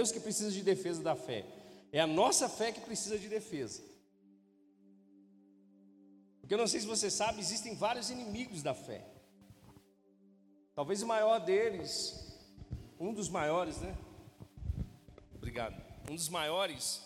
Deus 0.00 0.10
que 0.10 0.18
precisa 0.18 0.50
de 0.50 0.62
defesa 0.62 1.02
da 1.02 1.14
fé. 1.14 1.44
É 1.92 2.00
a 2.00 2.06
nossa 2.06 2.48
fé 2.48 2.72
que 2.72 2.80
precisa 2.80 3.18
de 3.18 3.28
defesa. 3.28 3.82
Porque 6.40 6.54
eu 6.54 6.58
não 6.58 6.66
sei 6.66 6.80
se 6.80 6.86
você 6.86 7.10
sabe, 7.10 7.38
existem 7.38 7.74
vários 7.74 8.08
inimigos 8.08 8.62
da 8.62 8.72
fé. 8.72 9.06
Talvez 10.74 11.02
o 11.02 11.06
maior 11.06 11.38
deles, 11.38 11.94
um 12.98 13.12
dos 13.12 13.28
maiores, 13.28 13.76
né? 13.82 13.94
Obrigado. 15.34 15.78
Um 16.10 16.14
dos 16.14 16.30
maiores 16.30 17.02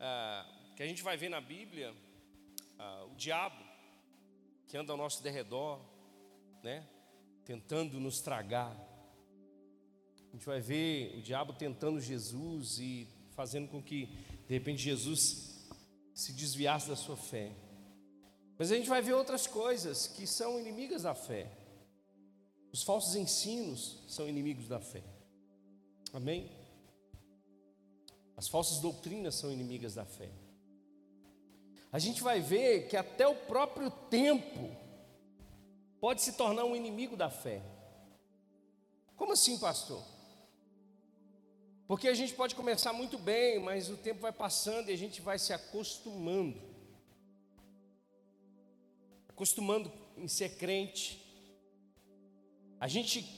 ah, 0.00 0.46
que 0.76 0.82
a 0.82 0.86
gente 0.86 1.02
vai 1.02 1.18
ver 1.18 1.28
na 1.28 1.42
Bíblia, 1.42 1.94
ah, 2.78 3.04
o 3.10 3.14
diabo, 3.14 3.62
que 4.68 4.74
anda 4.74 4.90
ao 4.90 4.96
nosso 4.96 5.22
derredor, 5.22 5.78
né? 6.62 6.82
Tentando 7.44 8.00
nos 8.00 8.22
tragar. 8.22 8.74
A 10.30 10.36
gente 10.36 10.46
vai 10.46 10.60
ver 10.60 11.18
o 11.18 11.22
diabo 11.22 11.52
tentando 11.52 12.00
Jesus 12.00 12.78
e 12.78 13.08
fazendo 13.32 13.68
com 13.68 13.82
que, 13.82 14.06
de 14.46 14.54
repente, 14.54 14.80
Jesus 14.80 15.68
se 16.14 16.32
desviasse 16.32 16.88
da 16.88 16.96
sua 16.96 17.16
fé. 17.16 17.52
Mas 18.56 18.70
a 18.70 18.76
gente 18.76 18.88
vai 18.88 19.02
ver 19.02 19.14
outras 19.14 19.46
coisas 19.46 20.06
que 20.06 20.26
são 20.26 20.60
inimigas 20.60 21.02
da 21.02 21.14
fé. 21.14 21.50
Os 22.72 22.82
falsos 22.82 23.16
ensinos 23.16 23.98
são 24.06 24.28
inimigos 24.28 24.68
da 24.68 24.78
fé. 24.78 25.02
Amém? 26.12 26.48
As 28.36 28.48
falsas 28.48 28.78
doutrinas 28.78 29.34
são 29.34 29.50
inimigas 29.50 29.94
da 29.94 30.04
fé. 30.04 30.30
A 31.90 31.98
gente 31.98 32.22
vai 32.22 32.40
ver 32.40 32.86
que 32.88 32.96
até 32.96 33.26
o 33.26 33.34
próprio 33.34 33.90
tempo 33.90 34.70
pode 36.00 36.22
se 36.22 36.34
tornar 36.34 36.64
um 36.64 36.76
inimigo 36.76 37.16
da 37.16 37.28
fé. 37.28 37.60
Como 39.16 39.32
assim, 39.32 39.58
pastor? 39.58 40.02
Porque 41.90 42.06
a 42.06 42.14
gente 42.14 42.34
pode 42.34 42.54
começar 42.54 42.92
muito 42.92 43.18
bem, 43.18 43.58
mas 43.58 43.90
o 43.90 43.96
tempo 43.96 44.20
vai 44.20 44.30
passando 44.30 44.88
e 44.88 44.92
a 44.92 44.96
gente 44.96 45.20
vai 45.20 45.40
se 45.40 45.52
acostumando. 45.52 46.56
Acostumando 49.28 49.90
em 50.16 50.28
ser 50.28 50.50
crente. 50.50 51.20
A 52.78 52.86
gente, 52.86 53.28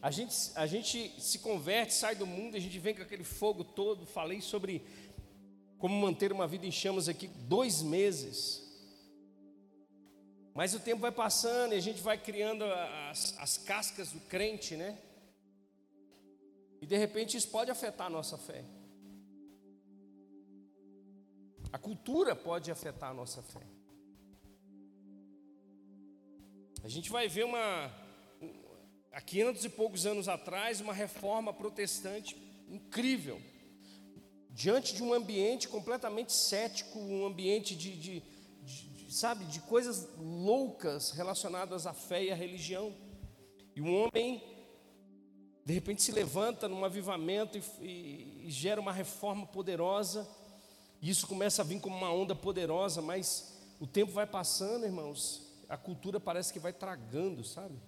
a 0.00 0.10
gente, 0.10 0.34
a 0.54 0.66
gente 0.66 1.20
se 1.20 1.40
converte, 1.40 1.92
sai 1.92 2.14
do 2.14 2.26
mundo, 2.26 2.56
a 2.56 2.58
gente 2.58 2.78
vem 2.78 2.94
com 2.94 3.02
aquele 3.02 3.24
fogo 3.24 3.62
todo. 3.62 4.06
Falei 4.06 4.40
sobre 4.40 4.82
como 5.78 5.94
manter 5.94 6.32
uma 6.32 6.48
vida 6.48 6.64
em 6.64 6.72
chamas 6.72 7.10
aqui 7.10 7.28
dois 7.28 7.82
meses. 7.82 8.66
Mas 10.54 10.72
o 10.72 10.80
tempo 10.80 11.02
vai 11.02 11.12
passando 11.12 11.74
e 11.74 11.76
a 11.76 11.82
gente 11.82 12.00
vai 12.00 12.16
criando 12.16 12.64
as, 12.64 13.36
as 13.38 13.58
cascas 13.58 14.12
do 14.12 14.20
crente, 14.20 14.76
né? 14.76 14.96
E 16.80 16.86
de 16.86 16.96
repente 16.96 17.36
isso 17.36 17.48
pode 17.48 17.70
afetar 17.70 18.06
a 18.06 18.10
nossa 18.10 18.38
fé. 18.38 18.64
A 21.72 21.78
cultura 21.78 22.34
pode 22.34 22.70
afetar 22.70 23.10
a 23.10 23.14
nossa 23.14 23.42
fé. 23.42 23.66
A 26.82 26.88
gente 26.88 27.10
vai 27.10 27.28
ver 27.28 27.44
uma, 27.44 27.92
há 29.12 29.20
500 29.20 29.64
e 29.64 29.68
poucos 29.68 30.06
anos 30.06 30.28
atrás, 30.28 30.80
uma 30.80 30.92
reforma 30.92 31.52
protestante 31.52 32.36
incrível. 32.68 33.40
Diante 34.50 34.94
de 34.94 35.02
um 35.02 35.12
ambiente 35.12 35.68
completamente 35.68 36.32
cético, 36.32 36.98
um 36.98 37.26
ambiente 37.26 37.76
de, 37.76 37.96
de, 37.96 38.22
de, 38.62 39.14
sabe, 39.14 39.44
de 39.46 39.60
coisas 39.60 40.08
loucas 40.16 41.10
relacionadas 41.10 41.86
à 41.86 41.92
fé 41.92 42.24
e 42.24 42.30
à 42.30 42.34
religião. 42.34 42.94
E 43.74 43.80
um 43.80 43.94
homem 43.94 44.42
de 45.68 45.74
repente 45.74 46.02
se 46.02 46.12
levanta 46.12 46.66
num 46.66 46.82
avivamento 46.82 47.58
e, 47.58 47.62
e, 47.84 48.46
e, 48.46 48.50
gera 48.50 48.80
uma 48.80 48.90
reforma 48.90 49.46
poderosa, 49.46 50.26
e 50.98 51.10
isso 51.10 51.26
começa 51.26 51.60
a 51.60 51.64
vir 51.64 51.78
como 51.78 51.94
uma 51.94 52.10
onda 52.10 52.34
poderosa, 52.34 53.02
mas 53.02 53.54
o 53.78 53.86
tempo 53.86 54.10
vai 54.10 54.26
passando, 54.26 54.86
irmãos, 54.86 55.46
a 55.68 55.76
cultura 55.76 56.18
parece 56.18 56.54
que 56.54 56.58
vai 56.58 56.72
tragando, 56.72 57.44
sabe? 57.44 57.78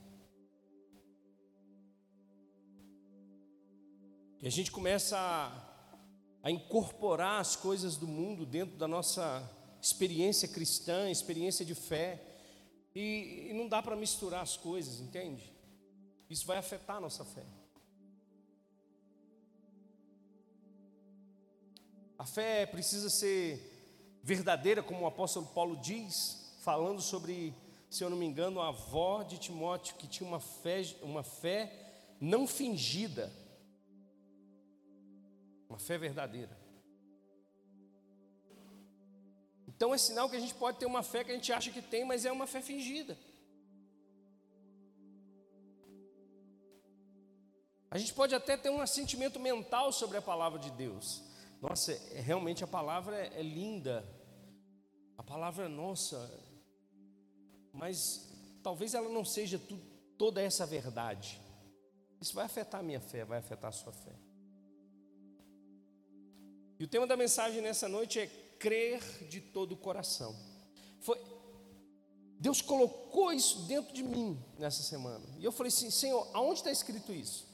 E 4.43 4.47
a 4.47 4.51
gente 4.51 4.71
começa 4.71 5.17
a, 5.17 5.99
a 6.43 6.51
incorporar 6.51 7.41
as 7.41 7.57
coisas 7.57 7.97
do 7.97 8.07
mundo 8.07 8.45
dentro 8.45 8.77
da 8.77 8.87
nossa 8.87 9.43
experiência 9.81 10.47
cristã, 10.47 11.11
experiência 11.11 11.65
de 11.65 11.75
fé, 11.75 12.23
e, 12.95 13.49
e 13.49 13.53
não 13.55 13.67
dá 13.67 13.83
para 13.83 13.97
misturar 13.97 14.43
as 14.43 14.55
coisas, 14.55 15.01
entende? 15.01 15.51
Isso 16.29 16.45
vai 16.45 16.59
afetar 16.59 16.99
a 16.99 17.01
nossa 17.01 17.25
fé. 17.25 17.60
A 22.21 22.27
fé 22.27 22.67
precisa 22.67 23.09
ser 23.09 24.21
verdadeira, 24.23 24.83
como 24.83 25.05
o 25.05 25.07
apóstolo 25.07 25.47
Paulo 25.47 25.75
diz, 25.79 26.53
falando 26.61 27.01
sobre, 27.01 27.55
se 27.89 28.05
eu 28.05 28.11
não 28.11 28.17
me 28.19 28.27
engano, 28.27 28.61
a 28.61 28.69
avó 28.69 29.23
de 29.23 29.39
Timóteo, 29.39 29.95
que 29.95 30.07
tinha 30.07 30.29
uma 30.29 30.39
fé, 30.39 30.83
uma 31.01 31.23
fé 31.23 31.73
não 32.21 32.47
fingida, 32.47 33.33
uma 35.67 35.79
fé 35.79 35.97
verdadeira. 35.97 36.55
Então 39.67 39.95
é 39.95 39.97
sinal 39.97 40.29
que 40.29 40.37
a 40.37 40.41
gente 40.41 40.53
pode 40.53 40.77
ter 40.77 40.85
uma 40.85 41.03
fé 41.03 41.25
que 41.25 41.33
a 41.33 41.35
gente 41.35 41.51
acha 41.51 41.71
que 41.71 41.81
tem, 41.81 42.05
mas 42.05 42.27
é 42.27 42.31
uma 42.31 42.47
fé 42.47 42.61
fingida. 42.61 43.17
A 47.91 47.97
gente 47.97 48.13
pode 48.13 48.35
até 48.35 48.59
ter 48.59 48.69
um 48.69 48.83
assentimento 48.83 49.41
mental 49.41 49.91
sobre 49.91 50.19
a 50.19 50.23
palavra 50.23 50.59
de 50.59 50.71
Deus, 50.73 51.30
nossa, 51.61 51.93
é, 51.93 52.21
realmente 52.21 52.65
a 52.65 52.67
palavra 52.67 53.17
é, 53.17 53.41
é 53.41 53.43
linda, 53.43 54.05
a 55.19 55.23
palavra 55.23 55.67
é 55.67 55.69
nossa, 55.69 56.31
mas 57.73 58.29
talvez 58.63 58.95
ela 58.95 59.09
não 59.09 59.25
seja 59.25 59.59
tu, 59.59 59.79
toda 60.17 60.41
essa 60.41 60.65
verdade. 60.65 61.41
Isso 62.21 62.35
vai 62.35 62.47
afetar 62.47 62.81
a 62.81 62.83
minha 62.83 63.01
fé, 63.01 63.25
vai 63.25 63.39
afetar 63.39 63.69
a 63.69 63.73
sua 63.73 63.93
fé. 63.93 64.15
E 66.79 66.85
o 66.85 66.89
tema 66.89 67.07
da 67.07 67.17
mensagem 67.17 67.61
nessa 67.61 67.89
noite 67.89 68.19
é 68.19 68.27
crer 68.59 69.03
de 69.29 69.41
todo 69.41 69.73
o 69.73 69.77
coração. 69.77 70.35
Foi, 71.01 71.19
Deus 72.39 72.63
colocou 72.63 73.33
isso 73.35 73.67
dentro 73.67 73.93
de 73.93 74.03
mim 74.03 74.43
nessa 74.59 74.83
semana. 74.83 75.27
E 75.39 75.45
eu 75.45 75.53
falei 75.53 75.69
assim: 75.69 75.91
Senhor, 75.91 76.27
aonde 76.33 76.61
está 76.61 76.71
escrito 76.71 77.13
isso? 77.13 77.47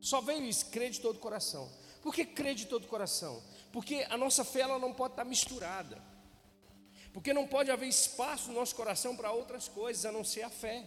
Só 0.00 0.20
veio 0.20 0.44
isso, 0.44 0.66
crer 0.66 0.90
de 0.90 1.00
todo 1.00 1.16
o 1.16 1.20
coração. 1.20 1.70
Por 2.06 2.14
que 2.14 2.24
crer 2.24 2.54
de 2.54 2.66
todo 2.66 2.84
o 2.84 2.86
coração? 2.86 3.42
Porque 3.72 4.06
a 4.08 4.16
nossa 4.16 4.44
fé 4.44 4.60
ela 4.60 4.78
não 4.78 4.92
pode 4.92 5.14
estar 5.14 5.24
misturada. 5.24 6.00
Porque 7.12 7.32
não 7.32 7.48
pode 7.48 7.68
haver 7.68 7.88
espaço 7.88 8.46
no 8.46 8.54
nosso 8.54 8.76
coração 8.76 9.16
para 9.16 9.32
outras 9.32 9.66
coisas 9.66 10.06
a 10.06 10.12
não 10.12 10.22
ser 10.22 10.42
a 10.42 10.48
fé. 10.48 10.84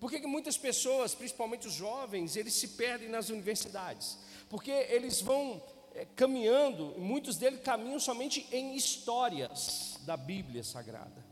Por 0.00 0.10
que, 0.10 0.26
muitas 0.26 0.56
pessoas, 0.56 1.14
principalmente 1.14 1.66
os 1.66 1.74
jovens, 1.74 2.36
eles 2.36 2.54
se 2.54 2.68
perdem 2.68 3.10
nas 3.10 3.28
universidades? 3.28 4.16
Porque 4.48 4.70
eles 4.70 5.20
vão 5.20 5.62
é, 5.92 6.06
caminhando, 6.16 6.94
muitos 6.96 7.36
deles 7.36 7.60
caminham 7.62 8.00
somente 8.00 8.46
em 8.50 8.76
histórias 8.76 9.98
da 10.06 10.16
Bíblia 10.16 10.64
Sagrada. 10.64 11.22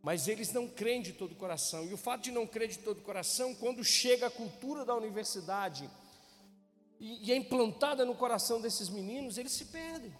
Mas 0.00 0.26
eles 0.26 0.54
não 0.54 0.66
creem 0.66 1.02
de 1.02 1.12
todo 1.12 1.32
o 1.32 1.36
coração. 1.36 1.84
E 1.84 1.92
o 1.92 1.98
fato 1.98 2.22
de 2.22 2.32
não 2.32 2.46
crer 2.46 2.68
de 2.68 2.78
todo 2.78 3.00
o 3.00 3.02
coração, 3.02 3.54
quando 3.54 3.84
chega 3.84 4.28
a 4.28 4.30
cultura 4.30 4.86
da 4.86 4.94
universidade, 4.94 5.86
e, 7.04 7.28
e 7.28 7.32
é 7.32 7.36
implantada 7.36 8.02
no 8.06 8.14
coração 8.14 8.62
desses 8.62 8.88
meninos, 8.88 9.36
eles 9.36 9.52
se 9.52 9.66
perdem. 9.66 10.10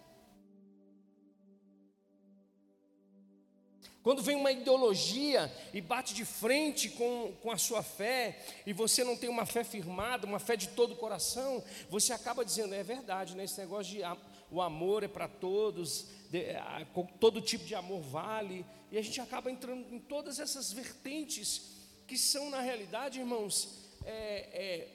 Quando 4.03 4.21
vem 4.21 4.35
uma 4.35 4.51
ideologia 4.51 5.51
e 5.73 5.81
bate 5.81 6.13
de 6.13 6.23
frente 6.23 6.89
com, 6.89 7.33
com 7.41 7.49
a 7.49 7.57
sua 7.57 7.81
fé, 7.81 8.39
e 8.67 8.71
você 8.71 9.03
não 9.03 9.17
tem 9.17 9.27
uma 9.27 9.47
fé 9.47 9.63
firmada, 9.63 10.27
uma 10.27 10.37
fé 10.37 10.55
de 10.55 10.67
todo 10.67 10.93
o 10.93 10.95
coração, 10.95 11.63
você 11.89 12.13
acaba 12.13 12.45
dizendo, 12.45 12.75
é 12.75 12.83
verdade, 12.83 13.35
né? 13.35 13.45
esse 13.45 13.59
negócio 13.59 13.91
de 13.91 14.03
o 14.51 14.61
amor 14.61 15.03
é 15.03 15.07
para 15.07 15.27
todos, 15.27 16.05
de, 16.29 16.51
a, 16.51 16.85
todo 17.19 17.41
tipo 17.41 17.65
de 17.65 17.73
amor 17.73 17.99
vale, 17.99 18.63
e 18.91 18.97
a 18.99 19.01
gente 19.01 19.19
acaba 19.19 19.49
entrando 19.49 19.91
em 19.91 19.97
todas 19.97 20.39
essas 20.39 20.71
vertentes 20.71 21.73
que 22.05 22.15
são, 22.15 22.51
na 22.51 22.61
realidade, 22.61 23.19
irmãos, 23.19 23.73
é, 24.05 24.49
é, 24.53 24.94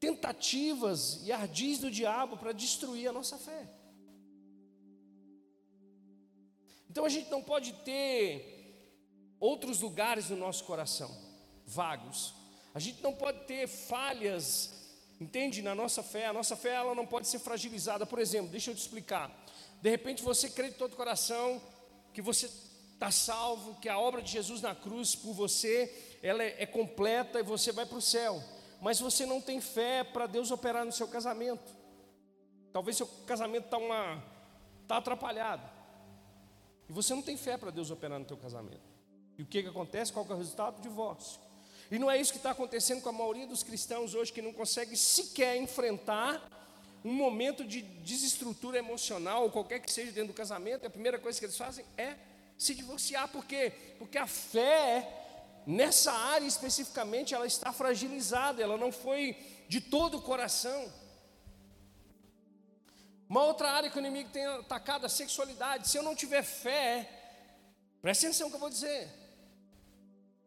tentativas 0.00 1.20
e 1.24 1.32
ardis 1.32 1.78
do 1.78 1.90
diabo 1.90 2.36
para 2.36 2.52
destruir 2.52 3.08
a 3.08 3.12
nossa 3.12 3.38
fé. 3.38 3.68
Então 6.90 7.04
a 7.04 7.08
gente 7.08 7.30
não 7.30 7.42
pode 7.42 7.72
ter 7.84 8.54
outros 9.40 9.80
lugares 9.80 10.30
no 10.30 10.36
nosso 10.36 10.64
coração 10.64 11.10
vagos. 11.66 12.34
A 12.74 12.78
gente 12.78 13.02
não 13.02 13.12
pode 13.12 13.40
ter 13.46 13.66
falhas, 13.66 14.72
entende, 15.20 15.62
na 15.62 15.74
nossa 15.74 16.02
fé. 16.02 16.26
A 16.26 16.32
nossa 16.32 16.56
fé 16.56 16.74
ela 16.74 16.94
não 16.94 17.06
pode 17.06 17.28
ser 17.28 17.38
fragilizada. 17.38 18.06
Por 18.06 18.18
exemplo, 18.18 18.50
deixa 18.50 18.70
eu 18.70 18.74
te 18.74 18.80
explicar. 18.80 19.30
De 19.80 19.90
repente 19.90 20.22
você 20.22 20.48
crê 20.48 20.70
de 20.70 20.76
todo 20.76 20.92
o 20.92 20.96
coração 20.96 21.60
que 22.12 22.22
você 22.22 22.48
está 22.92 23.10
salvo, 23.10 23.74
que 23.80 23.88
a 23.88 23.98
obra 23.98 24.22
de 24.22 24.30
Jesus 24.30 24.60
na 24.60 24.74
cruz 24.74 25.14
por 25.14 25.32
você 25.32 26.18
ela 26.22 26.42
é, 26.42 26.62
é 26.62 26.66
completa 26.66 27.38
e 27.40 27.42
você 27.42 27.70
vai 27.72 27.84
para 27.84 27.98
o 27.98 28.02
céu. 28.02 28.42
Mas 28.84 29.00
você 29.00 29.24
não 29.24 29.40
tem 29.40 29.62
fé 29.62 30.04
para 30.04 30.26
Deus 30.26 30.50
operar 30.50 30.84
no 30.84 30.92
seu 30.92 31.08
casamento. 31.08 31.72
Talvez 32.70 32.98
seu 32.98 33.06
casamento 33.26 33.64
está 33.64 33.78
uma 33.78 34.22
tá 34.86 34.98
atrapalhado. 34.98 35.66
E 36.86 36.92
você 36.92 37.14
não 37.14 37.22
tem 37.22 37.34
fé 37.34 37.56
para 37.56 37.70
Deus 37.70 37.90
operar 37.90 38.18
no 38.18 38.26
teu 38.26 38.36
casamento. 38.36 38.82
E 39.38 39.42
o 39.42 39.46
que, 39.46 39.62
que 39.62 39.70
acontece? 39.70 40.12
Qual 40.12 40.26
que 40.26 40.32
é 40.32 40.34
o 40.34 40.38
resultado? 40.38 40.82
Divórcio. 40.82 41.40
E 41.90 41.98
não 41.98 42.10
é 42.10 42.20
isso 42.20 42.30
que 42.30 42.36
está 42.36 42.50
acontecendo 42.50 43.00
com 43.00 43.08
a 43.08 43.12
maioria 43.12 43.46
dos 43.46 43.62
cristãos 43.62 44.14
hoje 44.14 44.30
que 44.30 44.42
não 44.42 44.52
consegue 44.52 44.98
sequer 44.98 45.56
enfrentar 45.56 46.46
um 47.02 47.14
momento 47.14 47.64
de 47.64 47.80
desestrutura 47.80 48.76
emocional, 48.76 49.44
ou 49.44 49.50
qualquer 49.50 49.80
que 49.80 49.90
seja 49.90 50.12
dentro 50.12 50.34
do 50.34 50.36
casamento. 50.36 50.86
A 50.86 50.90
primeira 50.90 51.18
coisa 51.18 51.38
que 51.38 51.46
eles 51.46 51.56
fazem 51.56 51.86
é 51.96 52.16
se 52.58 52.74
divorciar. 52.74 53.28
Por 53.28 53.46
quê? 53.46 53.72
Porque 53.98 54.18
a 54.18 54.26
fé 54.26 55.23
nessa 55.66 56.12
área 56.12 56.46
especificamente, 56.46 57.34
ela 57.34 57.46
está 57.46 57.72
fragilizada, 57.72 58.62
ela 58.62 58.76
não 58.76 58.92
foi 58.92 59.36
de 59.68 59.80
todo 59.80 60.18
o 60.18 60.22
coração. 60.22 60.92
Uma 63.28 63.42
outra 63.44 63.70
área 63.70 63.90
que 63.90 63.96
o 63.96 64.00
inimigo 64.00 64.30
tem 64.30 64.44
atacado 64.46 65.06
a 65.06 65.08
sexualidade. 65.08 65.88
Se 65.88 65.96
eu 65.96 66.02
não 66.02 66.14
tiver 66.14 66.42
fé, 66.42 67.08
presta 68.02 68.26
atenção 68.26 68.46
no 68.46 68.50
que 68.50 68.56
eu 68.56 68.60
vou 68.60 68.70
dizer. 68.70 69.08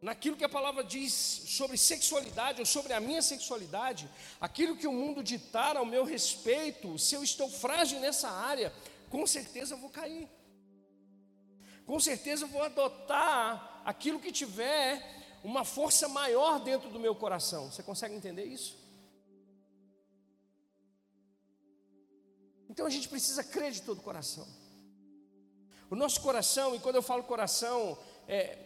Naquilo 0.00 0.36
que 0.36 0.44
a 0.44 0.48
palavra 0.48 0.84
diz 0.84 1.12
sobre 1.12 1.76
sexualidade 1.76 2.60
ou 2.60 2.66
sobre 2.66 2.92
a 2.92 3.00
minha 3.00 3.20
sexualidade, 3.20 4.08
aquilo 4.40 4.76
que 4.76 4.86
o 4.86 4.92
mundo 4.92 5.24
ditar 5.24 5.76
ao 5.76 5.84
meu 5.84 6.04
respeito, 6.04 6.96
se 6.98 7.16
eu 7.16 7.24
estou 7.24 7.50
frágil 7.50 7.98
nessa 7.98 8.30
área, 8.30 8.72
com 9.10 9.26
certeza 9.26 9.74
eu 9.74 9.78
vou 9.78 9.90
cair 9.90 10.28
com 11.88 11.98
certeza 11.98 12.44
eu 12.44 12.48
vou 12.48 12.62
adotar 12.62 13.77
aquilo 13.88 14.20
que 14.20 14.30
tiver 14.30 15.02
uma 15.42 15.64
força 15.64 16.06
maior 16.08 16.60
dentro 16.60 16.90
do 16.90 17.00
meu 17.00 17.14
coração. 17.14 17.72
Você 17.72 17.82
consegue 17.82 18.14
entender 18.14 18.44
isso? 18.44 18.76
Então 22.68 22.84
a 22.84 22.90
gente 22.90 23.08
precisa 23.08 23.42
crer 23.42 23.72
de 23.72 23.80
todo 23.80 24.00
o 24.00 24.02
coração. 24.02 24.46
O 25.88 25.96
nosso 25.96 26.20
coração, 26.20 26.76
e 26.76 26.80
quando 26.80 26.96
eu 26.96 27.02
falo 27.02 27.22
coração, 27.22 27.98
é, 28.28 28.58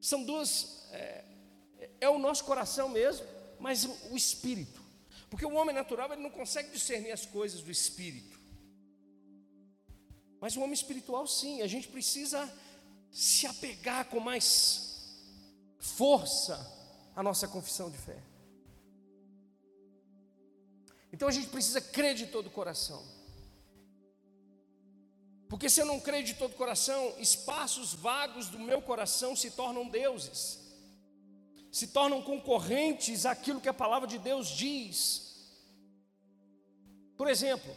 são 0.00 0.24
duas. 0.24 0.88
É, 0.90 1.24
é, 2.00 2.08
o 2.08 2.18
nosso 2.18 2.44
coração 2.44 2.88
mesmo, 2.88 3.24
mas 3.60 3.84
o, 3.84 4.16
espírito. 4.16 4.82
Porque 5.30 5.46
o 5.46 5.54
homem 5.54 5.72
natural 5.72 6.12
ele 6.12 6.20
não 6.20 6.30
consegue 6.30 6.72
discernir 6.72 7.12
as 7.12 7.24
coisas 7.24 7.62
do 7.62 7.70
espírito. 7.70 8.40
Mas 10.40 10.56
o 10.56 10.60
homem 10.62 10.74
espiritual, 10.74 11.28
sim, 11.28 11.62
a 11.62 11.68
gente 11.68 11.86
precisa 11.86 12.52
se 13.12 13.46
apegar 13.46 14.06
com 14.06 14.18
mais 14.18 14.90
força 15.78 16.58
à 17.14 17.22
nossa 17.22 17.46
confissão 17.46 17.90
de 17.90 17.98
fé. 17.98 18.18
Então 21.12 21.28
a 21.28 21.30
gente 21.30 21.48
precisa 21.48 21.80
crer 21.80 22.14
de 22.14 22.26
todo 22.26 22.46
o 22.46 22.50
coração. 22.50 23.04
Porque 25.46 25.68
se 25.68 25.78
eu 25.78 25.84
não 25.84 26.00
creio 26.00 26.24
de 26.24 26.32
todo 26.32 26.52
o 26.52 26.56
coração, 26.56 27.14
espaços 27.18 27.92
vagos 27.92 28.48
do 28.48 28.58
meu 28.58 28.80
coração 28.80 29.36
se 29.36 29.50
tornam 29.50 29.86
deuses, 29.86 30.58
se 31.70 31.88
tornam 31.88 32.22
concorrentes 32.22 33.26
àquilo 33.26 33.60
que 33.60 33.68
a 33.68 33.74
palavra 33.74 34.08
de 34.08 34.18
Deus 34.18 34.48
diz. 34.48 35.52
Por 37.18 37.28
exemplo, 37.28 37.76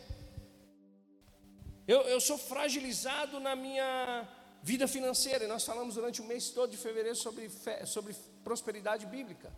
eu, 1.86 2.02
eu 2.04 2.22
sou 2.22 2.38
fragilizado 2.38 3.42
na 3.42 3.58
minha 3.58 4.26
vida 4.66 4.88
financeira, 4.88 5.46
e 5.46 5.48
nós 5.48 5.64
falamos 5.64 5.94
durante 5.94 6.22
o 6.22 6.26
mês 6.26 6.50
todo 6.50 6.72
de 6.72 6.78
fevereiro 6.78 7.16
sobre, 7.16 7.48
fé, 7.48 7.86
sobre 7.86 8.16
prosperidade 8.44 9.06
bíblica. 9.06 9.54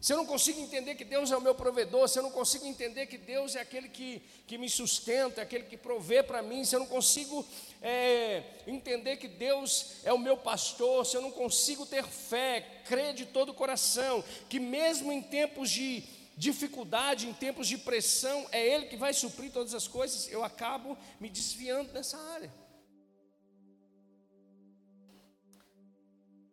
Se 0.00 0.12
eu 0.12 0.16
não 0.16 0.26
consigo 0.26 0.60
entender 0.60 0.96
que 0.96 1.04
Deus 1.04 1.30
é 1.30 1.36
o 1.36 1.40
meu 1.40 1.54
provedor, 1.54 2.08
se 2.08 2.18
eu 2.18 2.24
não 2.24 2.32
consigo 2.32 2.66
entender 2.66 3.06
que 3.06 3.16
Deus 3.16 3.54
é 3.54 3.60
aquele 3.60 3.88
que, 3.88 4.20
que 4.44 4.58
me 4.58 4.68
sustenta, 4.68 5.40
aquele 5.40 5.66
que 5.66 5.76
provê 5.76 6.20
para 6.20 6.42
mim, 6.42 6.64
se 6.64 6.74
eu 6.74 6.80
não 6.80 6.88
consigo 6.88 7.46
é, 7.80 8.42
entender 8.66 9.18
que 9.18 9.28
Deus 9.28 9.98
é 10.02 10.12
o 10.12 10.18
meu 10.18 10.36
pastor, 10.36 11.06
se 11.06 11.16
eu 11.16 11.22
não 11.22 11.30
consigo 11.30 11.86
ter 11.86 12.04
fé, 12.04 12.82
crer 12.86 13.14
de 13.14 13.24
todo 13.24 13.50
o 13.50 13.54
coração, 13.54 14.24
que 14.48 14.58
mesmo 14.58 15.12
em 15.12 15.22
tempos 15.22 15.70
de 15.70 16.02
dificuldade, 16.36 17.28
em 17.28 17.32
tempos 17.32 17.68
de 17.68 17.78
pressão, 17.78 18.48
é 18.50 18.66
Ele 18.66 18.86
que 18.86 18.96
vai 18.96 19.14
suprir 19.14 19.52
todas 19.52 19.74
as 19.74 19.86
coisas, 19.86 20.28
eu 20.28 20.42
acabo 20.42 20.98
me 21.20 21.28
desviando 21.28 21.92
nessa 21.92 22.18
área. 22.18 22.52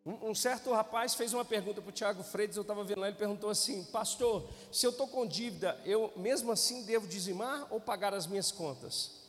Um, 0.05 0.29
um 0.29 0.35
certo 0.35 0.71
rapaz 0.71 1.15
fez 1.15 1.33
uma 1.33 1.43
pergunta 1.43 1.81
para 1.81 1.89
o 1.89 1.93
Tiago 1.93 2.21
Freitas, 2.21 2.55
eu 2.55 2.61
estava 2.61 2.83
vendo 2.83 2.99
lá, 2.99 3.07
ele 3.07 3.17
perguntou 3.17 3.49
assim: 3.49 3.83
Pastor, 3.85 4.47
se 4.71 4.85
eu 4.85 4.91
estou 4.91 5.07
com 5.07 5.25
dívida, 5.25 5.81
eu 5.83 6.13
mesmo 6.15 6.51
assim 6.51 6.83
devo 6.83 7.07
dizimar 7.07 7.67
ou 7.73 7.81
pagar 7.81 8.13
as 8.13 8.27
minhas 8.27 8.51
contas? 8.51 9.23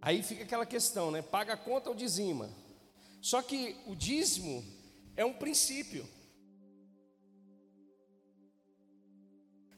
Aí 0.00 0.22
fica 0.22 0.44
aquela 0.44 0.64
questão, 0.64 1.10
né? 1.10 1.20
Paga 1.20 1.54
a 1.54 1.56
conta 1.56 1.90
ou 1.90 1.96
dizima? 1.96 2.48
Só 3.20 3.42
que 3.42 3.76
o 3.88 3.96
dízimo 3.96 4.64
é 5.16 5.24
um 5.24 5.32
princípio. 5.32 6.08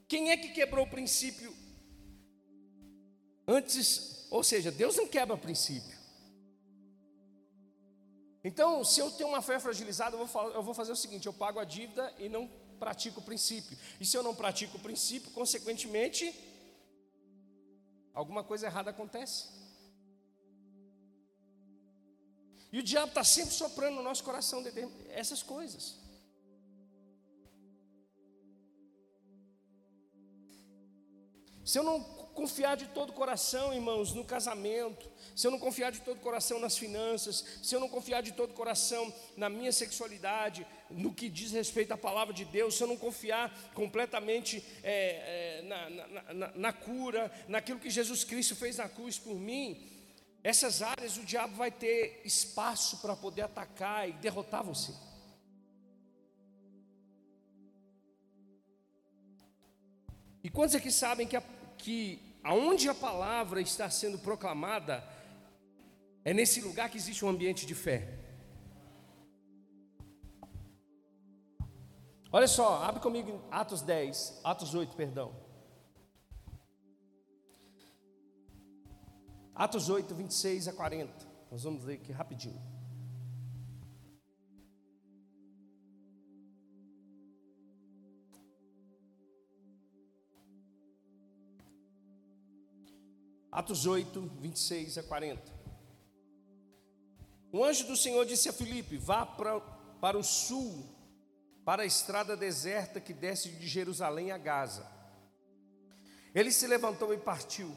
Quem 0.07 0.31
é 0.31 0.37
que 0.37 0.49
quebrou 0.49 0.85
o 0.85 0.91
princípio 0.91 1.55
antes? 3.47 4.27
Ou 4.31 4.45
seja, 4.45 4.71
Deus 4.71 4.97
não 4.97 5.09
quebra 5.09 5.35
princípio. 5.39 5.98
Então, 8.49 8.83
se 8.83 8.99
eu 8.99 9.11
tenho 9.11 9.29
uma 9.29 9.43
fé 9.43 9.61
fragilizada, 9.61 10.17
eu 10.17 10.25
vou, 10.25 10.51
eu 10.59 10.63
vou 10.63 10.73
fazer 10.73 10.93
o 10.93 10.97
seguinte: 10.97 11.27
eu 11.27 11.35
pago 11.35 11.59
a 11.61 11.65
dívida 11.65 12.05
e 12.19 12.31
não 12.31 12.49
pratico 12.83 13.21
o 13.21 13.23
princípio. 13.31 13.77
E 14.01 14.07
se 14.07 14.17
eu 14.17 14.23
não 14.23 14.35
pratico 14.35 14.79
o 14.79 14.81
princípio, 14.81 15.31
consequentemente, 15.33 16.25
alguma 18.15 18.43
coisa 18.43 18.67
errada 18.67 18.89
acontece. 18.91 19.49
E 22.73 22.79
o 22.79 22.83
diabo 22.83 23.09
está 23.09 23.23
sempre 23.23 23.55
soprando 23.55 23.97
no 23.97 24.03
nosso 24.03 24.25
coração 24.25 24.65
essas 25.11 25.43
coisas. 25.43 25.97
Se 31.67 31.79
eu 31.79 31.83
não 31.83 32.18
confiar 32.39 32.77
de 32.77 32.87
todo 32.87 33.11
o 33.11 33.13
coração, 33.13 33.75
irmãos, 33.75 34.15
no 34.15 34.25
casamento, 34.25 35.11
se 35.35 35.45
eu 35.45 35.51
não 35.51 35.59
confiar 35.59 35.91
de 35.91 36.01
todo 36.03 36.19
o 36.19 36.21
coração 36.21 36.61
nas 36.61 36.79
finanças, 36.79 37.45
se 37.61 37.75
eu 37.75 37.81
não 37.81 37.89
confiar 37.89 38.23
de 38.23 38.31
todo 38.31 38.51
o 38.51 38.55
coração 38.55 39.13
na 39.37 39.49
minha 39.49 39.73
sexualidade, 39.73 40.65
no 40.89 41.13
que 41.13 41.29
diz 41.29 41.51
respeito 41.51 41.91
à 41.91 41.99
palavra 41.99 42.33
de 42.33 42.45
Deus, 42.45 42.77
se 42.77 42.83
eu 42.85 42.87
não 42.87 42.97
confiar 42.97 43.53
completamente 43.75 44.65
é, 44.85 44.93
é, 44.95 45.63
na, 45.63 45.91
na, 45.91 46.35
na, 46.35 46.53
na 46.55 46.73
cura, 46.73 47.29
naquilo 47.49 47.81
que 47.81 47.91
Jesus 47.91 48.23
Cristo 48.23 48.55
fez 48.55 48.77
na 48.77 48.89
cruz 48.89 49.19
por 49.19 49.35
mim, 49.35 49.91
essas 50.45 50.81
áreas 50.81 51.17
o 51.17 51.25
diabo 51.25 51.57
vai 51.57 51.73
ter 51.73 52.23
espaço 52.25 52.99
para 52.99 53.17
poder 53.17 53.43
atacar 53.43 54.09
e 54.09 54.13
derrotar 54.13 54.63
você. 54.63 54.93
E 60.45 60.49
quantos 60.49 60.77
aqui 60.77 60.93
sabem 60.93 61.27
que 61.27 61.37
a 61.37 61.43
que 61.79 62.28
aonde 62.43 62.89
a 62.89 62.95
palavra 62.95 63.61
está 63.61 63.89
sendo 63.91 64.19
proclamada, 64.19 65.05
é 66.25 66.33
nesse 66.33 66.61
lugar 66.61 66.91
que 66.91 66.97
existe 66.97 67.25
um 67.25 67.29
ambiente 67.29 67.67
de 67.67 67.75
fé. 67.75 68.19
Olha 72.31 72.47
só, 72.47 72.83
abre 72.85 73.01
comigo 73.01 73.43
Atos 73.51 73.81
10, 73.81 74.41
Atos 74.45 74.75
8, 74.75 74.95
perdão. 74.95 75.35
Atos 79.55 79.89
8, 79.89 80.15
26 80.15 80.69
a 80.69 80.73
40. 80.73 81.27
Nós 81.51 81.65
vamos 81.65 81.85
ler 81.85 81.95
aqui 81.95 82.13
rapidinho. 82.13 82.78
Atos 93.59 93.87
8, 93.87 94.21
26 94.41 94.99
a 94.99 95.03
40. 95.03 95.43
Um 97.53 97.65
anjo 97.65 97.89
do 97.89 97.97
Senhor 97.97 98.25
disse 98.25 98.49
a 98.49 98.53
Filipe: 98.53 98.97
Vá 98.97 99.27
para, 99.27 99.59
para 100.01 100.17
o 100.17 100.23
sul, 100.23 100.87
para 101.65 101.83
a 101.83 101.85
estrada 101.85 102.37
deserta 102.37 103.01
que 103.01 103.13
desce 103.13 103.49
de 103.49 103.67
Jerusalém 103.67 104.31
a 104.31 104.39
Gaza. 104.39 104.87
Ele 106.33 106.53
se 106.53 106.69
levantou 106.69 107.13
e 107.13 107.19
partiu. 107.19 107.75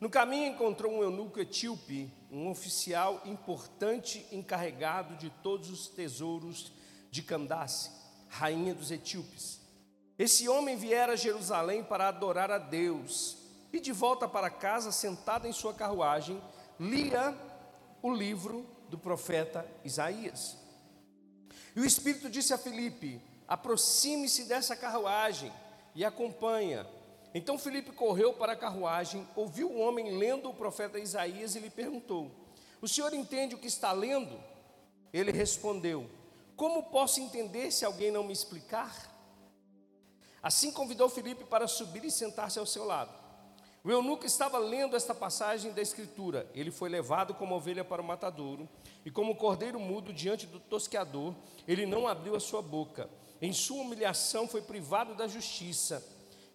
No 0.00 0.08
caminho 0.08 0.54
encontrou 0.54 0.90
um 0.90 1.02
eunuco 1.02 1.38
etíope, 1.38 2.10
um 2.30 2.48
oficial 2.48 3.20
importante 3.26 4.26
encarregado 4.32 5.16
de 5.18 5.28
todos 5.42 5.68
os 5.68 5.86
tesouros 5.86 6.72
de 7.10 7.22
Candace, 7.22 7.90
rainha 8.26 8.74
dos 8.74 8.90
etíopes. 8.90 9.60
Esse 10.18 10.48
homem 10.48 10.78
viera 10.78 11.12
a 11.12 11.16
Jerusalém 11.16 11.84
para 11.84 12.08
adorar 12.08 12.50
a 12.50 12.56
Deus 12.56 13.43
e 13.76 13.80
de 13.80 13.92
volta 13.92 14.28
para 14.28 14.50
casa, 14.50 14.92
sentada 14.92 15.48
em 15.48 15.52
sua 15.52 15.74
carruagem, 15.74 16.40
lia 16.78 17.36
o 18.02 18.12
livro 18.12 18.66
do 18.88 18.96
profeta 18.96 19.66
Isaías. 19.84 20.56
E 21.74 21.80
o 21.80 21.84
Espírito 21.84 22.30
disse 22.30 22.54
a 22.54 22.58
Filipe: 22.58 23.20
aproxime-se 23.48 24.44
dessa 24.44 24.76
carruagem 24.76 25.52
e 25.94 26.04
acompanha. 26.04 26.86
Então 27.34 27.58
Filipe 27.58 27.90
correu 27.90 28.32
para 28.34 28.52
a 28.52 28.56
carruagem, 28.56 29.26
ouviu 29.34 29.70
o 29.70 29.80
homem 29.80 30.16
lendo 30.16 30.48
o 30.48 30.54
profeta 30.54 30.98
Isaías 30.98 31.56
e 31.56 31.60
lhe 31.60 31.70
perguntou: 31.70 32.30
O 32.80 32.86
senhor 32.86 33.12
entende 33.12 33.54
o 33.54 33.58
que 33.58 33.66
está 33.66 33.90
lendo? 33.92 34.38
Ele 35.12 35.32
respondeu: 35.32 36.08
Como 36.56 36.84
posso 36.84 37.20
entender 37.20 37.72
se 37.72 37.84
alguém 37.84 38.12
não 38.12 38.22
me 38.22 38.32
explicar? 38.32 39.12
Assim 40.40 40.70
convidou 40.70 41.08
Filipe 41.08 41.44
para 41.44 41.66
subir 41.66 42.04
e 42.04 42.10
sentar-se 42.10 42.58
ao 42.58 42.66
seu 42.66 42.84
lado. 42.84 43.23
O 43.84 43.90
eunuco 43.90 44.24
estava 44.24 44.56
lendo 44.56 44.96
esta 44.96 45.14
passagem 45.14 45.70
da 45.72 45.82
Escritura. 45.82 46.50
Ele 46.54 46.70
foi 46.70 46.88
levado 46.88 47.34
como 47.34 47.54
ovelha 47.54 47.84
para 47.84 48.00
o 48.00 48.04
matadouro, 48.04 48.66
e 49.04 49.10
como 49.10 49.36
cordeiro 49.36 49.78
mudo 49.78 50.10
diante 50.10 50.46
do 50.46 50.58
tosqueador, 50.58 51.34
ele 51.68 51.84
não 51.84 52.08
abriu 52.08 52.34
a 52.34 52.40
sua 52.40 52.62
boca. 52.62 53.10
Em 53.42 53.52
sua 53.52 53.82
humilhação 53.82 54.48
foi 54.48 54.62
privado 54.62 55.14
da 55.14 55.28
justiça. 55.28 56.02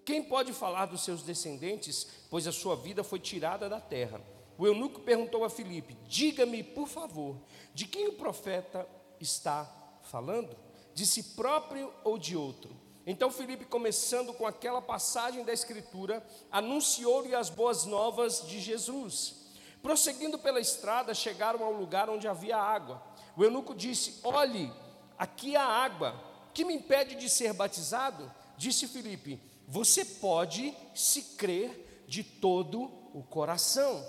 Quem 0.03 0.23
pode 0.23 0.53
falar 0.53 0.87
dos 0.87 1.03
seus 1.03 1.21
descendentes, 1.21 2.07
pois 2.31 2.47
a 2.47 2.51
sua 2.51 2.75
vida 2.75 3.03
foi 3.03 3.19
tirada 3.19 3.69
da 3.69 3.79
terra? 3.79 4.19
O 4.57 4.65
eunuco 4.65 5.01
perguntou 5.01 5.43
a 5.43 5.51
Filipe: 5.51 5.95
Diga-me, 6.07 6.63
por 6.63 6.87
favor, 6.87 7.37
de 7.75 7.85
quem 7.85 8.07
o 8.07 8.13
profeta 8.13 8.89
está 9.19 9.71
falando? 10.01 10.57
De 10.95 11.05
si 11.05 11.35
próprio 11.35 11.93
ou 12.03 12.17
de 12.17 12.35
outro? 12.35 12.75
Então 13.11 13.31
Filipe, 13.31 13.65
começando 13.65 14.31
com 14.35 14.45
aquela 14.45 14.79
passagem 14.79 15.43
da 15.43 15.51
Escritura, 15.51 16.23
anunciou-lhe 16.51 17.33
as 17.33 17.49
boas 17.49 17.83
novas 17.83 18.47
de 18.47 18.59
Jesus. 18.59 19.47
Prosseguindo 19.81 20.37
pela 20.37 20.59
estrada, 20.59 21.11
chegaram 21.15 21.63
ao 21.63 21.73
lugar 21.73 22.07
onde 22.07 22.27
havia 22.27 22.55
água. 22.55 23.01
O 23.35 23.43
eunuco 23.43 23.73
disse: 23.73 24.19
Olhe, 24.23 24.71
aqui 25.17 25.55
há 25.55 25.63
água. 25.63 26.23
Que 26.53 26.63
me 26.63 26.75
impede 26.75 27.15
de 27.15 27.31
ser 27.31 27.51
batizado? 27.51 28.31
Disse 28.55 28.87
Filipe: 28.87 29.41
Você 29.67 30.05
pode 30.05 30.71
se 30.93 31.35
crer 31.35 32.05
de 32.07 32.23
todo 32.23 32.91
o 33.11 33.23
coração. 33.23 34.05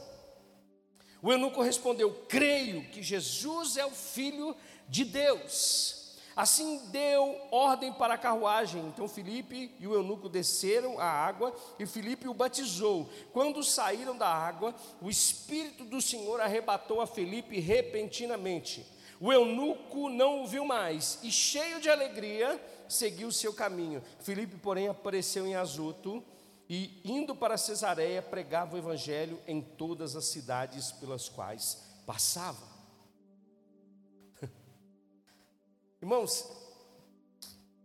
O 1.23 1.33
eunuco 1.33 1.63
respondeu: 1.63 2.27
Creio 2.29 2.87
que 2.91 3.03
Jesus 3.03 3.79
é 3.79 3.87
o 3.87 3.93
Filho 3.93 4.55
de 4.87 5.07
Deus. 5.07 6.00
Assim 6.41 6.87
deu 6.87 7.39
ordem 7.51 7.93
para 7.93 8.15
a 8.15 8.19
carruagem. 8.19 8.87
Então 8.87 9.07
Filipe 9.07 9.77
e 9.79 9.87
o 9.87 9.93
eunuco 9.93 10.27
desceram 10.27 10.99
a 10.99 11.05
água 11.05 11.55
e 11.79 11.85
Filipe 11.85 12.27
o 12.27 12.33
batizou. 12.33 13.11
Quando 13.31 13.63
saíram 13.63 14.17
da 14.17 14.27
água, 14.27 14.75
o 15.03 15.11
Espírito 15.11 15.85
do 15.85 16.01
Senhor 16.01 16.41
arrebatou 16.41 17.03
a 17.03 17.07
Filipe 17.07 17.61
repentinamente. 17.61 18.87
O 19.21 19.31
eunuco 19.31 20.09
não 20.09 20.43
o 20.43 20.47
viu 20.47 20.65
mais 20.65 21.19
e, 21.23 21.31
cheio 21.31 21.79
de 21.79 21.91
alegria, 21.91 22.59
seguiu 22.89 23.31
seu 23.31 23.53
caminho. 23.53 24.03
Filipe, 24.21 24.57
porém, 24.57 24.89
apareceu 24.89 25.47
em 25.47 25.57
Azoto 25.57 26.25
e, 26.71 27.03
indo 27.05 27.37
para 27.37 27.59
Cesareia, 27.59 28.23
pregava 28.23 28.77
o 28.77 28.79
evangelho 28.79 29.39
em 29.47 29.61
todas 29.61 30.17
as 30.17 30.25
cidades 30.25 30.91
pelas 30.91 31.29
quais 31.29 31.83
passava. 32.07 32.70
Irmãos, 36.01 36.47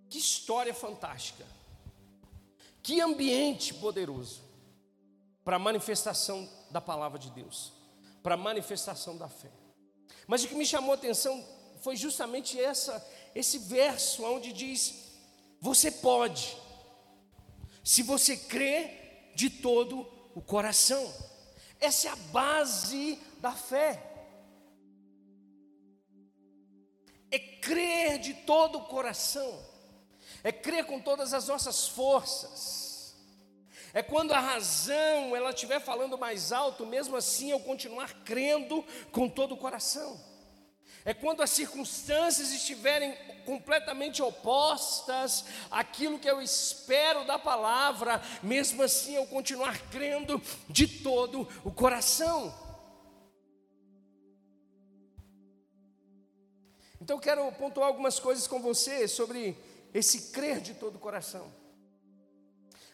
que 0.09 0.17
história 0.17 0.73
fantástica, 0.73 1.45
que 2.81 3.01
ambiente 3.01 3.73
poderoso 3.73 4.41
para 5.43 5.57
a 5.57 5.59
manifestação 5.59 6.49
da 6.71 6.79
palavra 6.81 7.19
de 7.19 7.29
Deus, 7.31 7.73
para 8.23 8.35
a 8.35 8.37
manifestação 8.37 9.17
da 9.17 9.27
fé. 9.27 9.51
Mas 10.27 10.43
o 10.43 10.47
que 10.47 10.55
me 10.55 10.65
chamou 10.65 10.91
a 10.91 10.95
atenção 10.95 11.43
foi 11.81 11.95
justamente 11.95 12.59
essa, 12.59 13.05
esse 13.33 13.59
verso 13.59 14.23
onde 14.23 14.53
diz: 14.53 15.11
Você 15.59 15.91
pode, 15.91 16.57
se 17.83 18.01
você 18.01 18.37
crê 18.37 19.31
de 19.35 19.49
todo 19.49 20.07
o 20.35 20.41
coração. 20.41 21.13
Essa 21.79 22.09
é 22.09 22.11
a 22.11 22.15
base 22.15 23.19
da 23.39 23.51
fé. 23.51 24.14
É 27.35 27.39
crer 27.39 28.17
de 28.17 28.33
todo 28.33 28.77
o 28.77 28.85
coração, 28.85 29.59
é 30.43 30.51
crer 30.51 30.85
com 30.85 31.01
todas 31.01 31.33
as 31.33 31.47
nossas 31.47 31.87
forças. 31.87 32.85
É 33.93 34.03
quando 34.03 34.33
a 34.33 34.39
razão 34.39 35.35
ela 35.35 35.51
estiver 35.51 35.79
falando 35.79 36.17
mais 36.17 36.51
alto, 36.51 36.85
mesmo 36.85 37.15
assim 37.15 37.51
eu 37.51 37.59
continuar 37.59 38.13
crendo 38.25 38.83
com 39.11 39.29
todo 39.29 39.53
o 39.53 39.57
coração. 39.57 40.19
É 41.05 41.13
quando 41.13 41.41
as 41.41 41.51
circunstâncias 41.51 42.51
estiverem 42.51 43.15
completamente 43.45 44.21
opostas 44.21 45.45
àquilo 45.69 46.19
que 46.19 46.29
eu 46.29 46.41
espero 46.41 47.25
da 47.25 47.37
palavra, 47.37 48.21
mesmo 48.41 48.81
assim 48.81 49.15
eu 49.15 49.27
continuar 49.27 49.77
crendo 49.91 50.41
de 50.67 50.87
todo 50.87 51.47
o 51.63 51.71
coração. 51.71 52.64
Então 57.01 57.19
quero 57.19 57.51
pontuar 57.53 57.87
algumas 57.87 58.19
coisas 58.19 58.47
com 58.47 58.61
você 58.61 59.07
sobre 59.07 59.57
esse 59.93 60.31
crer 60.31 60.59
de 60.59 60.73
todo 60.73 60.95
o 60.95 60.99
coração. 60.99 61.51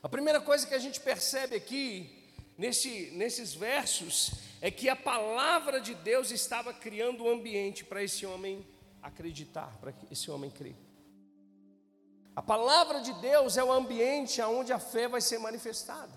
A 0.04 0.10
primeira 0.10 0.42
coisa 0.42 0.66
que 0.66 0.74
a 0.74 0.80
gente 0.80 1.00
percebe 1.00 1.56
aqui, 1.56 2.10
nesse, 2.58 3.12
nesses 3.12 3.54
versos, 3.54 4.32
é 4.60 4.72
que 4.72 4.90
a 4.90 4.96
palavra 4.96 5.80
de 5.80 5.94
Deus 5.94 6.32
estava 6.32 6.74
criando 6.74 7.24
um 7.24 7.30
ambiente 7.30 7.84
para 7.84 8.04
esse 8.04 8.26
homem 8.26 8.66
acreditar, 9.02 9.78
para 9.80 9.94
esse 10.10 10.30
homem 10.30 10.50
crer. 10.50 10.76
A 12.36 12.42
palavra 12.42 13.02
de 13.02 13.14
Deus 13.14 13.58
é 13.58 13.64
o 13.64 13.72
ambiente 13.72 14.42
onde 14.42 14.72
a 14.72 14.80
fé 14.80 15.08
vai 15.08 15.22
ser 15.22 15.38
manifestada. 15.38 16.14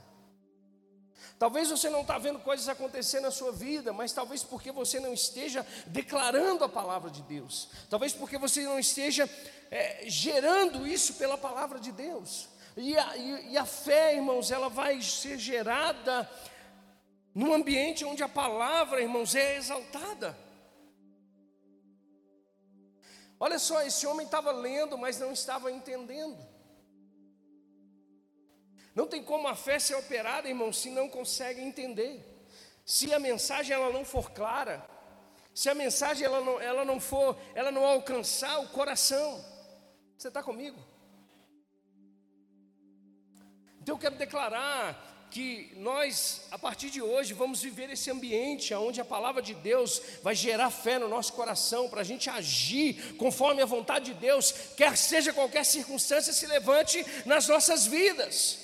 Talvez 1.38 1.70
você 1.70 1.90
não 1.90 2.02
está 2.02 2.16
vendo 2.18 2.38
coisas 2.38 2.68
acontecer 2.68 3.20
na 3.20 3.30
sua 3.30 3.52
vida, 3.52 3.92
mas 3.92 4.12
talvez 4.12 4.42
porque 4.42 4.70
você 4.70 5.00
não 5.00 5.12
esteja 5.12 5.66
declarando 5.86 6.64
a 6.64 6.68
palavra 6.68 7.10
de 7.10 7.22
Deus. 7.22 7.68
Talvez 7.90 8.12
porque 8.12 8.38
você 8.38 8.62
não 8.62 8.78
esteja 8.78 9.28
é, 9.70 10.04
gerando 10.06 10.86
isso 10.86 11.14
pela 11.14 11.36
palavra 11.36 11.78
de 11.78 11.92
Deus. 11.92 12.48
E 12.76 12.96
a, 12.96 13.16
e, 13.16 13.52
e 13.52 13.58
a 13.58 13.64
fé, 13.64 14.14
irmãos, 14.14 14.50
ela 14.50 14.68
vai 14.68 15.00
ser 15.02 15.38
gerada 15.38 16.28
num 17.34 17.52
ambiente 17.52 18.04
onde 18.04 18.22
a 18.22 18.28
palavra, 18.28 19.02
irmãos, 19.02 19.34
é 19.34 19.56
exaltada. 19.56 20.38
Olha 23.38 23.58
só, 23.58 23.82
esse 23.82 24.06
homem 24.06 24.24
estava 24.24 24.52
lendo, 24.52 24.96
mas 24.96 25.18
não 25.18 25.32
estava 25.32 25.70
entendendo. 25.70 26.53
Não 28.94 29.06
tem 29.06 29.22
como 29.22 29.48
a 29.48 29.56
fé 29.56 29.78
ser 29.78 29.96
operada, 29.96 30.48
irmão, 30.48 30.72
se 30.72 30.88
não 30.90 31.08
consegue 31.08 31.60
entender. 31.60 32.24
Se 32.84 33.12
a 33.12 33.18
mensagem 33.18 33.74
ela 33.74 33.90
não 33.90 34.04
for 34.04 34.30
clara, 34.30 34.86
se 35.54 35.68
a 35.68 35.74
mensagem 35.74 36.24
ela 36.24 36.40
não, 36.40 36.60
ela 36.60 36.84
não 36.84 37.00
for, 37.00 37.36
ela 37.54 37.70
não 37.70 37.84
alcançar 37.84 38.60
o 38.60 38.68
coração. 38.68 39.44
Você 40.16 40.28
está 40.28 40.42
comigo? 40.42 40.78
Então 43.80 43.96
eu 43.96 43.98
quero 43.98 44.16
declarar 44.16 45.12
que 45.30 45.72
nós, 45.76 46.42
a 46.52 46.58
partir 46.58 46.90
de 46.90 47.02
hoje, 47.02 47.34
vamos 47.34 47.60
viver 47.60 47.90
esse 47.90 48.08
ambiente 48.08 48.72
onde 48.72 49.00
a 49.00 49.04
palavra 49.04 49.42
de 49.42 49.52
Deus 49.52 50.00
vai 50.22 50.34
gerar 50.34 50.70
fé 50.70 50.98
no 50.98 51.08
nosso 51.08 51.32
coração, 51.32 51.88
para 51.88 52.02
a 52.02 52.04
gente 52.04 52.30
agir 52.30 53.16
conforme 53.16 53.60
a 53.60 53.66
vontade 53.66 54.12
de 54.12 54.14
Deus, 54.14 54.52
quer 54.76 54.96
seja 54.96 55.32
qualquer 55.32 55.64
circunstância 55.64 56.32
se 56.32 56.46
levante 56.46 57.04
nas 57.26 57.48
nossas 57.48 57.84
vidas. 57.84 58.63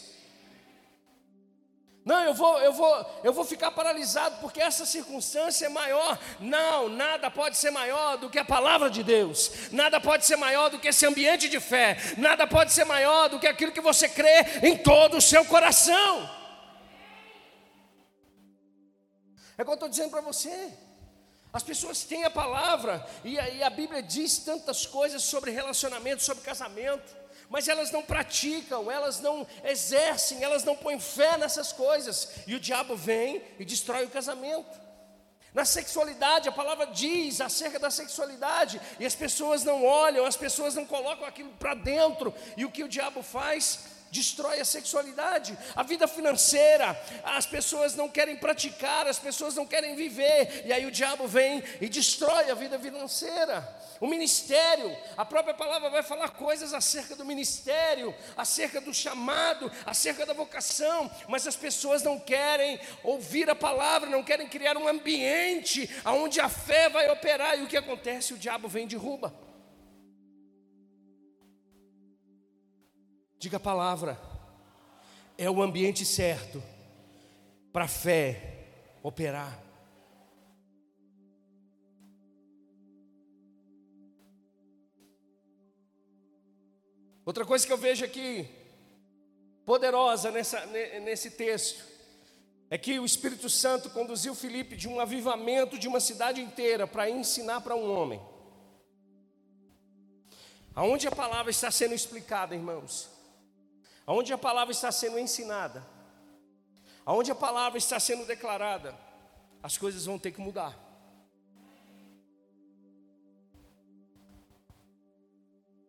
Não, 2.03 2.25
eu 2.25 2.33
vou, 2.33 2.59
eu 2.61 2.73
vou, 2.73 3.21
eu 3.23 3.33
vou 3.33 3.45
ficar 3.45 3.71
paralisado 3.71 4.39
porque 4.41 4.61
essa 4.61 4.87
circunstância 4.87 5.67
é 5.67 5.69
maior. 5.69 6.19
Não, 6.41 6.89
nada 6.89 7.31
pode 7.31 7.59
ser 7.59 7.71
maior 7.71 8.17
do 8.17 8.31
que 8.31 8.39
a 8.39 8.45
palavra 8.45 8.89
de 8.89 9.03
Deus. 9.03 9.71
Nada 9.71 10.01
pode 10.01 10.25
ser 10.25 10.37
maior 10.37 10.71
do 10.71 10.79
que 10.79 10.89
esse 10.89 11.05
ambiente 11.05 11.49
de 11.49 11.61
fé. 11.61 11.99
Nada 12.17 12.47
pode 12.47 12.73
ser 12.73 12.85
maior 12.85 13.29
do 13.29 13.39
que 13.39 13.47
aquilo 13.47 13.73
que 13.73 13.83
você 13.83 14.09
crê 14.09 14.47
em 14.63 14.79
todo 14.79 15.19
o 15.19 15.21
seu 15.21 15.45
coração. 15.45 16.29
É 19.59 19.63
o 19.63 19.65
que 19.67 19.71
eu 19.71 19.75
estou 19.75 19.89
dizendo 19.89 20.11
para 20.11 20.23
você. 20.23 20.73
As 21.53 21.63
pessoas 21.63 22.03
têm 22.05 22.25
a 22.25 22.31
palavra 22.31 23.07
e 23.23 23.39
a, 23.39 23.51
e 23.51 23.63
a 23.63 23.69
Bíblia 23.69 24.03
diz 24.03 24.39
tantas 24.39 24.87
coisas 24.87 25.23
sobre 25.23 25.51
relacionamento, 25.51 26.23
sobre 26.23 26.43
casamento 26.43 27.21
mas 27.51 27.67
elas 27.67 27.91
não 27.91 28.01
praticam, 28.01 28.89
elas 28.91 29.21
não 29.21 29.45
exercem, 29.65 30.43
elas 30.43 30.63
não 30.63 30.77
põem 30.77 31.01
fé 31.01 31.37
nessas 31.37 31.73
coisas, 31.73 32.31
e 32.47 32.55
o 32.55 32.61
diabo 32.61 32.97
vem 32.97 33.43
e 33.59 33.65
destrói 33.65 34.05
o 34.05 34.11
casamento. 34.11 34.79
Na 35.53 35.65
sexualidade, 35.65 36.49
a 36.49 36.53
palavra 36.53 36.87
diz 36.87 37.41
acerca 37.41 37.77
da 37.77 37.91
sexualidade, 37.91 38.81
e 39.01 39.05
as 39.05 39.17
pessoas 39.17 39.65
não 39.65 39.85
olham, 39.85 40.25
as 40.25 40.37
pessoas 40.37 40.77
não 40.77 40.87
colocam 40.87 41.27
aquilo 41.27 41.51
para 41.59 41.75
dentro, 41.75 42.33
e 42.57 42.65
o 42.65 42.71
que 42.71 42.85
o 42.85 42.89
diabo 42.89 43.21
faz? 43.21 43.81
Destrói 44.11 44.61
a 44.61 44.65
sexualidade, 44.65 45.57
a 45.75 45.83
vida 45.83 46.09
financeira, 46.09 47.01
as 47.23 47.47
pessoas 47.47 47.95
não 47.95 48.09
querem 48.09 48.37
praticar, 48.37 49.07
as 49.07 49.19
pessoas 49.19 49.55
não 49.55 49.67
querem 49.67 49.95
viver, 49.95 50.65
e 50.67 50.73
aí 50.73 50.85
o 50.87 50.91
diabo 50.91 51.27
vem 51.27 51.63
e 51.81 51.89
destrói 51.89 52.51
a 52.51 52.55
vida 52.55 52.79
financeira. 52.79 53.67
O 54.01 54.07
ministério, 54.07 54.97
a 55.17 55.25
própria 55.25 55.55
palavra 55.55 55.91
vai 55.91 56.03
falar 56.03 56.31
coisas 56.31 56.73
acerca 56.73 57.15
do 57.15 57.25
ministério, 57.25 58.15
acerca 58.37 58.81
do 58.81 58.95
chamado, 58.95 59.71
acerca 59.85 60.25
da 60.25 60.33
vocação, 60.33 61.11
mas 61.29 61.47
as 61.47 61.57
pessoas 61.57 62.03
não 62.03 62.19
querem 62.19 62.81
ouvir 63.05 63.49
a 63.51 63.55
palavra, 63.55 64.09
não 64.09 64.25
querem 64.25 64.49
criar 64.49 64.77
um 64.77 64.89
ambiente 64.89 65.89
onde 66.07 66.41
a 66.41 66.49
fé 66.49 66.89
vai 66.89 67.11
operar, 67.11 67.59
e 67.59 67.63
o 67.63 67.67
que 67.67 67.77
acontece? 67.77 68.33
O 68.33 68.39
diabo 68.39 68.69
vem 68.69 68.85
e 68.85 68.89
derruba. 68.89 69.50
Diga 73.41 73.57
a 73.57 73.61
palavra, 73.61 74.21
é 75.39 75.51
o 75.51 75.63
ambiente 75.63 76.05
certo 76.05 76.63
para 77.73 77.87
a 77.87 77.89
fé 77.89 78.67
operar. 79.03 79.59
Outra 87.25 87.47
coisa 87.47 87.67
que 87.67 87.73
eu 87.73 87.79
vejo 87.79 88.05
aqui, 88.05 88.47
poderosa 89.65 90.31
nessa, 90.31 90.67
nesse 90.67 91.31
texto, 91.31 91.83
é 92.69 92.77
que 92.77 93.01
o 93.01 93.07
Espírito 93.07 93.49
Santo 93.49 93.89
conduziu 93.89 94.35
Filipe 94.35 94.77
de 94.77 94.87
um 94.87 95.01
avivamento 95.01 95.79
de 95.79 95.89
uma 95.89 95.99
cidade 95.99 96.43
inteira 96.43 96.87
para 96.87 97.09
ensinar 97.09 97.63
para 97.63 97.75
um 97.75 97.91
homem. 97.91 98.21
Aonde 100.75 101.09
a 101.09 101.11
palavra 101.11 101.51
está 101.51 101.71
sendo 101.71 101.95
explicada, 101.95 102.55
irmãos? 102.55 103.19
Aonde 104.11 104.33
a 104.33 104.39
palavra 104.39 104.73
está 104.73 104.91
sendo 104.91 105.21
ensinada? 105.21 105.87
Aonde 107.07 107.31
a 107.31 107.35
palavra 107.35 107.79
está 107.79 108.01
sendo 108.01 108.27
declarada? 108.27 108.93
As 109.63 109.79
coisas 109.79 110.05
vão 110.05 110.19
ter 110.19 110.33
que 110.33 110.41
mudar. 110.41 110.77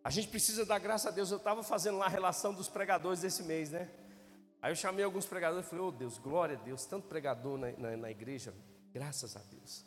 A 0.03 0.11
gente 0.11 0.27
precisa 0.27 0.63
dar 0.63 0.77
graça 0.77 1.09
a 1.09 1.11
Deus. 1.11 1.31
Eu 1.31 1.37
estava 1.37 1.63
fazendo 1.63 1.97
lá 1.97 2.05
a 2.05 2.09
relação 2.09 2.53
dos 2.53 2.69
pregadores 2.69 3.21
desse 3.21 3.41
mês, 3.41 3.71
né? 3.71 3.89
Aí 4.61 4.71
eu 4.71 4.75
chamei 4.75 5.03
alguns 5.03 5.25
pregadores 5.25 5.65
e 5.65 5.69
falei, 5.71 5.85
oh 5.85 5.91
Deus, 5.91 6.19
glória 6.19 6.55
a 6.55 6.61
Deus, 6.61 6.85
tanto 6.85 7.07
pregador 7.07 7.57
na, 7.57 7.71
na, 7.71 7.97
na 7.97 8.11
igreja, 8.11 8.53
graças 8.93 9.35
a 9.35 9.39
Deus. 9.39 9.83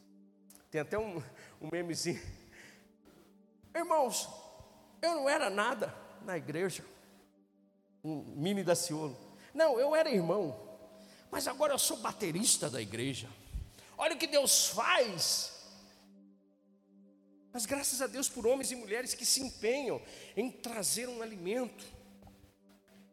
Tem 0.73 0.81
até 0.81 0.99
um, 0.99 1.23
um 1.63 1.69
memezinho. 1.71 2.21
Irmãos, 3.73 4.29
eu 5.01 5.15
não 5.15 5.29
era 5.29 5.49
nada 5.49 5.95
na 6.25 6.37
igreja. 6.37 6.85
Um 8.05 8.23
mini 8.37 8.63
da 8.63 8.75
Ciolo. 8.75 9.19
Não, 9.55 9.81
eu 9.81 9.95
era 9.97 10.11
irmão. 10.11 10.61
Mas 11.31 11.49
agora 11.49 11.73
eu 11.73 11.79
sou 11.79 11.97
baterista 11.97 12.69
da 12.69 12.81
igreja. 12.81 13.29
Olha 13.97 14.15
o 14.15 14.19
que 14.19 14.27
Deus 14.27 14.69
faz. 14.69 15.53
Mas 17.53 17.67
graças 17.67 18.03
a 18.03 18.07
Deus 18.07 18.29
por 18.29 18.47
homens 18.47 18.73
e 18.73 18.77
mulheres 18.77 19.15
que 19.15 19.25
se 19.25 19.41
empenham 19.41 20.03
em 20.37 20.51
trazer 20.51 21.09
um 21.09 21.23
alimento. 21.23 21.85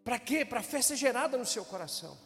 Para 0.04 0.18
quê? 0.18 0.44
Para 0.44 0.62
a 0.62 0.64
fé 0.64 0.82
ser 0.82 0.96
gerada 0.96 1.38
no 1.38 1.46
seu 1.46 1.64
coração. 1.64 2.18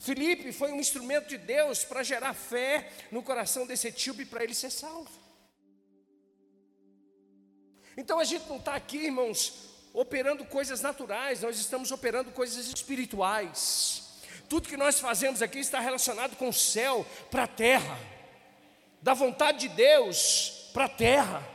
Felipe 0.00 0.52
foi 0.52 0.72
um 0.72 0.80
instrumento 0.80 1.28
de 1.28 1.38
Deus 1.38 1.84
para 1.84 2.02
gerar 2.02 2.34
fé 2.34 2.90
no 3.12 3.22
coração 3.22 3.66
desse 3.66 3.88
etíope 3.88 4.24
para 4.24 4.42
ele 4.42 4.54
ser 4.54 4.70
salvo. 4.70 5.10
Então 7.96 8.18
a 8.18 8.24
gente 8.24 8.48
não 8.48 8.56
está 8.56 8.74
aqui, 8.74 8.98
irmãos, 8.98 9.69
operando 9.92 10.44
coisas 10.44 10.80
naturais, 10.80 11.42
nós 11.42 11.58
estamos 11.58 11.90
operando 11.90 12.30
coisas 12.30 12.66
espirituais. 12.66 14.20
Tudo 14.48 14.68
que 14.68 14.76
nós 14.76 14.98
fazemos 14.98 15.42
aqui 15.42 15.58
está 15.58 15.80
relacionado 15.80 16.36
com 16.36 16.48
o 16.48 16.52
céu 16.52 17.06
para 17.30 17.44
a 17.44 17.48
terra, 17.48 17.98
da 19.00 19.14
vontade 19.14 19.68
de 19.68 19.68
Deus 19.68 20.70
para 20.72 20.84
a 20.84 20.88
terra. 20.88 21.46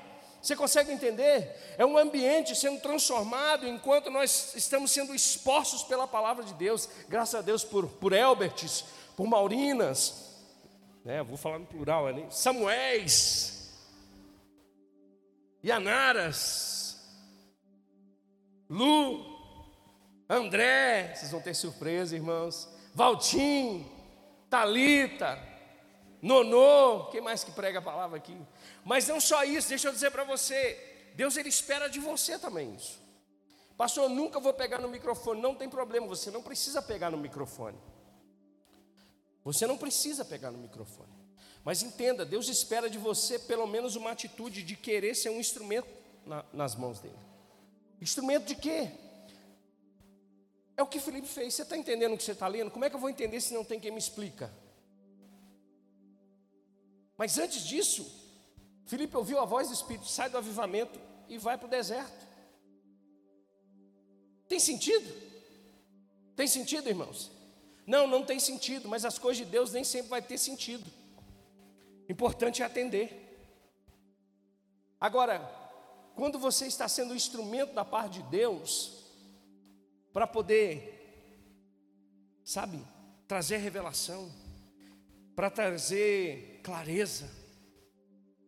Você 0.42 0.56
consegue 0.56 0.92
entender? 0.92 1.56
É 1.77 1.86
um 1.86 1.98
ambiente 1.98 2.56
sendo 2.56 2.80
transformado 2.80 3.68
enquanto 3.68 4.12
nós 4.12 4.54
estamos 4.56 4.92
sendo 4.92 5.13
expostos 5.15 5.84
pela 5.84 6.08
palavra 6.08 6.44
de 6.44 6.54
Deus. 6.54 6.88
Graças 7.10 7.36
a 7.36 7.42
Deus 7.42 7.63
por, 7.63 7.88
por 7.88 8.13
Elberts, 8.13 8.86
por 9.17 9.26
Maurinas, 9.28 10.26
né, 11.04 11.21
vou 11.24 11.38
falar 11.38 11.60
no 11.60 11.65
plural 11.65 12.08
ali, 12.08 12.26
Samuéis, 12.30 13.71
Yanaras, 15.63 16.85
Lu, 18.69 19.23
André, 20.30 21.13
vocês 21.15 21.32
vão 21.32 21.41
ter 21.41 21.54
surpresa, 21.54 22.15
irmãos, 22.15 22.67
Valtim, 22.93 23.86
Talita, 24.49 25.38
Nonô, 26.21 27.06
quem 27.12 27.21
mais 27.21 27.43
que 27.43 27.51
prega 27.51 27.80
a 27.80 27.82
palavra 27.82 28.17
aqui? 28.17 28.36
Mas 28.84 29.08
não 29.08 29.19
só 29.21 29.43
isso, 29.43 29.69
deixa 29.69 29.88
eu 29.88 29.91
dizer 29.91 30.10
para 30.10 30.23
você, 30.23 31.12
Deus 31.15 31.38
ele 31.38 31.49
espera 31.49 31.88
de 31.88 31.99
você 31.99 32.39
também 32.39 32.73
isso. 32.73 32.99
Pastor, 33.78 34.06
eu 34.06 34.10
nunca 34.10 34.39
vou 34.39 34.54
pegar 34.54 34.80
no 34.80 34.88
microfone, 34.88 35.41
não 35.41 35.54
tem 35.54 35.69
problema, 35.69 36.08
você 36.08 36.32
não 36.32 36.41
precisa 36.41 36.82
pegar 36.82 37.12
no 37.12 37.17
microfone. 37.17 37.78
Você 39.43 39.67
não 39.67 39.78
precisa 39.78 40.25
pegar 40.25 40.49
no 40.49 40.58
microfone. 40.58 41.13
Mas 41.63 41.84
entenda, 41.84 42.25
Deus 42.25 42.47
espera 42.47 42.89
de 42.89 42.97
você 42.97 43.38
pelo 43.38 43.67
menos 43.67 43.95
uma 43.95 44.12
atitude 44.12 44.63
de 44.63 44.75
querer 44.75 45.13
ser 45.13 45.30
um 45.30 45.39
instrumento 45.39 45.88
na, 46.25 46.43
nas 46.51 46.75
mãos 46.75 46.99
dele. 46.99 47.25
Instrumento 48.06 48.46
de 48.46 48.54
quê? 48.54 48.91
É 50.78 50.84
o 50.84 50.86
que 50.86 51.00
Felipe 51.00 51.28
fez. 51.28 51.56
Você 51.56 51.63
está 51.63 51.76
entendendo 51.76 52.13
o 52.13 52.18
que 52.18 52.24
você 52.24 52.34
está 52.34 52.48
lendo? 52.48 52.70
Como 52.70 52.86
é 52.86 52.89
que 52.89 52.96
eu 52.96 53.00
vou 53.00 53.10
entender 53.10 53.41
se 53.41 53.52
não 53.52 53.63
tem 53.63 53.80
quem 53.80 53.89
me 53.89 53.98
explica? 53.98 54.54
Mas 57.18 57.39
antes 57.39 57.63
disso, 57.63 58.06
Filipe 58.86 59.18
ouviu 59.18 59.39
a 59.39 59.46
voz 59.46 59.70
do 59.70 59.74
Espírito, 59.74 60.06
sai 60.06 60.30
do 60.30 60.38
avivamento 60.38 61.00
e 61.28 61.39
vai 61.39 61.58
para 61.58 61.65
o 61.65 61.70
deserto. 61.70 62.28
Tem 64.48 64.60
sentido? 64.60 65.12
Tem 66.36 66.46
sentido, 66.46 66.88
irmãos? 66.88 67.32
Não, 67.88 68.06
não 68.06 68.24
tem 68.24 68.39
sentido, 68.39 68.88
mas 68.88 69.04
as 69.04 69.18
coisas 69.18 69.44
de 69.44 69.52
Deus 69.52 69.72
nem 69.72 69.84
sempre 69.84 70.10
vai 70.10 70.22
ter 70.22 70.38
sentido. 70.38 70.86
Importante 72.08 72.62
é 72.62 72.65
atender. 72.68 73.10
Agora, 75.02 75.64
quando 76.15 76.39
você 76.39 76.65
está 76.65 76.88
sendo 76.88 77.13
instrumento 77.13 77.73
da 77.73 77.84
parte 77.84 78.21
de 78.21 78.30
Deus, 78.30 79.04
para 80.13 80.25
poder, 80.25 81.60
sabe, 82.43 82.82
trazer 83.28 83.58
revelação, 83.58 84.32
para 85.36 85.49
trazer 85.49 86.62
clareza, 86.63 87.30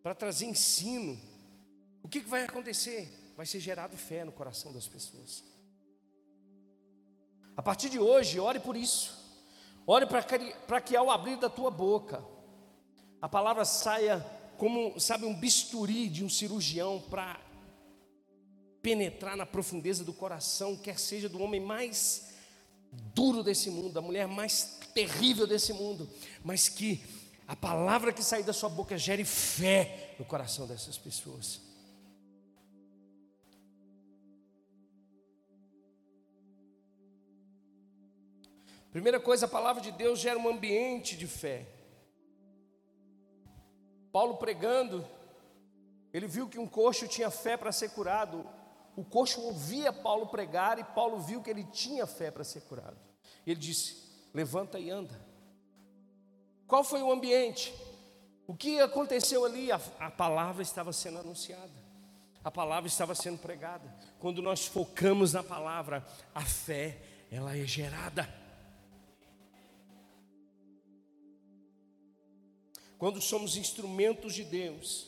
para 0.01 0.15
trazer 0.15 0.45
ensino, 0.45 1.19
o 2.01 2.07
que, 2.07 2.21
que 2.21 2.29
vai 2.29 2.45
acontecer? 2.45 3.33
Vai 3.35 3.45
ser 3.45 3.59
gerado 3.59 3.97
fé 3.97 4.23
no 4.23 4.31
coração 4.31 4.71
das 4.71 4.87
pessoas. 4.87 5.43
A 7.57 7.61
partir 7.61 7.89
de 7.89 7.99
hoje, 7.99 8.39
ore 8.39 8.61
por 8.61 8.77
isso. 8.77 9.17
Ore 9.85 10.05
para 10.05 10.81
que 10.81 10.95
ao 10.95 11.11
abrir 11.11 11.37
da 11.37 11.49
tua 11.49 11.69
boca, 11.69 12.23
a 13.21 13.27
palavra 13.27 13.65
saia 13.65 14.25
como, 14.57 14.97
sabe, 14.99 15.25
um 15.25 15.33
bisturi 15.33 16.07
de 16.07 16.23
um 16.23 16.29
cirurgião 16.29 17.01
para 17.09 17.39
penetrar 18.81 19.35
na 19.35 19.45
profundeza 19.45 20.03
do 20.03 20.13
coração, 20.13 20.77
quer 20.77 20.99
seja 20.99 21.27
do 21.27 21.41
homem 21.41 21.59
mais 21.59 22.27
duro 23.13 23.43
desse 23.43 23.69
mundo, 23.69 23.93
da 23.93 24.01
mulher 24.01 24.27
mais 24.27 24.79
terrível 24.93 25.45
desse 25.45 25.73
mundo, 25.73 26.09
mas 26.43 26.69
que 26.69 27.03
a 27.47 27.55
palavra 27.55 28.11
que 28.11 28.23
sair 28.23 28.43
da 28.43 28.53
sua 28.53 28.69
boca 28.69 28.97
gere 28.97 29.23
fé 29.23 30.15
no 30.19 30.25
coração 30.25 30.67
dessas 30.67 30.97
pessoas. 30.97 31.61
Primeira 38.91 39.19
coisa, 39.19 39.45
a 39.45 39.49
palavra 39.49 39.81
de 39.81 39.91
Deus 39.91 40.19
gera 40.19 40.39
um 40.39 40.49
ambiente 40.49 41.15
de 41.15 41.27
fé. 41.27 41.67
Paulo 44.11 44.37
pregando, 44.37 45.07
ele 46.11 46.27
viu 46.27 46.49
que 46.49 46.57
um 46.57 46.67
coxo 46.67 47.07
tinha 47.07 47.29
fé 47.29 47.55
para 47.55 47.71
ser 47.71 47.91
curado. 47.91 48.43
O 48.97 49.05
coxo 49.05 49.39
ouvia 49.41 49.93
Paulo 49.93 50.25
pregar 50.25 50.79
e 50.79 50.83
Paulo 50.83 51.19
viu 51.19 51.43
que 51.43 51.51
ele 51.51 51.63
tinha 51.65 52.07
fé 52.07 52.31
para 52.31 52.43
ser 52.43 52.61
curado. 52.61 52.97
Ele 53.45 53.59
disse: 53.59 54.03
Levanta 54.33 54.79
e 54.79 54.89
anda. 54.89 55.21
Qual 56.65 56.83
foi 56.83 57.03
o 57.03 57.11
ambiente? 57.11 57.71
O 58.47 58.55
que 58.55 58.79
aconteceu 58.79 59.45
ali? 59.45 59.71
A, 59.71 59.79
a, 59.99 60.09
palavra 60.09 60.63
estava 60.63 60.91
sendo 60.91 61.19
anunciada, 61.19 61.71
a 62.43 62.49
palavra 62.49 62.87
estava 62.87 63.13
sendo 63.13 63.37
pregada. 63.37 63.93
Quando 64.19 64.41
nós 64.41 64.65
focamos 64.65 65.33
na 65.33 65.43
palavra, 65.43 66.03
a 66.33 66.41
fé, 66.41 66.99
ela 67.31 67.55
é 67.55 67.65
gerada. 67.65 68.27
Quando 72.97 73.21
somos 73.21 73.57
instrumentos 73.57 74.33
de 74.33 74.43
Deus 74.43 75.07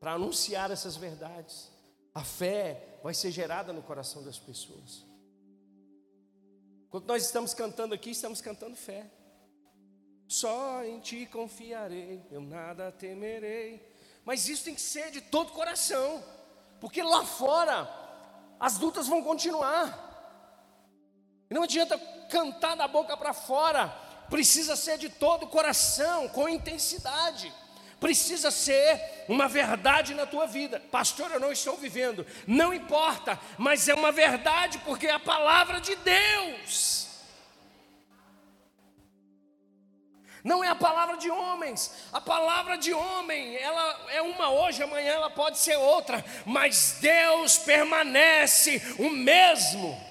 para 0.00 0.14
anunciar 0.14 0.72
essas 0.72 0.96
verdades, 0.96 1.69
a 2.20 2.24
fé 2.24 2.98
vai 3.02 3.14
ser 3.14 3.30
gerada 3.30 3.72
no 3.72 3.82
coração 3.82 4.22
das 4.22 4.38
pessoas. 4.38 5.06
Quando 6.90 7.06
nós 7.06 7.24
estamos 7.24 7.54
cantando 7.54 7.94
aqui, 7.94 8.10
estamos 8.10 8.42
cantando 8.42 8.76
fé. 8.76 9.10
Só 10.28 10.84
em 10.84 11.00
ti 11.00 11.26
confiarei, 11.26 12.22
eu 12.30 12.42
nada 12.42 12.92
temerei. 12.92 13.90
Mas 14.24 14.48
isso 14.48 14.64
tem 14.64 14.74
que 14.74 14.80
ser 14.82 15.10
de 15.10 15.22
todo 15.22 15.52
coração, 15.52 16.22
porque 16.78 17.02
lá 17.02 17.24
fora 17.24 17.88
as 18.60 18.78
lutas 18.78 19.08
vão 19.08 19.22
continuar. 19.22 20.08
Não 21.48 21.62
adianta 21.62 21.98
cantar 22.28 22.76
da 22.76 22.86
boca 22.86 23.16
para 23.16 23.32
fora, 23.32 23.88
precisa 24.28 24.76
ser 24.76 24.98
de 24.98 25.08
todo 25.08 25.46
coração, 25.46 26.28
com 26.28 26.48
intensidade. 26.48 27.52
Precisa 28.00 28.50
ser 28.50 28.98
uma 29.28 29.46
verdade 29.46 30.14
na 30.14 30.24
tua 30.24 30.46
vida. 30.46 30.80
Pastor, 30.90 31.30
eu 31.30 31.38
não 31.38 31.52
estou 31.52 31.76
vivendo. 31.76 32.26
Não 32.46 32.72
importa, 32.72 33.38
mas 33.58 33.88
é 33.88 33.94
uma 33.94 34.10
verdade 34.10 34.78
porque 34.78 35.06
é 35.06 35.12
a 35.12 35.20
palavra 35.20 35.80
de 35.80 35.94
Deus. 35.96 37.08
Não 40.42 40.64
é 40.64 40.68
a 40.68 40.74
palavra 40.74 41.18
de 41.18 41.30
homens. 41.30 42.08
A 42.10 42.20
palavra 42.20 42.78
de 42.78 42.92
homem, 42.92 43.56
ela 43.56 44.06
é 44.10 44.22
uma 44.22 44.50
hoje, 44.50 44.82
amanhã 44.82 45.12
ela 45.12 45.30
pode 45.30 45.58
ser 45.58 45.76
outra, 45.76 46.24
mas 46.46 46.98
Deus 47.00 47.58
permanece 47.58 48.80
o 48.98 49.10
mesmo. 49.10 50.10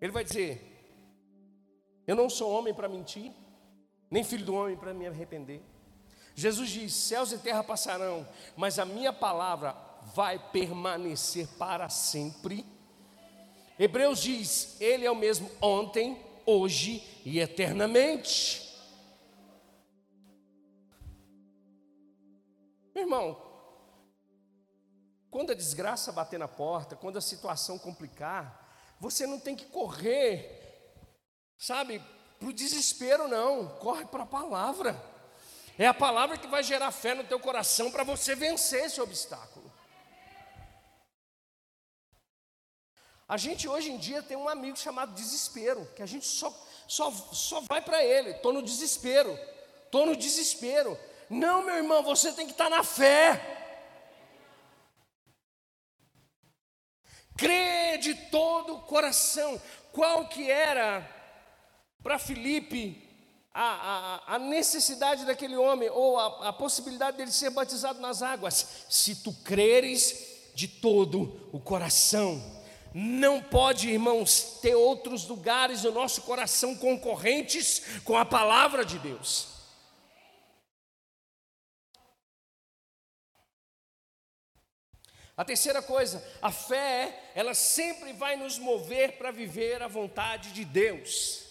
Ele 0.00 0.12
vai 0.12 0.22
dizer: 0.22 0.67
Eu 2.08 2.16
não 2.16 2.30
sou 2.30 2.50
homem 2.50 2.72
para 2.72 2.88
mentir, 2.88 3.30
nem 4.10 4.24
filho 4.24 4.46
do 4.46 4.54
homem 4.54 4.74
para 4.78 4.94
me 4.94 5.06
arrepender. 5.06 5.62
Jesus 6.34 6.70
diz: 6.70 6.94
Céus 6.94 7.32
e 7.32 7.38
terra 7.38 7.62
passarão, 7.62 8.26
mas 8.56 8.78
a 8.78 8.86
minha 8.86 9.12
palavra 9.12 9.76
vai 10.14 10.38
permanecer 10.38 11.46
para 11.58 11.90
sempre. 11.90 12.64
Hebreus 13.78 14.22
diz: 14.22 14.80
Ele 14.80 15.04
é 15.04 15.10
o 15.10 15.14
mesmo 15.14 15.50
ontem, 15.60 16.18
hoje 16.46 17.06
e 17.26 17.40
eternamente. 17.40 18.66
Meu 22.94 23.04
irmão, 23.04 23.36
quando 25.30 25.52
a 25.52 25.54
desgraça 25.54 26.10
bater 26.10 26.38
na 26.38 26.48
porta, 26.48 26.96
quando 26.96 27.18
a 27.18 27.20
situação 27.20 27.78
complicar, 27.78 28.66
você 28.98 29.26
não 29.26 29.38
tem 29.38 29.54
que 29.54 29.66
correr, 29.66 30.57
sabe, 31.58 32.02
para 32.38 32.48
o 32.48 32.52
desespero, 32.52 33.28
não. 33.28 33.68
Corre 33.78 34.04
para 34.06 34.22
a 34.22 34.26
palavra. 34.26 34.96
É 35.78 35.86
a 35.86 35.94
palavra 35.94 36.38
que 36.38 36.46
vai 36.46 36.62
gerar 36.62 36.90
fé 36.90 37.14
no 37.14 37.24
teu 37.24 37.38
coração 37.38 37.90
para 37.90 38.04
você 38.04 38.34
vencer 38.34 38.84
esse 38.84 39.00
obstáculo. 39.00 39.70
A 43.28 43.36
gente 43.36 43.68
hoje 43.68 43.90
em 43.90 43.98
dia 43.98 44.22
tem 44.22 44.36
um 44.36 44.48
amigo 44.48 44.76
chamado 44.78 45.12
desespero, 45.12 45.86
que 45.94 46.02
a 46.02 46.06
gente 46.06 46.26
só, 46.26 46.50
só, 46.86 47.10
só 47.10 47.60
vai 47.60 47.82
para 47.82 48.02
ele. 48.02 48.30
Estou 48.30 48.52
no 48.52 48.62
desespero, 48.62 49.38
estou 49.84 50.06
no 50.06 50.16
desespero. 50.16 50.98
Não, 51.28 51.62
meu 51.62 51.76
irmão, 51.76 52.02
você 52.02 52.32
tem 52.32 52.46
que 52.46 52.52
estar 52.52 52.70
tá 52.70 52.70
na 52.70 52.82
fé. 52.82 53.56
crê 57.38 57.96
de 57.98 58.14
todo 58.14 58.74
o 58.74 58.80
coração. 58.80 59.62
Qual 59.92 60.28
que 60.28 60.50
era 60.50 61.17
para 62.02 62.18
Filipe 62.18 63.02
a, 63.52 64.22
a, 64.28 64.34
a, 64.34 64.38
necessidade 64.38 65.24
daquele 65.24 65.56
homem, 65.56 65.90
ou 65.90 66.18
a, 66.18 66.48
a 66.48 66.52
possibilidade 66.52 67.16
dele 67.16 67.32
ser 67.32 67.50
batizado 67.50 68.00
nas 68.00 68.22
águas? 68.22 68.86
Se 68.88 69.16
tu 69.16 69.32
creres 69.44 70.52
de 70.54 70.66
todo 70.66 71.48
o 71.52 71.60
coração. 71.60 72.42
Não 72.92 73.40
pode, 73.40 73.88
irmãos, 73.88 74.58
ter 74.60 74.74
outros 74.74 75.26
lugares 75.26 75.84
no 75.84 75.92
nosso 75.92 76.22
coração 76.22 76.74
concorrentes 76.74 78.00
com 78.04 78.16
a 78.16 78.24
palavra 78.24 78.84
de 78.84 78.98
Deus. 78.98 79.58
A 85.36 85.44
terceira 85.44 85.80
coisa, 85.80 86.20
a 86.42 86.50
fé, 86.50 87.30
ela 87.36 87.54
sempre 87.54 88.12
vai 88.12 88.34
nos 88.34 88.58
mover 88.58 89.16
para 89.16 89.30
viver 89.30 89.80
a 89.80 89.86
vontade 89.86 90.50
de 90.50 90.64
Deus. 90.64 91.47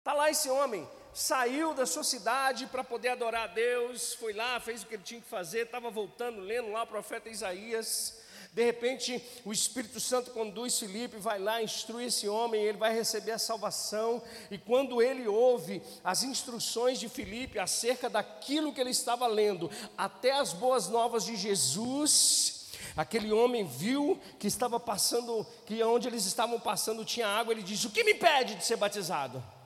Está 0.00 0.14
lá 0.14 0.30
esse 0.30 0.48
homem, 0.48 0.88
saiu 1.12 1.74
da 1.74 1.84
sua 1.84 2.02
cidade 2.02 2.66
para 2.66 2.82
poder 2.82 3.08
adorar 3.10 3.44
a 3.44 3.52
Deus, 3.52 4.14
foi 4.14 4.32
lá, 4.32 4.58
fez 4.58 4.82
o 4.82 4.86
que 4.86 4.94
ele 4.94 5.02
tinha 5.02 5.20
que 5.20 5.28
fazer, 5.28 5.66
estava 5.66 5.90
voltando, 5.90 6.40
lendo 6.40 6.72
lá 6.72 6.84
o 6.84 6.86
profeta 6.86 7.28
Isaías. 7.28 8.18
De 8.50 8.64
repente, 8.64 9.22
o 9.44 9.52
Espírito 9.52 10.00
Santo 10.00 10.30
conduz 10.30 10.78
Felipe, 10.78 11.18
vai 11.18 11.38
lá, 11.38 11.62
instrui 11.62 12.06
esse 12.06 12.26
homem, 12.26 12.62
ele 12.62 12.78
vai 12.78 12.94
receber 12.94 13.32
a 13.32 13.38
salvação. 13.38 14.22
E 14.50 14.56
quando 14.56 15.02
ele 15.02 15.28
ouve 15.28 15.82
as 16.02 16.22
instruções 16.22 16.98
de 16.98 17.06
Felipe 17.06 17.58
acerca 17.58 18.08
daquilo 18.08 18.72
que 18.72 18.80
ele 18.80 18.88
estava 18.88 19.26
lendo, 19.26 19.70
até 19.98 20.32
as 20.32 20.54
boas 20.54 20.88
novas 20.88 21.26
de 21.26 21.36
Jesus, 21.36 22.70
aquele 22.96 23.30
homem 23.30 23.66
viu 23.66 24.18
que 24.38 24.46
estava 24.46 24.80
passando, 24.80 25.46
que 25.66 25.82
onde 25.82 26.08
eles 26.08 26.24
estavam 26.24 26.58
passando 26.58 27.04
tinha 27.04 27.28
água, 27.28 27.52
ele 27.52 27.62
disse: 27.62 27.86
O 27.86 27.90
que 27.90 28.02
me 28.02 28.12
impede 28.12 28.54
de 28.54 28.64
ser 28.64 28.76
batizado? 28.76 29.59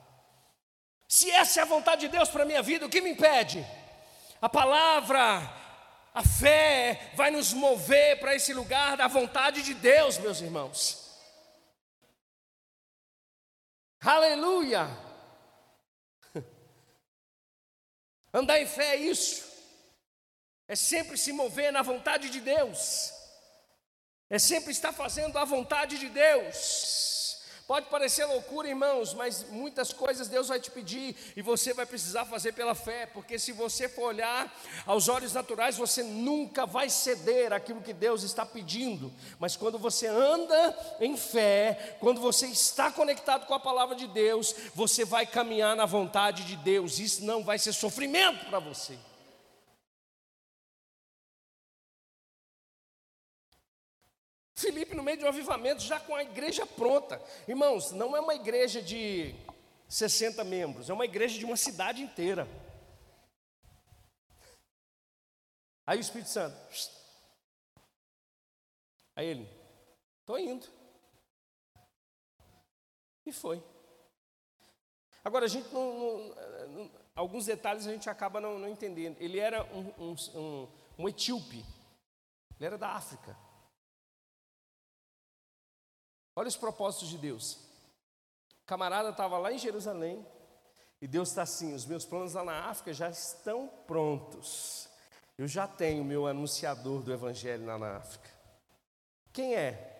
Se 1.07 1.29
essa 1.31 1.59
é 1.59 1.63
a 1.63 1.67
vontade 1.67 2.01
de 2.01 2.07
Deus 2.07 2.29
para 2.29 2.43
a 2.43 2.45
minha 2.45 2.61
vida, 2.61 2.85
o 2.85 2.89
que 2.89 3.01
me 3.01 3.11
impede? 3.11 3.65
A 4.41 4.49
palavra 4.49 5.41
a 6.15 6.23
fé 6.23 7.11
vai 7.13 7.29
nos 7.29 7.51
mover 7.51 8.19
para 8.21 8.33
esse 8.33 8.53
lugar 8.53 8.95
da 8.95 9.05
vontade 9.05 9.61
de 9.61 9.73
Deus, 9.73 10.17
meus 10.17 10.39
irmãos. 10.39 11.13
Aleluia! 13.99 14.87
Andar 18.33 18.61
em 18.61 18.65
fé 18.65 18.95
é 18.95 18.95
isso, 18.95 19.43
é 20.69 20.75
sempre 20.75 21.17
se 21.17 21.33
mover 21.33 21.73
na 21.73 21.81
vontade 21.81 22.29
de 22.29 22.39
Deus, 22.39 23.11
é 24.29 24.39
sempre 24.39 24.71
estar 24.71 24.93
fazendo 24.93 25.37
a 25.37 25.43
vontade 25.43 25.97
de 25.97 26.07
Deus. 26.07 27.14
Pode 27.67 27.87
parecer 27.87 28.25
loucura, 28.25 28.67
irmãos, 28.67 29.15
mas 29.15 29.43
muitas 29.49 29.91
coisas 29.91 30.27
Deus 30.27 30.49
vai 30.49 30.59
te 30.59 30.69
pedir 30.69 31.15
e 31.35 31.41
você 31.41 31.73
vai 31.73 31.83
precisar 31.83 32.23
fazer 32.25 32.51
pela 32.51 32.75
fé, 32.75 33.07
porque 33.07 33.39
se 33.39 33.51
você 33.51 33.89
for 33.89 34.09
olhar 34.09 34.55
aos 34.85 35.09
olhos 35.09 35.33
naturais, 35.33 35.75
você 35.75 36.03
nunca 36.03 36.67
vai 36.67 36.91
ceder 36.91 37.51
aquilo 37.51 37.81
que 37.81 37.91
Deus 37.91 38.21
está 38.21 38.45
pedindo. 38.45 39.11
Mas 39.39 39.55
quando 39.55 39.79
você 39.79 40.05
anda 40.05 40.77
em 40.99 41.17
fé, 41.17 41.97
quando 41.99 42.21
você 42.21 42.45
está 42.45 42.91
conectado 42.91 43.47
com 43.47 43.55
a 43.55 43.59
palavra 43.59 43.95
de 43.95 44.05
Deus, 44.05 44.53
você 44.75 45.03
vai 45.03 45.25
caminhar 45.25 45.75
na 45.75 45.87
vontade 45.87 46.43
de 46.43 46.55
Deus. 46.57 46.99
Isso 46.99 47.25
não 47.25 47.43
vai 47.43 47.57
ser 47.57 47.73
sofrimento 47.73 48.45
para 48.45 48.59
você. 48.59 48.95
Filipe, 54.55 54.95
no 54.95 55.03
meio 55.03 55.17
de 55.17 55.25
um 55.25 55.27
avivamento, 55.27 55.81
já 55.81 55.99
com 55.99 56.15
a 56.15 56.23
igreja 56.23 56.65
pronta. 56.65 57.21
Irmãos, 57.47 57.91
não 57.91 58.15
é 58.15 58.21
uma 58.21 58.35
igreja 58.35 58.81
de 58.81 59.35
60 59.89 60.43
membros, 60.45 60.89
é 60.89 60.93
uma 60.93 61.03
igreja 61.03 61.37
de 61.37 61.43
uma 61.43 61.57
cidade 61.57 62.01
inteira. 62.01 62.47
Aí 65.85 65.97
o 65.97 66.01
Espírito 66.01 66.29
Santo. 66.29 66.57
Aí 69.15 69.27
ele, 69.27 69.49
estou 70.21 70.39
indo. 70.39 70.67
E 73.25 73.31
foi. 73.33 73.61
Agora, 75.23 75.45
a 75.45 75.47
gente 75.49 75.71
não, 75.73 76.33
não, 76.69 76.91
alguns 77.15 77.45
detalhes 77.45 77.85
a 77.87 77.91
gente 77.91 78.09
acaba 78.09 78.39
não, 78.39 78.57
não 78.57 78.69
entendendo. 78.69 79.17
Ele 79.19 79.39
era 79.39 79.63
um, 79.73 79.91
um, 79.97 80.15
um, 80.35 80.67
um 80.99 81.09
etíope, 81.09 81.65
ele 82.57 82.65
era 82.65 82.77
da 82.77 82.89
África. 82.89 83.44
Olha 86.35 86.47
os 86.47 86.57
propósitos 86.57 87.07
de 87.09 87.17
Deus. 87.17 87.53
O 88.63 88.65
camarada 88.65 89.09
estava 89.09 89.37
lá 89.37 89.53
em 89.53 89.57
Jerusalém 89.57 90.25
e 91.01 91.07
Deus 91.07 91.29
está 91.29 91.43
assim: 91.43 91.73
os 91.73 91.85
meus 91.85 92.05
planos 92.05 92.33
lá 92.33 92.43
na 92.43 92.65
África 92.65 92.93
já 92.93 93.09
estão 93.09 93.67
prontos. 93.87 94.89
Eu 95.37 95.47
já 95.47 95.67
tenho 95.67 96.03
meu 96.03 96.27
anunciador 96.27 97.01
do 97.01 97.13
Evangelho 97.13 97.65
lá 97.65 97.77
na 97.77 97.97
África. 97.97 98.29
Quem 99.31 99.55
é? 99.55 99.91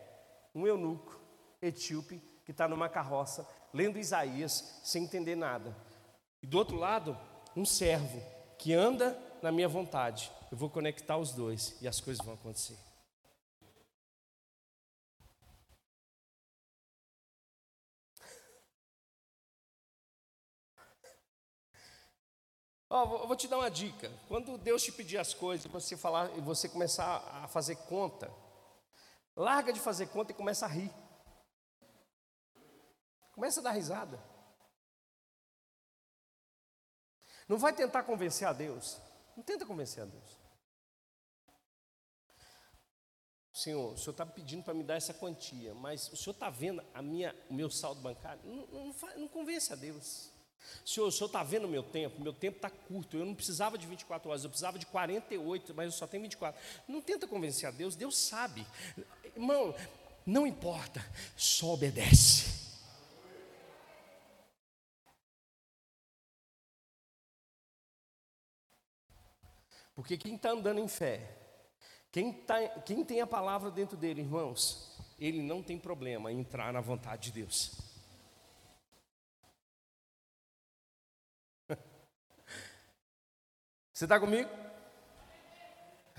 Um 0.54 0.66
eunuco 0.66 1.20
etíope 1.62 2.22
que 2.46 2.52
está 2.52 2.68
numa 2.68 2.88
carroça 2.88 3.48
lendo 3.74 4.00
Isaías 4.00 4.80
sem 4.84 5.04
entender 5.04 5.36
nada. 5.36 5.76
E 6.42 6.48
do 6.48 6.58
outro 6.58 6.78
lado, 6.78 7.18
um 7.56 7.66
servo 7.66 8.22
que 8.58 8.74
anda 8.74 9.20
na 9.42 9.52
minha 9.52 9.68
vontade. 9.68 10.32
Eu 10.50 10.58
vou 10.58 10.70
conectar 10.70 11.18
os 11.18 11.34
dois 11.34 11.76
e 11.82 11.88
as 11.88 12.00
coisas 12.00 12.26
vão 12.26 12.36
acontecer. 12.36 12.78
Ó, 22.96 23.28
vou 23.28 23.36
te 23.36 23.46
dar 23.46 23.58
uma 23.58 23.70
dica. 23.70 24.10
Quando 24.26 24.58
Deus 24.58 24.82
te 24.82 24.90
pedir 24.90 25.18
as 25.18 25.34
coisas, 25.34 25.70
você 25.70 25.98
falar 25.98 26.34
e 26.38 26.40
você 26.40 26.70
começar 26.70 27.18
a 27.44 27.46
fazer 27.46 27.76
conta, 27.76 28.34
larga 29.36 29.74
de 29.74 29.82
fazer 29.82 30.08
conta 30.08 30.32
e 30.32 30.36
começa 30.36 30.66
a 30.66 30.70
rir. 30.70 30.90
Começa 33.34 33.60
a 33.60 33.64
dar 33.64 33.72
risada. 33.72 34.18
Não 37.50 37.58
vai 37.58 37.74
tentar 37.74 38.04
convencer 38.04 38.48
a 38.48 38.54
Deus. 38.54 38.98
Não 39.36 39.44
tenta 39.44 39.66
convencer 39.66 40.04
a 40.04 40.06
Deus. 40.06 40.40
Senhor, 43.52 43.92
o 43.92 43.98
Senhor 43.98 44.12
está 44.12 44.26
pedindo 44.26 44.64
para 44.64 44.74
me 44.74 44.86
dar 44.86 44.96
essa 44.96 45.14
quantia, 45.14 45.74
mas 45.74 46.10
o 46.14 46.16
Senhor 46.16 46.34
está 46.34 46.50
vendo 46.50 46.82
a 46.94 47.02
minha, 47.02 47.36
o 47.50 47.54
meu 47.54 47.70
saldo 47.70 48.00
bancário? 48.00 48.42
Não, 48.46 48.68
não, 48.68 48.96
não 49.18 49.28
convence 49.28 49.74
a 49.74 49.76
Deus. 49.76 50.34
Senhor, 50.86 51.08
o 51.08 51.12
Senhor 51.12 51.28
está 51.28 51.44
vendo 51.44 51.66
o 51.66 51.70
meu 51.70 51.84
tempo? 51.84 52.22
Meu 52.22 52.34
tempo 52.34 52.58
está 52.58 52.70
curto. 52.70 53.18
Eu 53.18 53.26
não 53.26 53.36
precisava 53.36 53.78
de 53.78 53.88
24 53.88 54.30
horas, 54.30 54.44
eu 54.44 54.50
precisava 54.50 54.78
de 54.78 54.86
48, 54.86 55.74
mas 55.76 55.86
eu 55.86 55.92
só 55.92 56.08
tenho 56.08 56.24
24. 56.24 56.60
Não 56.88 57.02
tenta 57.02 57.28
convencer 57.28 57.68
a 57.68 57.72
Deus, 57.72 57.96
Deus 57.96 58.18
sabe. 58.18 58.66
Irmão, 59.36 59.76
não 60.26 60.48
importa, 60.48 61.06
só 61.36 61.74
obedece. 61.74 62.56
Porque 69.96 70.18
quem 70.18 70.36
está 70.36 70.52
andando 70.52 70.80
em 70.80 70.88
fé, 70.90 71.22
quem, 72.12 72.34
tá, 72.34 72.68
quem 72.82 73.04
tem 73.06 73.22
a 73.22 73.28
palavra 73.28 73.72
dentro 73.72 73.96
dele, 73.96 74.22
irmãos, 74.22 74.92
ele 75.18 75.42
não 75.42 75.64
tem 75.64 75.78
problema 75.80 76.32
em 76.32 76.40
entrar 76.40 76.74
na 76.74 76.82
vontade 76.82 77.32
de 77.32 77.42
Deus. 77.42 77.95
Você 83.96 84.04
está 84.04 84.20
comigo? 84.20 84.50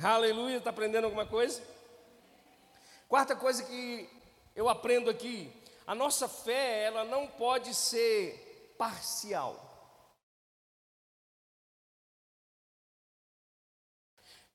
Aleluia, 0.03 0.57
está 0.57 0.71
aprendendo 0.71 1.05
alguma 1.05 1.27
coisa? 1.27 1.62
Quarta 3.07 3.37
coisa 3.37 3.62
que 3.65 4.09
eu 4.55 4.67
aprendo 4.67 5.11
aqui, 5.11 5.53
a 5.87 5.95
nossa 5.95 6.27
fé, 6.27 6.85
ela 6.85 7.05
não 7.05 7.27
pode 7.27 7.75
ser 7.75 8.75
parcial. 8.79 9.62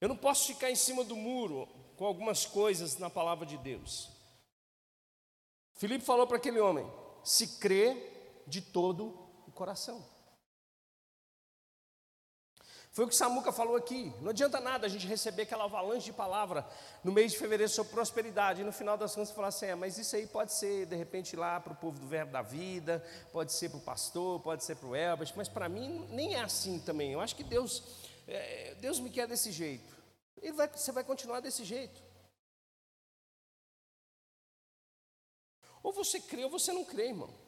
Eu 0.01 0.09
não 0.09 0.17
posso 0.17 0.47
ficar 0.47 0.71
em 0.71 0.75
cima 0.75 1.03
do 1.03 1.15
muro 1.15 1.67
com 1.97 2.05
algumas 2.07 2.47
coisas 2.47 2.97
na 2.97 3.07
palavra 3.07 3.45
de 3.45 3.55
Deus. 3.59 4.09
Filipe 5.75 6.03
falou 6.03 6.25
para 6.25 6.37
aquele 6.37 6.59
homem: 6.59 6.91
se 7.23 7.59
crê 7.59 8.43
de 8.47 8.61
todo 8.61 9.09
o 9.47 9.51
coração. 9.51 10.10
Foi 12.91 13.05
o 13.05 13.07
que 13.07 13.15
Samuca 13.15 13.53
falou 13.53 13.77
aqui. 13.77 14.13
Não 14.19 14.31
adianta 14.31 14.59
nada 14.59 14.85
a 14.85 14.89
gente 14.89 15.07
receber 15.07 15.43
aquela 15.43 15.63
avalanche 15.63 16.07
de 16.07 16.13
palavra 16.13 16.67
no 17.01 17.11
mês 17.11 17.31
de 17.31 17.37
fevereiro 17.37 17.71
sobre 17.71 17.93
prosperidade 17.93 18.61
e 18.61 18.63
no 18.65 18.73
final 18.73 18.97
das 18.97 19.15
contas 19.15 19.31
falar 19.31 19.47
assim: 19.47 19.67
é, 19.67 19.75
mas 19.75 19.97
isso 19.97 20.13
aí 20.13 20.27
pode 20.27 20.51
ser 20.51 20.85
de 20.87 20.95
repente 20.97 21.37
lá 21.37 21.57
para 21.61 21.71
o 21.71 21.75
povo 21.75 21.97
do 21.97 22.05
Verbo 22.05 22.33
da 22.33 22.41
Vida, 22.41 23.01
pode 23.31 23.53
ser 23.53 23.69
para 23.69 23.77
o 23.77 23.81
pastor, 23.81 24.41
pode 24.41 24.65
ser 24.65 24.75
para 24.75 24.89
o 24.89 24.95
Elbert, 24.95 25.31
mas 25.37 25.47
para 25.47 25.69
mim 25.69 26.05
nem 26.09 26.35
é 26.35 26.41
assim 26.41 26.79
também. 26.79 27.13
Eu 27.13 27.21
acho 27.21 27.33
que 27.33 27.45
Deus 27.45 27.81
é, 28.27 28.75
Deus 28.75 28.99
me 28.99 29.09
quer 29.09 29.25
desse 29.25 29.53
jeito. 29.53 29.95
E 30.41 30.51
vai, 30.51 30.67
você 30.67 30.91
vai 30.91 31.05
continuar 31.05 31.39
desse 31.39 31.63
jeito. 31.63 32.03
Ou 35.81 35.93
você 35.93 36.19
crê 36.19 36.43
ou 36.43 36.49
você 36.49 36.73
não 36.73 36.83
crê, 36.83 37.07
irmão. 37.07 37.40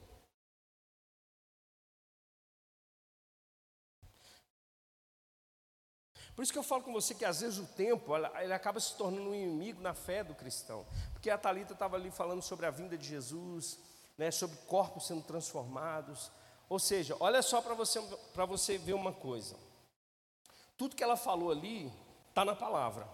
Por 6.36 6.42
isso 6.42 6.52
que 6.52 6.58
eu 6.58 6.64
falo 6.64 6.82
com 6.82 6.92
você 6.92 7.14
que 7.14 7.26
às 7.26 7.42
vezes 7.42 7.60
o 7.60 7.66
tempo 7.66 8.14
ele 8.16 8.54
acaba 8.54 8.80
se 8.80 8.96
tornando 8.96 9.30
um 9.30 9.36
inimigo 9.36 9.82
na 9.82 9.94
fé 9.94 10.24
do 10.24 10.34
cristão. 10.34 10.86
Porque 11.14 11.30
a 11.30 11.38
Talita 11.38 11.74
estava 11.74 11.96
ali 11.96 12.10
falando 12.10 12.42
sobre 12.42 12.66
a 12.66 12.72
vinda 12.72 12.98
de 12.98 13.08
Jesus, 13.08 13.80
né, 14.18 14.32
sobre 14.32 14.58
corpos 14.68 15.08
sendo 15.08 15.22
transformados. 15.22 16.32
Ou 16.68 16.80
seja, 16.80 17.16
olha 17.20 17.42
só 17.42 17.62
para 17.62 17.76
você, 17.76 18.02
para 18.34 18.46
você 18.46 18.78
ver 18.78 18.94
uma 18.94 19.14
coisa. 19.14 19.56
Tudo 20.76 20.96
que 20.96 21.04
ela 21.04 21.16
falou 21.16 21.52
ali 21.52 21.92
está 22.30 22.44
na 22.44 22.56
palavra. 22.56 23.08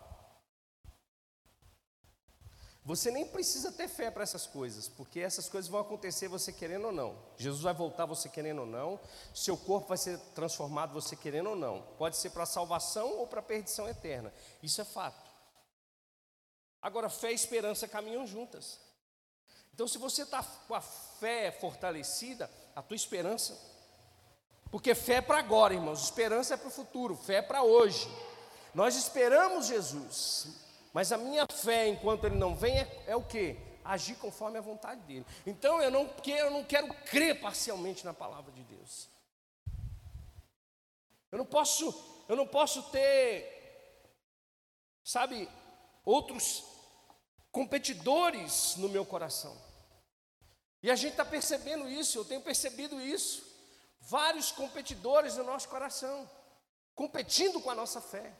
Você 2.89 3.11
nem 3.11 3.23
precisa 3.23 3.71
ter 3.71 3.87
fé 3.87 4.09
para 4.09 4.23
essas 4.23 4.47
coisas, 4.47 4.87
porque 4.87 5.19
essas 5.19 5.47
coisas 5.47 5.69
vão 5.69 5.79
acontecer 5.79 6.27
você 6.27 6.51
querendo 6.51 6.85
ou 6.85 6.91
não. 6.91 7.15
Jesus 7.37 7.61
vai 7.61 7.71
voltar 7.71 8.07
você 8.07 8.27
querendo 8.27 8.61
ou 8.61 8.65
não, 8.65 8.99
seu 9.31 9.55
corpo 9.55 9.89
vai 9.89 9.97
ser 9.99 10.17
transformado 10.33 10.91
você 10.91 11.15
querendo 11.15 11.51
ou 11.51 11.55
não. 11.55 11.83
Pode 11.99 12.17
ser 12.17 12.31
para 12.31 12.47
salvação 12.47 13.19
ou 13.19 13.27
para 13.27 13.43
perdição 13.43 13.87
eterna. 13.87 14.33
Isso 14.63 14.81
é 14.81 14.83
fato. 14.83 15.29
Agora, 16.81 17.11
fé 17.11 17.31
e 17.31 17.35
esperança 17.35 17.87
caminham 17.87 18.25
juntas. 18.25 18.79
Então, 19.71 19.87
se 19.87 19.99
você 19.99 20.23
está 20.23 20.41
com 20.67 20.73
a 20.73 20.81
fé 20.81 21.51
fortalecida, 21.51 22.49
a 22.75 22.81
tua 22.81 22.95
esperança 22.95 23.55
porque 24.71 24.95
fé 24.95 25.17
é 25.17 25.21
para 25.21 25.37
agora, 25.37 25.75
irmãos, 25.75 26.03
esperança 26.03 26.55
é 26.55 26.57
para 26.57 26.69
o 26.69 26.71
futuro, 26.71 27.15
fé 27.15 27.35
é 27.35 27.41
para 27.43 27.61
hoje. 27.61 28.09
Nós 28.73 28.95
esperamos 28.95 29.67
Jesus, 29.67 30.47
mas 30.93 31.11
a 31.11 31.17
minha 31.17 31.45
fé, 31.51 31.87
enquanto 31.87 32.25
ele 32.25 32.35
não 32.35 32.55
vem, 32.55 32.79
é, 32.79 33.03
é 33.07 33.15
o 33.15 33.23
que? 33.23 33.57
Agir 33.83 34.15
conforme 34.15 34.57
a 34.57 34.61
vontade 34.61 35.01
dele. 35.01 35.25
Então 35.45 35.81
eu 35.81 35.91
não, 35.91 36.07
quero, 36.07 36.47
eu 36.47 36.51
não 36.51 36.63
quero 36.63 36.93
crer 37.05 37.39
parcialmente 37.39 38.05
na 38.05 38.13
palavra 38.13 38.51
de 38.51 38.63
Deus. 38.63 39.07
Eu 41.31 41.37
não 41.37 41.45
posso, 41.45 42.25
eu 42.27 42.35
não 42.35 42.47
posso 42.47 42.83
ter, 42.89 44.11
sabe, 45.03 45.47
outros 46.03 46.63
competidores 47.51 48.75
no 48.77 48.89
meu 48.89 49.05
coração. 49.05 49.55
E 50.81 50.89
a 50.89 50.95
gente 50.95 51.11
está 51.11 51.25
percebendo 51.25 51.89
isso, 51.89 52.17
eu 52.17 52.25
tenho 52.25 52.41
percebido 52.41 52.99
isso 52.99 53.49
vários 54.01 54.51
competidores 54.51 55.37
no 55.37 55.43
nosso 55.43 55.67
coração, 55.69 56.29
competindo 56.95 57.61
com 57.61 57.69
a 57.69 57.75
nossa 57.75 58.01
fé. 58.01 58.33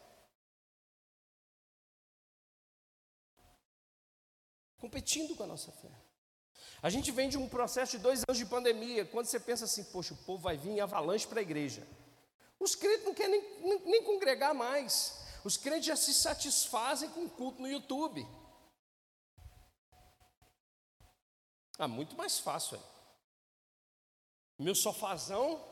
Competindo 4.79 5.35
com 5.35 5.43
a 5.43 5.47
nossa 5.47 5.71
fé. 5.71 5.89
A 6.81 6.89
gente 6.89 7.11
vem 7.11 7.29
de 7.29 7.37
um 7.37 7.49
processo 7.49 7.97
de 7.97 8.03
dois 8.03 8.23
anos 8.27 8.37
de 8.37 8.45
pandemia, 8.45 9.05
quando 9.05 9.25
você 9.25 9.39
pensa 9.39 9.65
assim, 9.65 9.83
poxa, 9.85 10.13
o 10.13 10.17
povo 10.17 10.41
vai 10.41 10.57
vir 10.57 10.71
em 10.71 10.79
avalanche 10.79 11.27
para 11.27 11.39
a 11.39 11.41
igreja. 11.41 11.85
Os 12.59 12.75
crentes 12.75 13.05
não 13.05 13.13
querem 13.13 13.41
nem, 13.41 13.59
nem, 13.61 13.79
nem, 13.85 14.03
congregar 14.03 14.53
mais. 14.53 15.17
Os 15.43 15.57
crentes 15.57 15.85
já 15.85 15.95
se 15.95 16.13
satisfazem 16.13 17.09
com 17.09 17.25
o 17.25 17.29
culto 17.29 17.61
no 17.61 17.67
YouTube. 17.67 18.25
Ah, 21.77 21.87
muito 21.87 22.15
mais 22.15 22.39
fácil, 22.39 22.77
é 22.77 22.99
meu 24.59 24.75
sofazão, 24.75 25.63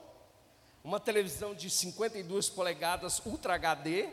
uma 0.82 0.98
televisão 0.98 1.54
de 1.54 1.70
52 1.70 2.50
polegadas 2.50 3.20
Ultra 3.26 3.56
HD. 3.56 4.10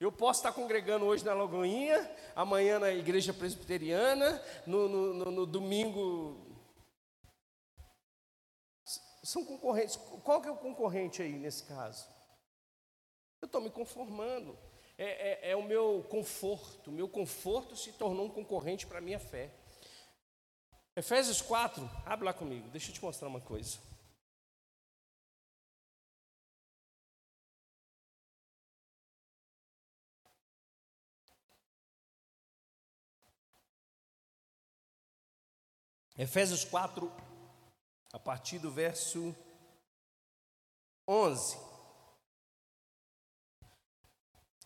Eu 0.00 0.12
posso 0.12 0.38
estar 0.38 0.52
congregando 0.52 1.04
hoje 1.04 1.24
na 1.24 1.34
Lagoinha, 1.34 2.08
amanhã 2.36 2.78
na 2.78 2.92
igreja 2.92 3.34
presbiteriana, 3.34 4.40
no, 4.64 4.88
no, 4.88 5.14
no, 5.14 5.30
no 5.32 5.46
domingo. 5.46 6.46
São 9.24 9.44
concorrentes. 9.44 9.96
Qual 10.22 10.40
que 10.40 10.46
é 10.46 10.52
o 10.52 10.56
concorrente 10.56 11.20
aí 11.20 11.32
nesse 11.32 11.64
caso? 11.64 12.06
Eu 13.42 13.46
estou 13.46 13.60
me 13.60 13.70
conformando. 13.70 14.56
É, 14.96 15.48
é, 15.48 15.50
é, 15.50 15.56
o 15.56 15.64
meu 15.64 16.06
conforto. 16.08 16.90
O 16.90 16.94
meu 16.94 17.08
conforto 17.08 17.74
se 17.74 17.92
tornou 17.92 18.26
um 18.26 18.30
concorrente 18.30 18.86
para 18.86 18.98
a 18.98 19.02
minha 19.02 19.18
fé. 19.18 19.50
Efésios 20.94 21.42
4, 21.42 21.88
abre 22.04 22.24
lá 22.24 22.32
comigo, 22.32 22.68
deixa 22.70 22.90
eu 22.90 22.94
te 22.94 23.02
mostrar 23.02 23.28
uma 23.28 23.40
coisa. 23.40 23.78
Efésios 36.18 36.64
4, 36.64 37.10
a 38.12 38.18
partir 38.18 38.58
do 38.58 38.70
verso 38.70 39.34
11. 41.06 41.56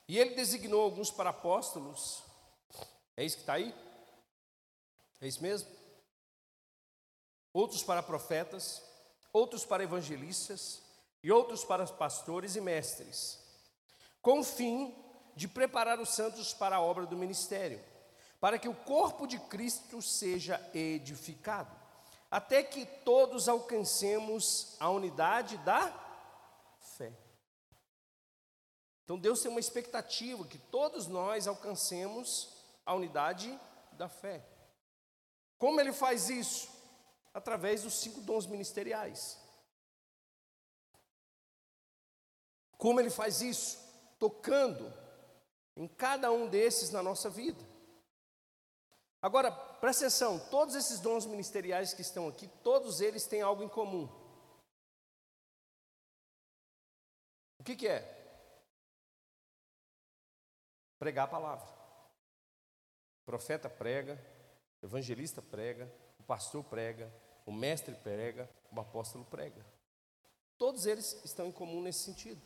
E 0.08 0.18
ele 0.18 0.34
designou 0.34 0.82
alguns 0.82 1.10
para 1.10 1.30
apóstolos. 1.30 2.24
É 3.16 3.24
isso 3.24 3.36
que 3.36 3.42
está 3.42 3.52
aí? 3.52 3.72
É 5.20 5.28
isso 5.28 5.42
mesmo? 5.42 5.82
outros 7.52 7.82
para 7.82 8.02
profetas, 8.02 8.82
outros 9.32 9.64
para 9.64 9.84
evangelistas 9.84 10.82
e 11.22 11.30
outros 11.30 11.64
para 11.64 11.86
pastores 11.86 12.56
e 12.56 12.60
mestres, 12.60 13.38
com 14.20 14.40
o 14.40 14.44
fim 14.44 14.94
de 15.36 15.46
preparar 15.46 16.00
os 16.00 16.10
santos 16.10 16.52
para 16.54 16.76
a 16.76 16.80
obra 16.80 17.06
do 17.06 17.16
ministério, 17.16 17.82
para 18.42 18.58
que 18.58 18.68
o 18.68 18.74
corpo 18.74 19.24
de 19.24 19.38
Cristo 19.38 20.02
seja 20.02 20.60
edificado, 20.74 21.70
até 22.28 22.60
que 22.60 22.84
todos 22.84 23.48
alcancemos 23.48 24.74
a 24.80 24.90
unidade 24.90 25.56
da 25.58 25.92
fé 26.96 27.12
Então 29.04 29.16
Deus 29.16 29.40
tem 29.40 29.48
uma 29.48 29.60
expectativa 29.60 30.44
que 30.44 30.58
todos 30.58 31.06
nós 31.06 31.46
alcancemos 31.46 32.48
a 32.84 32.92
unidade 32.94 33.56
da 33.92 34.08
fé. 34.08 34.44
Como 35.56 35.80
ele 35.80 35.92
faz 35.92 36.28
isso? 36.28 36.68
Através 37.32 37.84
dos 37.84 37.94
cinco 38.00 38.20
dons 38.22 38.46
ministeriais. 38.46 39.38
Como 42.76 42.98
ele 42.98 43.10
faz 43.10 43.40
isso? 43.40 43.78
Tocando 44.18 44.92
em 45.76 45.86
cada 45.86 46.32
um 46.32 46.48
desses 46.48 46.90
na 46.90 47.04
nossa 47.04 47.30
vida. 47.30 47.71
Agora, 49.22 49.52
presta 49.52 50.06
atenção, 50.06 50.40
todos 50.50 50.74
esses 50.74 50.98
dons 50.98 51.24
ministeriais 51.24 51.94
que 51.94 52.02
estão 52.02 52.26
aqui, 52.26 52.48
todos 52.64 53.00
eles 53.00 53.24
têm 53.24 53.40
algo 53.40 53.62
em 53.62 53.68
comum. 53.68 54.08
O 57.56 57.62
que, 57.62 57.76
que 57.76 57.86
é? 57.86 58.00
Pregar 60.98 61.26
a 61.26 61.30
palavra. 61.30 61.64
O 63.22 63.24
profeta 63.24 63.70
prega, 63.70 64.20
o 64.82 64.86
evangelista 64.86 65.40
prega, 65.40 65.88
o 66.18 66.24
pastor 66.24 66.64
prega, 66.64 67.08
o 67.46 67.52
mestre 67.52 67.94
prega, 67.94 68.50
o 68.72 68.80
apóstolo 68.80 69.24
prega. 69.24 69.64
Todos 70.58 70.84
eles 70.84 71.24
estão 71.24 71.46
em 71.46 71.52
comum 71.52 71.80
nesse 71.80 72.00
sentido. 72.00 72.42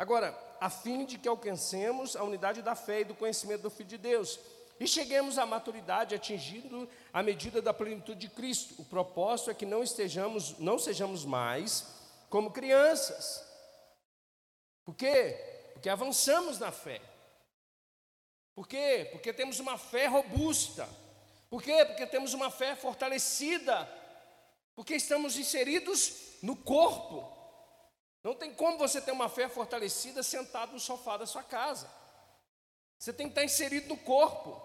Agora, 0.00 0.34
a 0.58 0.70
fim 0.70 1.04
de 1.04 1.18
que 1.18 1.28
alcancemos 1.28 2.16
a 2.16 2.24
unidade 2.24 2.62
da 2.62 2.74
fé 2.74 3.00
e 3.00 3.04
do 3.04 3.14
conhecimento 3.14 3.60
do 3.60 3.70
Filho 3.70 3.90
de 3.90 3.98
Deus 3.98 4.40
e 4.80 4.88
cheguemos 4.88 5.36
à 5.36 5.44
maturidade 5.44 6.14
atingindo 6.14 6.88
a 7.12 7.22
medida 7.22 7.60
da 7.60 7.74
plenitude 7.74 8.18
de 8.18 8.30
Cristo. 8.30 8.76
O 8.78 8.84
propósito 8.86 9.50
é 9.50 9.54
que 9.54 9.66
não 9.66 9.82
estejamos, 9.82 10.58
não 10.58 10.78
sejamos 10.78 11.26
mais 11.26 11.86
como 12.30 12.50
crianças. 12.50 13.46
Por 14.86 14.94
quê? 14.94 15.36
Porque 15.74 15.90
avançamos 15.90 16.58
na 16.58 16.72
fé. 16.72 17.02
Por 18.54 18.66
quê? 18.66 19.06
Porque 19.12 19.34
temos 19.34 19.60
uma 19.60 19.76
fé 19.76 20.06
robusta. 20.06 20.88
Por 21.50 21.62
quê? 21.62 21.84
Porque 21.84 22.06
temos 22.06 22.32
uma 22.32 22.50
fé 22.50 22.74
fortalecida. 22.74 23.86
Porque 24.74 24.94
estamos 24.94 25.36
inseridos 25.36 26.38
no 26.40 26.56
corpo. 26.56 27.39
Não 28.22 28.34
tem 28.34 28.54
como 28.54 28.76
você 28.76 29.00
ter 29.00 29.12
uma 29.12 29.28
fé 29.28 29.48
fortalecida 29.48 30.22
sentado 30.22 30.72
no 30.72 30.80
sofá 30.80 31.16
da 31.16 31.26
sua 31.26 31.42
casa. 31.42 31.90
Você 32.98 33.12
tem 33.12 33.26
que 33.26 33.32
estar 33.32 33.44
inserido 33.44 33.88
no 33.88 33.96
corpo. 33.96 34.60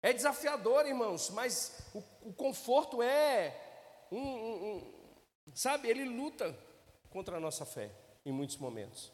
É 0.00 0.12
desafiador, 0.12 0.86
irmãos, 0.86 1.30
mas 1.30 1.78
o, 1.94 1.98
o 2.28 2.32
conforto 2.32 3.02
é 3.02 4.06
um, 4.10 4.18
um, 4.18 4.76
um, 4.76 5.54
sabe, 5.54 5.88
ele 5.88 6.04
luta 6.04 6.58
contra 7.10 7.36
a 7.36 7.40
nossa 7.40 7.66
fé 7.66 7.94
em 8.24 8.32
muitos 8.32 8.56
momentos. 8.56 9.12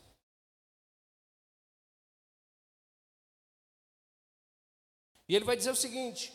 E 5.29 5.35
ele 5.35 5.45
vai 5.45 5.57
dizer 5.57 5.71
o 5.71 5.77
seguinte: 5.77 6.33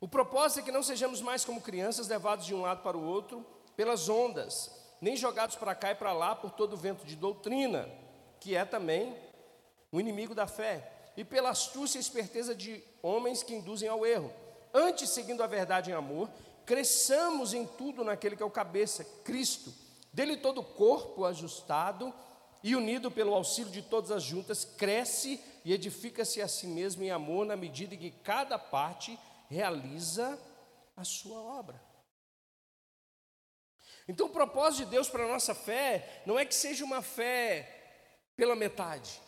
o 0.00 0.08
propósito 0.08 0.60
é 0.60 0.62
que 0.62 0.72
não 0.72 0.82
sejamos 0.82 1.20
mais 1.20 1.44
como 1.44 1.60
crianças 1.60 2.08
levados 2.08 2.46
de 2.46 2.54
um 2.54 2.62
lado 2.62 2.82
para 2.82 2.96
o 2.96 3.04
outro 3.04 3.44
pelas 3.76 4.08
ondas, 4.08 4.70
nem 5.00 5.16
jogados 5.16 5.56
para 5.56 5.74
cá 5.74 5.92
e 5.92 5.94
para 5.94 6.12
lá 6.12 6.34
por 6.34 6.50
todo 6.50 6.74
o 6.74 6.76
vento 6.76 7.04
de 7.04 7.16
doutrina, 7.16 7.88
que 8.38 8.54
é 8.54 8.64
também 8.64 9.16
o 9.90 10.00
inimigo 10.00 10.34
da 10.34 10.46
fé, 10.46 10.92
e 11.16 11.24
pela 11.24 11.50
astúcia 11.50 11.98
e 11.98 12.00
esperteza 12.00 12.54
de 12.54 12.82
homens 13.02 13.42
que 13.42 13.54
induzem 13.54 13.88
ao 13.88 14.06
erro. 14.06 14.32
Antes, 14.72 15.10
seguindo 15.10 15.42
a 15.42 15.46
verdade 15.46 15.90
em 15.90 15.94
amor, 15.94 16.30
cresçamos 16.64 17.52
em 17.52 17.66
tudo 17.66 18.04
naquele 18.04 18.36
que 18.36 18.42
é 18.42 18.46
o 18.46 18.50
cabeça, 18.50 19.04
Cristo. 19.24 19.72
Dele 20.12 20.36
todo 20.36 20.60
o 20.60 20.64
corpo 20.64 21.24
ajustado 21.24 22.12
e 22.62 22.76
unido 22.76 23.10
pelo 23.10 23.34
auxílio 23.34 23.72
de 23.72 23.82
todas 23.82 24.10
as 24.10 24.22
juntas, 24.22 24.64
cresce 24.64 25.40
e 25.64 25.72
edifica-se 25.72 26.40
a 26.40 26.48
si 26.48 26.66
mesmo 26.66 27.02
em 27.02 27.10
amor, 27.10 27.46
na 27.46 27.56
medida 27.56 27.94
em 27.94 27.98
que 27.98 28.10
cada 28.10 28.58
parte 28.58 29.18
realiza 29.48 30.38
a 30.96 31.04
sua 31.04 31.40
obra. 31.40 31.89
Então, 34.10 34.26
o 34.26 34.30
propósito 34.30 34.84
de 34.84 34.90
Deus 34.90 35.08
para 35.08 35.22
a 35.22 35.28
nossa 35.28 35.54
fé 35.54 36.20
não 36.26 36.36
é 36.36 36.44
que 36.44 36.52
seja 36.52 36.84
uma 36.84 37.00
fé 37.00 38.02
pela 38.34 38.56
metade. 38.56 39.22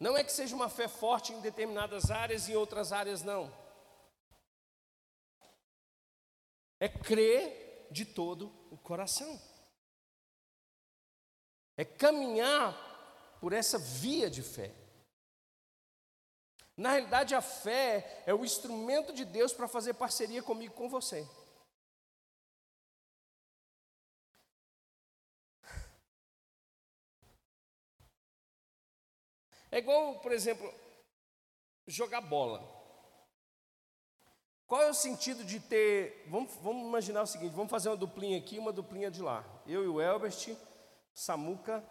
Não 0.00 0.16
é 0.16 0.24
que 0.24 0.32
seja 0.32 0.56
uma 0.56 0.68
fé 0.68 0.88
forte 0.88 1.32
em 1.32 1.40
determinadas 1.40 2.10
áreas 2.10 2.48
e 2.48 2.52
em 2.52 2.56
outras 2.56 2.92
áreas 2.92 3.22
não. 3.22 3.56
É 6.80 6.88
crer 6.88 7.86
de 7.88 8.04
todo 8.04 8.52
o 8.72 8.76
coração. 8.76 9.40
É 11.76 11.84
caminhar 11.84 12.74
por 13.40 13.52
essa 13.52 13.78
via 13.78 14.28
de 14.28 14.42
fé. 14.42 14.74
Na 16.76 16.90
realidade, 16.90 17.32
a 17.32 17.40
fé 17.40 18.24
é 18.26 18.34
o 18.34 18.44
instrumento 18.44 19.12
de 19.12 19.24
Deus 19.24 19.52
para 19.52 19.68
fazer 19.68 19.94
parceria 19.94 20.42
comigo, 20.42 20.74
com 20.74 20.88
você. 20.88 21.24
É 29.70 29.78
igual, 29.78 30.18
por 30.20 30.32
exemplo, 30.32 30.72
jogar 31.86 32.20
bola. 32.20 32.60
Qual 34.66 34.82
é 34.82 34.90
o 34.90 34.94
sentido 34.94 35.44
de 35.44 35.60
ter. 35.60 36.24
Vamos, 36.28 36.54
vamos 36.56 36.86
imaginar 36.86 37.22
o 37.22 37.26
seguinte: 37.26 37.54
vamos 37.54 37.70
fazer 37.70 37.88
uma 37.88 37.96
duplinha 37.96 38.38
aqui 38.38 38.58
uma 38.58 38.72
duplinha 38.72 39.10
de 39.10 39.22
lá. 39.22 39.44
Eu 39.66 39.84
e 39.84 39.88
o 39.88 40.00
Elbert, 40.00 40.56
Samuca 41.14 41.84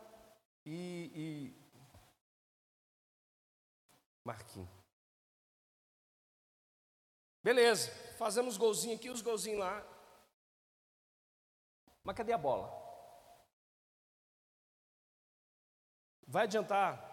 e, 0.65 1.11
e 1.15 1.59
Marquinhos. 4.23 4.69
Beleza, 7.41 7.91
fazemos 8.17 8.57
golzinho 8.57 8.95
aqui, 8.95 9.09
os 9.09 9.21
golzinhos 9.21 9.59
lá. 9.59 9.85
Mas 12.03 12.15
cadê 12.15 12.33
a 12.33 12.37
bola? 12.37 12.77
Vai 16.27 16.43
adiantar 16.43 17.08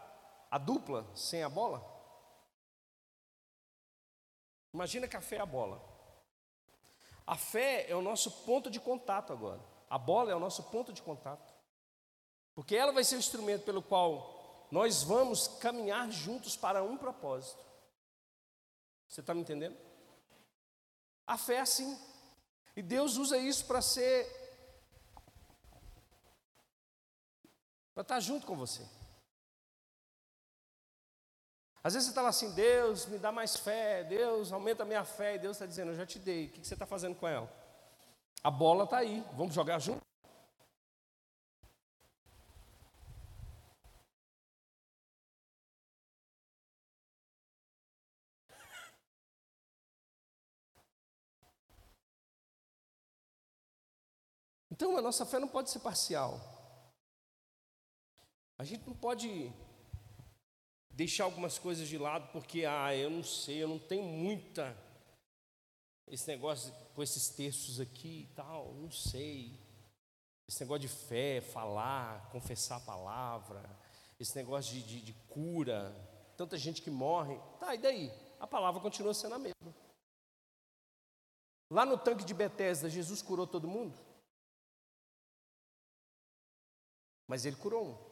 a 0.56 0.58
dupla 0.58 1.06
sem 1.14 1.42
a 1.42 1.50
bola? 1.50 1.84
Imagina 4.72 5.06
que 5.06 5.14
a 5.14 5.20
fé 5.20 5.36
é 5.36 5.40
a 5.40 5.46
bola. 5.46 5.82
A 7.26 7.36
fé 7.36 7.84
é 7.90 7.94
o 7.94 8.00
nosso 8.00 8.30
ponto 8.46 8.70
de 8.70 8.80
contato 8.80 9.34
agora. 9.34 9.60
A 9.90 9.98
bola 9.98 10.32
é 10.32 10.34
o 10.34 10.40
nosso 10.40 10.62
ponto 10.70 10.94
de 10.94 11.02
contato. 11.02 11.54
Porque 12.54 12.74
ela 12.74 12.90
vai 12.90 13.04
ser 13.04 13.16
o 13.16 13.18
instrumento 13.18 13.64
pelo 13.64 13.82
qual 13.82 14.66
nós 14.70 15.02
vamos 15.02 15.46
caminhar 15.46 16.10
juntos 16.10 16.56
para 16.56 16.82
um 16.82 16.96
propósito. 16.96 17.62
Você 19.06 19.20
está 19.20 19.34
me 19.34 19.42
entendendo? 19.42 19.76
A 21.26 21.36
fé 21.36 21.56
é 21.56 21.60
assim. 21.60 22.00
E 22.74 22.80
Deus 22.80 23.18
usa 23.18 23.36
isso 23.36 23.66
para 23.66 23.82
ser. 23.82 24.26
para 27.92 28.00
estar 28.00 28.20
junto 28.20 28.46
com 28.46 28.56
você. 28.56 28.95
Às 31.86 31.94
vezes 31.94 32.06
você 32.06 32.10
está 32.10 32.20
lá 32.20 32.30
assim, 32.30 32.50
Deus, 32.50 33.06
me 33.06 33.16
dá 33.16 33.30
mais 33.30 33.56
fé, 33.56 34.02
Deus, 34.02 34.50
aumenta 34.52 34.82
a 34.82 34.84
minha 34.84 35.04
fé, 35.04 35.36
e 35.36 35.38
Deus 35.38 35.56
está 35.56 35.66
dizendo, 35.66 35.92
eu 35.92 35.94
já 35.94 36.04
te 36.04 36.18
dei, 36.18 36.46
o 36.46 36.50
que 36.50 36.66
você 36.66 36.74
está 36.74 36.84
fazendo 36.84 37.14
com 37.14 37.28
ela? 37.28 37.48
A 38.42 38.50
bola 38.50 38.82
está 38.82 38.96
aí, 38.96 39.24
vamos 39.34 39.54
jogar 39.54 39.78
junto? 39.78 40.00
Então 54.72 54.96
a 54.96 55.00
nossa 55.00 55.24
fé 55.24 55.38
não 55.38 55.46
pode 55.46 55.70
ser 55.70 55.78
parcial. 55.78 56.40
A 58.58 58.64
gente 58.64 58.84
não 58.88 58.96
pode 58.96 59.54
deixar 60.96 61.24
algumas 61.24 61.58
coisas 61.58 61.86
de 61.86 61.98
lado, 61.98 62.32
porque, 62.32 62.64
ah, 62.64 62.96
eu 62.96 63.10
não 63.10 63.22
sei, 63.22 63.62
eu 63.62 63.68
não 63.68 63.78
tenho 63.78 64.02
muita. 64.02 64.74
Esse 66.08 66.26
negócio 66.26 66.72
com 66.94 67.02
esses 67.02 67.28
textos 67.28 67.78
aqui 67.78 68.22
e 68.22 68.34
tal, 68.34 68.72
não 68.74 68.90
sei. 68.90 69.60
Esse 70.48 70.62
negócio 70.62 70.88
de 70.88 70.88
fé, 70.88 71.42
falar, 71.42 72.30
confessar 72.30 72.76
a 72.76 72.80
palavra, 72.80 73.62
esse 74.18 74.34
negócio 74.34 74.72
de, 74.72 74.82
de, 74.82 75.02
de 75.02 75.12
cura, 75.28 75.94
tanta 76.34 76.56
gente 76.56 76.80
que 76.80 76.90
morre. 76.90 77.38
Tá, 77.60 77.74
e 77.74 77.78
daí? 77.78 78.10
A 78.40 78.46
palavra 78.46 78.80
continua 78.80 79.12
sendo 79.12 79.34
a 79.34 79.38
mesma. 79.38 79.74
Lá 81.70 81.84
no 81.84 81.98
tanque 81.98 82.24
de 82.24 82.32
Betesda, 82.32 82.88
Jesus 82.88 83.20
curou 83.20 83.46
todo 83.46 83.68
mundo? 83.68 84.00
Mas 87.26 87.44
ele 87.44 87.56
curou 87.56 87.84
um. 87.84 88.05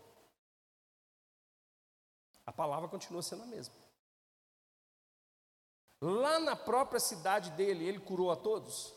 A 2.46 2.52
palavra 2.52 2.88
continua 2.88 3.22
sendo 3.22 3.42
a 3.42 3.46
mesma. 3.46 3.74
Lá 6.00 6.38
na 6.38 6.54
própria 6.54 7.00
cidade 7.00 7.50
dele, 7.52 7.86
ele 7.86 7.98
curou 7.98 8.30
a 8.30 8.36
todos? 8.36 8.94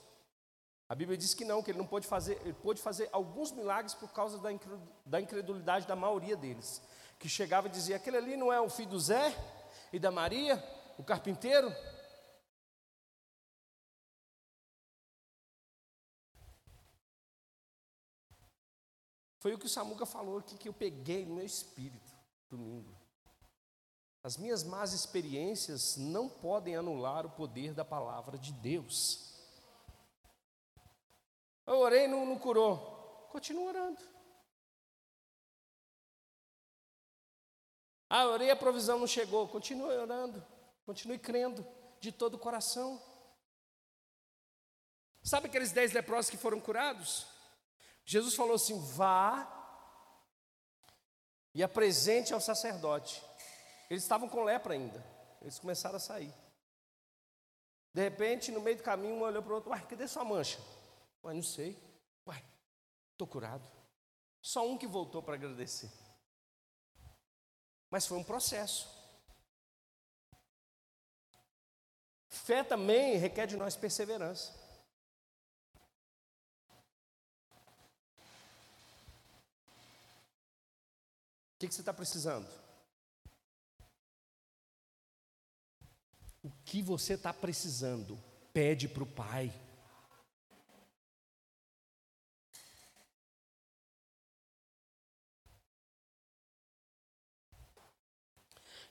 A 0.90 0.96
Bíblia 0.96 1.18
diz 1.18 1.34
que 1.34 1.46
não, 1.46 1.62
que 1.62 1.72
ele 1.72 1.78
não 1.78 1.88
pôde 1.88 2.08
fazer, 2.08 2.40
ele 2.42 2.54
pôde 2.54 2.82
fazer 2.82 3.10
alguns 3.12 3.52
milagres 3.52 3.94
por 3.94 4.12
causa 4.12 4.38
da 5.06 5.20
incredulidade 5.22 5.88
da 5.88 5.96
maioria 5.96 6.36
deles, 6.36 6.82
que 7.20 7.28
chegava 7.30 7.68
e 7.68 7.72
dizia: 7.72 7.96
aquele 7.98 8.18
ali 8.18 8.38
não 8.38 8.52
é 8.52 8.60
o 8.60 8.70
filho 8.70 8.92
do 8.92 9.00
Zé 9.00 9.34
e 9.92 10.00
da 10.00 10.12
Maria, 10.12 10.62
o 10.98 11.04
carpinteiro? 11.04 11.70
Foi 19.40 19.54
o 19.54 19.60
que 19.60 19.66
o 19.66 19.70
Samuca 19.70 20.06
falou 20.06 20.40
aqui 20.40 20.58
que 20.58 20.68
eu 20.68 20.74
peguei 20.74 21.26
no 21.26 21.36
meu 21.36 21.46
espírito 21.46 22.12
domingo. 22.50 23.07
As 24.28 24.36
minhas 24.36 24.62
más 24.62 24.92
experiências 24.92 25.96
não 25.96 26.28
podem 26.28 26.76
anular 26.76 27.26
o 27.26 27.30
poder 27.30 27.74
da 27.74 27.86
palavra 27.86 28.38
de 28.38 28.52
Deus. 28.52 29.34
Eu 31.66 31.78
orei 31.78 32.10
não, 32.10 32.26
não 32.26 32.38
curou. 32.38 33.30
Continua 33.32 33.70
orando. 33.70 34.02
Ah, 38.10 38.24
eu 38.24 38.32
orei 38.32 38.52
a 38.52 38.56
provisão 38.58 39.00
não 39.00 39.08
chegou. 39.08 39.48
Continue 39.48 39.96
orando. 39.96 40.46
Continue 40.86 41.20
crendo 41.20 41.66
de 42.02 42.12
todo 42.12 42.34
o 42.34 42.38
coração. 42.38 43.02
Sabe 45.24 45.48
aqueles 45.48 45.72
dez 45.72 45.94
leprosos 45.94 46.30
que 46.30 46.36
foram 46.36 46.60
curados? 46.60 47.28
Jesus 48.04 48.36
falou 48.36 48.56
assim: 48.56 48.78
vá 48.94 49.48
e 51.54 51.64
apresente 51.64 52.34
ao 52.34 52.42
sacerdote. 52.42 53.26
Eles 53.90 54.04
estavam 54.04 54.28
com 54.28 54.44
lepra 54.44 54.74
ainda. 54.74 55.04
Eles 55.42 55.60
começaram 55.60 55.96
a 55.96 56.00
sair. 56.00 56.34
De 57.94 58.02
repente, 58.02 58.52
no 58.52 58.62
meio 58.62 58.78
do 58.78 58.84
caminho, 58.84 59.16
um 59.16 59.22
olhou 59.22 59.42
para 59.42 59.52
o 59.52 59.56
outro: 59.56 59.70
Uai, 59.72 59.86
cadê 59.88 60.08
sua 60.08 60.24
mancha? 60.24 60.60
Uai, 61.24 61.36
não 61.36 61.44
sei. 61.44 61.78
Uai, 62.28 62.44
estou 63.12 63.28
curado. 63.28 63.66
Só 64.42 64.68
um 64.68 64.78
que 64.78 64.88
voltou 64.88 65.24
para 65.24 65.36
agradecer. 65.36 65.92
Mas 67.90 68.06
foi 68.06 68.18
um 68.18 68.24
processo. 68.24 68.88
Fé 72.28 72.64
também 72.64 73.18
requer 73.18 73.48
de 73.48 73.58
nós 73.58 73.76
perseverança. 73.76 74.52
O 81.56 81.60
que, 81.60 81.68
que 81.68 81.74
você 81.74 81.82
está 81.82 81.94
precisando? 81.94 82.48
O 86.48 86.52
que 86.64 86.82
você 86.82 87.16
está 87.16 87.34
precisando? 87.34 88.18
Pede 88.54 88.88
para 88.88 89.04
o 89.04 89.06
Pai. 89.06 89.52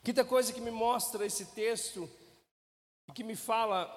Quinta 0.03 0.23
coisa 0.23 0.53
que 0.53 0.61
me 0.61 0.69
mostra 0.69 1.25
esse 1.25 1.47
texto 1.55 2.07
que 3.15 3.23
me 3.23 3.35
fala 3.35 3.89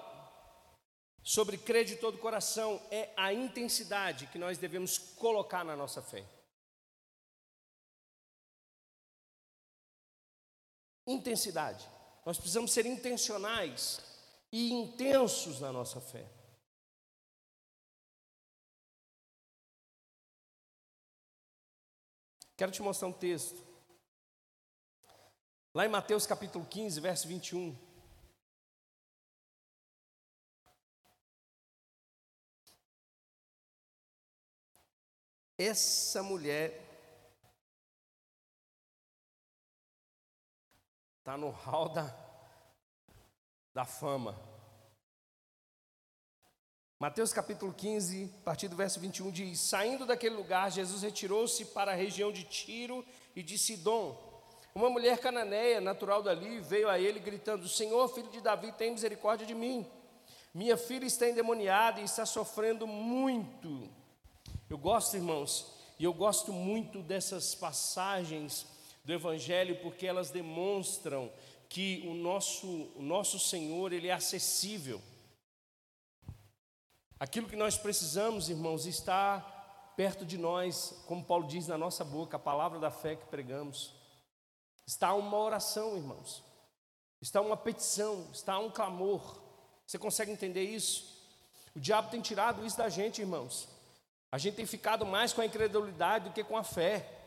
sobre 1.21 1.55
crer 1.55 1.85
de 1.85 1.97
todo 1.97 2.15
o 2.15 2.19
coração 2.19 2.81
é 2.89 3.13
a 3.15 3.31
intensidade 3.31 4.25
que 4.25 4.39
nós 4.39 4.57
devemos 4.57 4.97
colocar 4.97 5.63
na 5.63 5.75
nossa 5.75 6.01
fé. 6.01 6.25
Intensidade. 11.05 12.00
Nós 12.25 12.37
precisamos 12.37 12.71
ser 12.71 12.85
intencionais 12.85 13.99
e 14.51 14.71
intensos 14.71 15.59
na 15.59 15.71
nossa 15.71 15.99
fé. 15.99 16.29
Quero 22.55 22.71
te 22.71 22.81
mostrar 22.81 23.07
um 23.07 23.13
texto. 23.13 23.65
Lá 25.73 25.85
em 25.85 25.89
Mateus 25.89 26.27
capítulo 26.27 26.63
15, 26.65 26.99
verso 26.99 27.27
21. 27.27 27.75
Essa 35.57 36.21
mulher 36.21 36.90
está 41.31 41.37
no 41.37 41.49
hall 41.49 41.87
da, 41.87 42.13
da 43.73 43.85
fama. 43.85 44.37
Mateus 46.99 47.31
capítulo 47.31 47.73
15, 47.73 48.29
a 48.41 48.43
partir 48.43 48.67
do 48.67 48.75
verso 48.75 48.99
21 48.99 49.31
diz: 49.31 49.61
Saindo 49.61 50.05
daquele 50.05 50.35
lugar, 50.35 50.69
Jesus 50.69 51.03
retirou-se 51.03 51.63
para 51.67 51.93
a 51.93 51.95
região 51.95 52.33
de 52.33 52.43
Tiro 52.43 53.05
e 53.33 53.41
de 53.41 53.57
Sidom. 53.57 54.29
Uma 54.75 54.89
mulher 54.89 55.19
cananeia, 55.19 55.79
natural 55.79 56.21
dali, 56.21 56.59
veio 56.59 56.89
a 56.89 56.99
ele 56.99 57.21
gritando: 57.21 57.65
Senhor, 57.65 58.09
filho 58.09 58.29
de 58.29 58.41
Davi, 58.41 58.73
tem 58.73 58.91
misericórdia 58.91 59.47
de 59.47 59.55
mim. 59.55 59.89
Minha 60.53 60.75
filha 60.75 61.05
está 61.05 61.29
endemoniada 61.29 62.01
e 62.01 62.03
está 62.03 62.25
sofrendo 62.25 62.85
muito. 62.85 63.89
Eu 64.69 64.77
gosto, 64.77 65.15
irmãos, 65.15 65.71
e 65.97 66.03
eu 66.03 66.13
gosto 66.13 66.51
muito 66.51 67.01
dessas 67.01 67.55
passagens 67.55 68.67
do 69.03 69.13
Evangelho, 69.13 69.81
porque 69.81 70.05
elas 70.05 70.29
demonstram 70.29 71.31
que 71.67 72.03
o 72.05 72.13
nosso, 72.13 72.67
o 72.95 73.01
nosso 73.01 73.39
Senhor, 73.39 73.93
Ele 73.93 74.07
é 74.07 74.13
acessível. 74.13 75.01
Aquilo 77.19 77.47
que 77.47 77.55
nós 77.55 77.77
precisamos, 77.77 78.49
irmãos, 78.49 78.85
está 78.85 79.39
perto 79.95 80.25
de 80.25 80.37
nós, 80.37 81.03
como 81.05 81.23
Paulo 81.23 81.47
diz 81.47 81.67
na 81.67 81.77
nossa 81.77 82.03
boca, 82.03 82.37
a 82.37 82.39
palavra 82.39 82.79
da 82.79 82.89
fé 82.89 83.15
que 83.15 83.25
pregamos. 83.27 83.93
Está 84.85 85.13
uma 85.13 85.37
oração, 85.37 85.95
irmãos. 85.95 86.43
Está 87.21 87.39
uma 87.39 87.55
petição, 87.55 88.27
está 88.33 88.57
um 88.57 88.71
clamor. 88.71 89.39
Você 89.85 89.99
consegue 89.99 90.31
entender 90.31 90.63
isso? 90.63 91.21
O 91.75 91.79
diabo 91.79 92.09
tem 92.09 92.19
tirado 92.19 92.65
isso 92.65 92.77
da 92.77 92.89
gente, 92.89 93.21
irmãos. 93.21 93.67
A 94.31 94.37
gente 94.37 94.55
tem 94.55 94.65
ficado 94.65 95.05
mais 95.05 95.31
com 95.31 95.41
a 95.41 95.45
incredulidade 95.45 96.29
do 96.29 96.33
que 96.33 96.43
com 96.43 96.57
a 96.57 96.63
fé. 96.63 97.20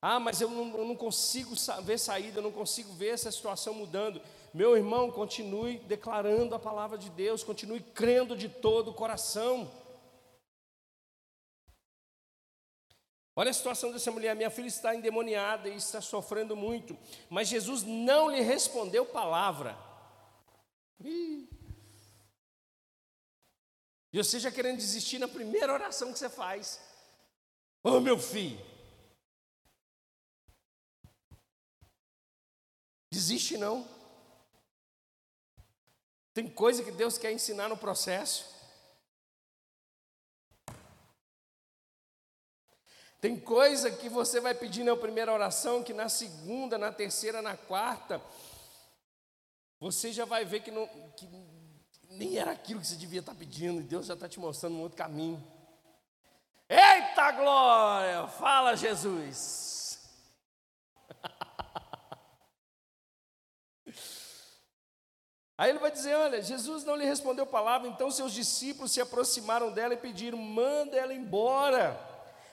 Ah, 0.00 0.20
mas 0.20 0.40
eu 0.40 0.48
não, 0.48 0.76
eu 0.76 0.84
não 0.84 0.96
consigo 0.96 1.54
ver 1.82 1.98
saída, 1.98 2.38
eu 2.38 2.42
não 2.42 2.52
consigo 2.52 2.92
ver 2.92 3.08
essa 3.08 3.32
situação 3.32 3.74
mudando. 3.74 4.22
Meu 4.54 4.76
irmão, 4.76 5.10
continue 5.10 5.78
declarando 5.80 6.54
a 6.54 6.58
palavra 6.58 6.96
de 6.96 7.10
Deus, 7.10 7.42
continue 7.42 7.80
crendo 7.80 8.36
de 8.36 8.48
todo 8.48 8.90
o 8.90 8.94
coração. 8.94 9.70
Olha 13.34 13.50
a 13.50 13.54
situação 13.54 13.92
dessa 13.92 14.10
mulher: 14.10 14.34
minha 14.36 14.50
filha 14.50 14.68
está 14.68 14.94
endemoniada 14.94 15.68
e 15.68 15.76
está 15.76 16.00
sofrendo 16.00 16.56
muito, 16.56 16.96
mas 17.28 17.48
Jesus 17.48 17.82
não 17.82 18.30
lhe 18.30 18.40
respondeu 18.40 19.04
palavra. 19.04 19.76
E 21.00 21.48
você 24.12 24.40
já 24.40 24.50
querendo 24.50 24.78
desistir 24.78 25.18
na 25.18 25.28
primeira 25.28 25.72
oração 25.72 26.12
que 26.12 26.18
você 26.18 26.28
faz. 26.28 26.80
Ô 27.84 27.90
oh, 27.90 28.00
meu 28.00 28.18
filho, 28.18 28.58
Desiste 33.18 33.58
não. 33.58 33.84
Tem 36.32 36.48
coisa 36.48 36.84
que 36.84 36.92
Deus 36.92 37.18
quer 37.18 37.32
ensinar 37.32 37.68
no 37.68 37.76
processo. 37.76 38.46
Tem 43.20 43.36
coisa 43.36 43.90
que 43.90 44.08
você 44.08 44.40
vai 44.40 44.54
pedir 44.54 44.84
na 44.84 44.96
primeira 44.96 45.32
oração, 45.32 45.82
que 45.82 45.92
na 45.92 46.08
segunda, 46.08 46.78
na 46.78 46.92
terceira, 46.92 47.42
na 47.42 47.56
quarta, 47.56 48.22
você 49.80 50.12
já 50.12 50.24
vai 50.24 50.44
ver 50.44 50.60
que, 50.60 50.70
não, 50.70 50.86
que 51.16 51.28
nem 52.10 52.38
era 52.38 52.52
aquilo 52.52 52.80
que 52.80 52.86
você 52.86 52.94
devia 52.94 53.18
estar 53.18 53.34
pedindo, 53.34 53.80
e 53.80 53.82
Deus 53.82 54.06
já 54.06 54.14
está 54.14 54.28
te 54.28 54.38
mostrando 54.38 54.76
um 54.76 54.82
outro 54.82 54.96
caminho. 54.96 55.42
Eita 56.68 57.32
glória! 57.32 58.28
Fala 58.28 58.76
Jesus! 58.76 59.77
Aí 65.58 65.70
ele 65.70 65.80
vai 65.80 65.90
dizer: 65.90 66.14
Olha, 66.14 66.40
Jesus 66.40 66.84
não 66.84 66.94
lhe 66.94 67.04
respondeu 67.04 67.44
palavra, 67.44 67.88
então 67.88 68.12
seus 68.12 68.32
discípulos 68.32 68.92
se 68.92 69.00
aproximaram 69.00 69.72
dela 69.72 69.92
e 69.92 69.96
pediram: 69.96 70.38
Manda 70.38 70.96
ela 70.96 71.12
embora, 71.12 71.98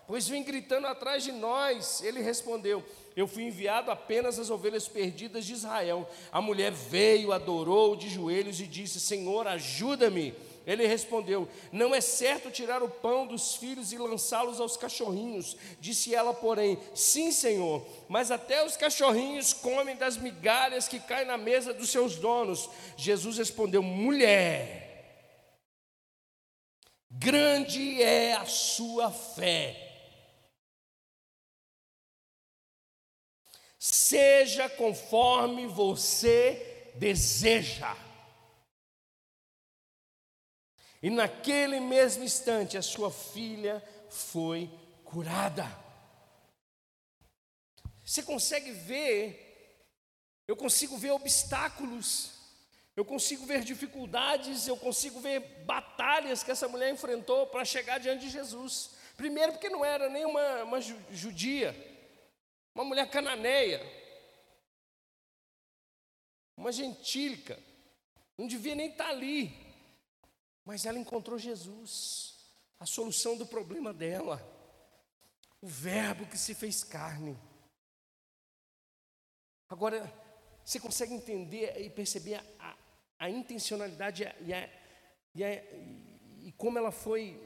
pois 0.07 0.27
vem 0.27 0.41
gritando 0.41 0.87
atrás 0.87 1.23
de 1.23 1.31
nós. 1.31 2.01
Ele 2.01 2.19
respondeu: 2.19 2.83
Eu 3.15 3.27
fui 3.27 3.43
enviado 3.43 3.91
apenas 3.91 4.39
às 4.39 4.49
ovelhas 4.49 4.87
perdidas 4.87 5.45
de 5.45 5.53
Israel. 5.53 6.09
A 6.31 6.41
mulher 6.41 6.71
veio, 6.71 7.31
adorou 7.31 7.95
de 7.95 8.09
joelhos 8.09 8.59
e 8.59 8.65
disse: 8.65 8.99
Senhor, 8.99 9.47
ajuda-me. 9.47 10.33
Ele 10.65 10.87
respondeu: 10.87 11.47
Não 11.71 11.93
é 11.93 12.01
certo 12.01 12.49
tirar 12.49 12.81
o 12.81 12.89
pão 12.89 13.27
dos 13.27 13.55
filhos 13.55 13.91
e 13.91 13.97
lançá-los 13.97 14.59
aos 14.59 14.75
cachorrinhos. 14.75 15.55
Disse 15.79 16.15
ela, 16.15 16.33
porém: 16.33 16.79
Sim, 16.93 17.31
Senhor, 17.31 17.85
mas 18.07 18.31
até 18.31 18.65
os 18.65 18.75
cachorrinhos 18.75 19.53
comem 19.53 19.95
das 19.95 20.17
migalhas 20.17 20.87
que 20.87 20.99
caem 20.99 21.27
na 21.27 21.37
mesa 21.37 21.73
dos 21.73 21.89
seus 21.89 22.15
donos. 22.15 22.69
Jesus 22.97 23.37
respondeu: 23.37 23.83
Mulher, 23.83 24.85
grande 27.11 28.01
é 28.01 28.33
a 28.33 28.45
sua 28.45 29.11
fé. 29.11 29.81
Seja 33.77 34.67
conforme 34.67 35.67
você 35.67 36.91
deseja. 36.95 38.04
E 41.05 41.09
naquele 41.11 41.79
mesmo 41.79 42.23
instante, 42.23 42.79
a 42.79 42.81
sua 42.81 43.11
filha 43.11 43.79
foi 44.09 44.67
curada. 45.03 45.63
Você 48.03 48.23
consegue 48.23 48.71
ver, 48.71 49.85
eu 50.47 50.55
consigo 50.55 50.97
ver 50.97 51.11
obstáculos, 51.11 52.31
eu 52.95 53.05
consigo 53.05 53.45
ver 53.45 53.63
dificuldades, 53.63 54.67
eu 54.67 54.75
consigo 54.77 55.19
ver 55.19 55.41
batalhas 55.63 56.41
que 56.41 56.49
essa 56.49 56.67
mulher 56.67 56.91
enfrentou 56.91 57.45
para 57.45 57.63
chegar 57.63 57.99
diante 57.99 58.21
de 58.21 58.31
Jesus. 58.31 58.95
Primeiro, 59.15 59.51
porque 59.51 59.69
não 59.69 59.85
era 59.85 60.09
nem 60.09 60.25
uma, 60.25 60.63
uma 60.63 60.81
judia, 60.81 61.75
uma 62.73 62.83
mulher 62.83 63.11
cananeia, 63.11 63.79
uma 66.57 66.71
gentílica, 66.71 67.59
não 68.35 68.47
devia 68.47 68.73
nem 68.73 68.89
estar 68.89 69.09
ali. 69.09 69.64
Mas 70.65 70.85
ela 70.85 70.97
encontrou 70.97 71.37
Jesus, 71.37 72.35
a 72.79 72.85
solução 72.87 73.37
do 73.37 73.45
problema 73.45 73.93
dela, 73.93 74.41
o 75.61 75.67
Verbo 75.67 76.25
que 76.25 76.37
se 76.37 76.55
fez 76.55 76.83
carne. 76.83 77.37
Agora, 79.69 80.11
você 80.63 80.79
consegue 80.79 81.13
entender 81.13 81.79
e 81.79 81.89
perceber 81.89 82.35
a, 82.35 82.43
a, 82.59 82.77
a 83.19 83.29
intencionalidade 83.29 84.23
e, 84.41 84.53
a, 84.53 84.67
e, 85.35 85.43
e 86.47 86.51
como 86.53 86.79
ela 86.79 86.91
foi, 86.91 87.39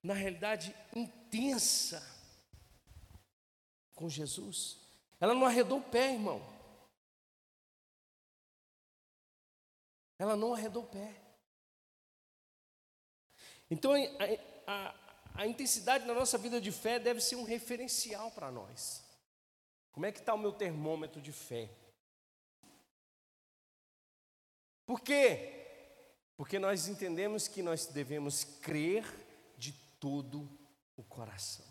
na 0.00 0.14
realidade, 0.14 0.74
intensa 0.94 2.00
com 3.96 4.08
Jesus? 4.08 4.78
Ela 5.20 5.34
não 5.34 5.44
arredou 5.44 5.78
o 5.78 5.84
pé, 5.84 6.12
irmão. 6.12 6.40
Ela 10.18 10.36
não 10.36 10.54
arredou 10.54 10.84
o 10.84 10.88
pé. 10.88 11.21
Então, 13.72 13.92
a, 13.94 14.70
a, 14.70 14.94
a 15.34 15.46
intensidade 15.46 16.04
na 16.04 16.12
nossa 16.12 16.36
vida 16.36 16.60
de 16.60 16.70
fé 16.70 16.98
deve 16.98 17.22
ser 17.22 17.36
um 17.36 17.42
referencial 17.42 18.30
para 18.30 18.50
nós. 18.50 19.02
Como 19.92 20.04
é 20.04 20.12
que 20.12 20.18
está 20.18 20.34
o 20.34 20.38
meu 20.38 20.52
termômetro 20.52 21.22
de 21.22 21.32
fé? 21.32 21.70
Por 24.84 25.00
quê? 25.00 25.64
Porque 26.36 26.58
nós 26.58 26.86
entendemos 26.86 27.48
que 27.48 27.62
nós 27.62 27.86
devemos 27.86 28.44
crer 28.44 29.06
de 29.56 29.72
todo 29.98 30.46
o 30.94 31.02
coração. 31.02 31.64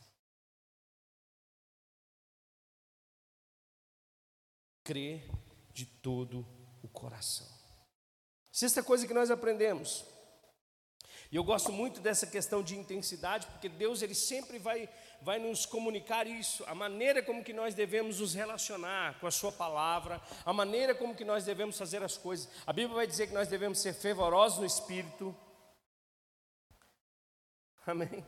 Crer 4.83 5.29
de 5.71 5.85
todo 5.85 6.47
o 6.81 6.87
coração. 6.87 7.47
Sexta 8.51 8.81
coisa 8.81 9.05
que 9.05 9.13
nós 9.13 9.29
aprendemos: 9.29 10.03
e 11.31 11.37
eu 11.37 11.45
gosto 11.45 11.71
muito 11.71 12.01
dessa 12.01 12.27
questão 12.27 12.61
de 12.61 12.77
intensidade, 12.77 13.47
porque 13.47 13.69
Deus 13.69 14.01
ele 14.01 14.13
sempre 14.13 14.59
vai, 14.59 14.89
vai 15.21 15.39
nos 15.39 15.65
comunicar 15.65 16.27
isso, 16.27 16.61
a 16.67 16.75
maneira 16.75 17.23
como 17.23 17.41
que 17.41 17.53
nós 17.53 17.73
devemos 17.73 18.19
nos 18.19 18.33
relacionar 18.33 19.17
com 19.17 19.27
a 19.27 19.31
sua 19.31 19.49
palavra, 19.49 20.21
a 20.43 20.51
maneira 20.51 20.93
como 20.93 21.15
que 21.15 21.23
nós 21.23 21.45
devemos 21.45 21.77
fazer 21.77 22.03
as 22.03 22.17
coisas. 22.17 22.49
A 22.67 22.73
Bíblia 22.73 22.95
vai 22.97 23.07
dizer 23.07 23.27
que 23.27 23.33
nós 23.33 23.47
devemos 23.47 23.79
ser 23.79 23.93
fervorosos 23.93 24.59
no 24.59 24.65
espírito. 24.65 25.33
Amém. 27.87 28.25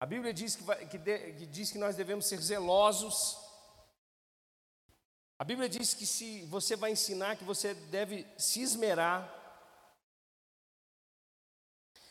A 0.00 0.06
Bíblia 0.06 0.32
diz 0.32 0.56
que, 0.56 0.64
que, 0.86 0.96
de, 0.96 1.32
que 1.34 1.46
diz 1.46 1.70
que 1.70 1.78
nós 1.78 1.94
devemos 1.94 2.24
ser 2.24 2.40
zelosos. 2.40 3.36
A 5.38 5.44
Bíblia 5.44 5.68
diz 5.68 5.92
que 5.92 6.06
se 6.06 6.42
você 6.46 6.74
vai 6.74 6.92
ensinar 6.92 7.36
que 7.36 7.44
você 7.44 7.74
deve 7.74 8.26
se 8.38 8.62
esmerar 8.62 9.39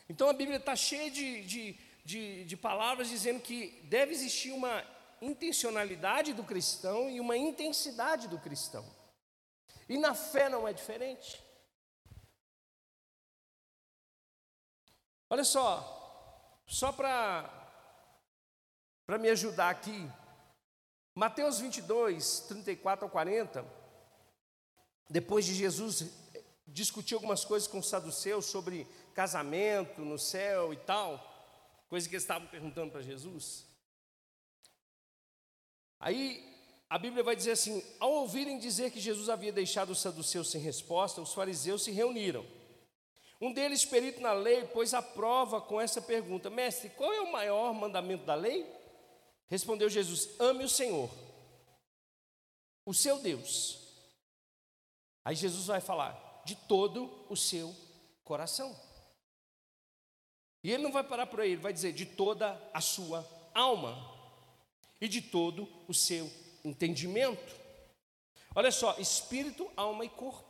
então 0.10 0.28
a 0.28 0.34
Bíblia 0.34 0.58
está 0.58 0.76
cheia 0.76 1.12
de, 1.12 1.44
de, 1.44 1.80
de, 2.04 2.44
de 2.46 2.58
palavras 2.58 3.08
dizendo 3.08 3.40
que 3.40 3.80
deve 3.84 4.12
existir 4.12 4.52
uma 4.52 4.84
intencionalidade 5.22 6.34
do 6.34 6.44
cristão 6.44 7.10
e 7.10 7.20
uma 7.20 7.38
intensidade 7.38 8.28
do 8.28 8.40
cristão. 8.40 8.86
E 9.88 9.98
na 9.98 10.16
fé 10.16 10.50
não 10.50 10.68
é 10.68 10.74
diferente. 10.74 11.42
Olha 15.30 15.44
só, 15.44 16.62
só 16.66 16.92
para 16.92 17.56
para 19.06 19.18
me 19.18 19.28
ajudar 19.30 19.72
aqui, 19.72 20.08
Mateus 21.16 21.60
22, 21.60 22.42
34 22.42 23.06
ao 23.06 23.10
40, 23.10 23.66
depois 25.10 25.46
de 25.46 25.56
Jesus 25.56 26.06
discutir 26.68 27.16
algumas 27.16 27.44
coisas 27.44 27.68
com 27.68 27.80
os 27.80 27.90
saduceus 27.90 28.46
sobre 28.46 28.86
casamento 29.20 30.00
no 30.00 30.18
céu 30.18 30.72
e 30.72 30.78
tal, 30.78 31.22
coisa 31.90 32.08
que 32.08 32.16
eles 32.16 32.24
estavam 32.24 32.48
perguntando 32.48 32.90
para 32.90 33.02
Jesus. 33.02 33.66
Aí 36.00 36.42
a 36.90 36.98
Bíblia 36.98 37.22
vai 37.22 37.36
dizer 37.36 37.52
assim: 37.52 37.84
ao 38.00 38.14
ouvirem 38.14 38.58
dizer 38.58 38.92
que 38.92 39.00
Jesus 39.02 39.28
havia 39.28 39.52
deixado 39.52 39.90
os 39.90 40.00
saduceus 40.00 40.50
sem 40.50 40.62
resposta, 40.62 41.20
os 41.20 41.34
fariseus 41.34 41.84
se 41.84 41.92
reuniram. 41.92 42.46
Um 43.42 43.52
deles, 43.52 43.84
perito 43.84 44.22
na 44.22 44.32
lei, 44.32 44.64
pôs 44.68 44.94
a 44.94 45.02
prova 45.02 45.60
com 45.60 45.82
essa 45.82 46.02
pergunta: 46.02 46.50
Mestre, 46.50 46.90
qual 46.92 47.12
é 47.12 47.20
o 47.20 47.30
maior 47.30 47.74
mandamento 47.74 48.24
da 48.24 48.36
lei? 48.36 48.66
Respondeu 49.48 49.90
Jesus: 49.90 50.30
Ame 50.40 50.64
o 50.64 50.70
Senhor, 50.70 51.10
o 52.86 52.94
seu 52.94 53.20
Deus. 53.20 53.86
Aí 55.26 55.36
Jesus 55.36 55.66
vai 55.66 55.82
falar: 55.82 56.42
de 56.46 56.56
todo 56.56 57.26
o 57.30 57.36
seu 57.36 57.76
coração. 58.24 58.88
E 60.64 60.72
ele 60.72 60.84
não 60.84 60.92
vai 60.92 61.04
parar 61.04 61.28
por 61.28 61.42
aí, 61.42 61.52
ele 61.52 61.62
vai 61.62 61.74
dizer 61.74 61.94
de 61.94 62.06
toda 62.06 62.60
a 62.74 62.82
sua 62.82 63.26
alma 63.54 63.98
e 65.00 65.08
de 65.08 65.22
todo 65.22 65.68
o 65.88 65.94
seu 65.94 66.30
entendimento. 66.64 67.56
Olha 68.54 68.72
só, 68.72 68.98
espírito, 68.98 69.72
alma 69.76 70.04
e 70.04 70.10
corpo. 70.10 70.50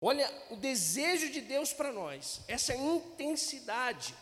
Olha 0.00 0.26
o 0.50 0.56
desejo 0.56 1.30
de 1.30 1.42
Deus 1.42 1.72
para 1.72 1.92
nós, 1.92 2.40
essa 2.48 2.74
intensidade. 2.74 4.14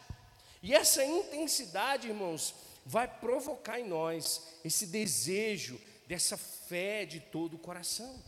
E 0.60 0.74
essa 0.74 1.04
intensidade, 1.04 2.08
irmãos, 2.08 2.52
vai 2.84 3.06
provocar 3.06 3.78
em 3.78 3.86
nós 3.86 4.42
esse 4.64 4.86
desejo 4.86 5.80
dessa 6.08 6.36
fé 6.36 7.04
de 7.04 7.20
todo 7.20 7.54
o 7.54 7.58
coração. 7.58 8.20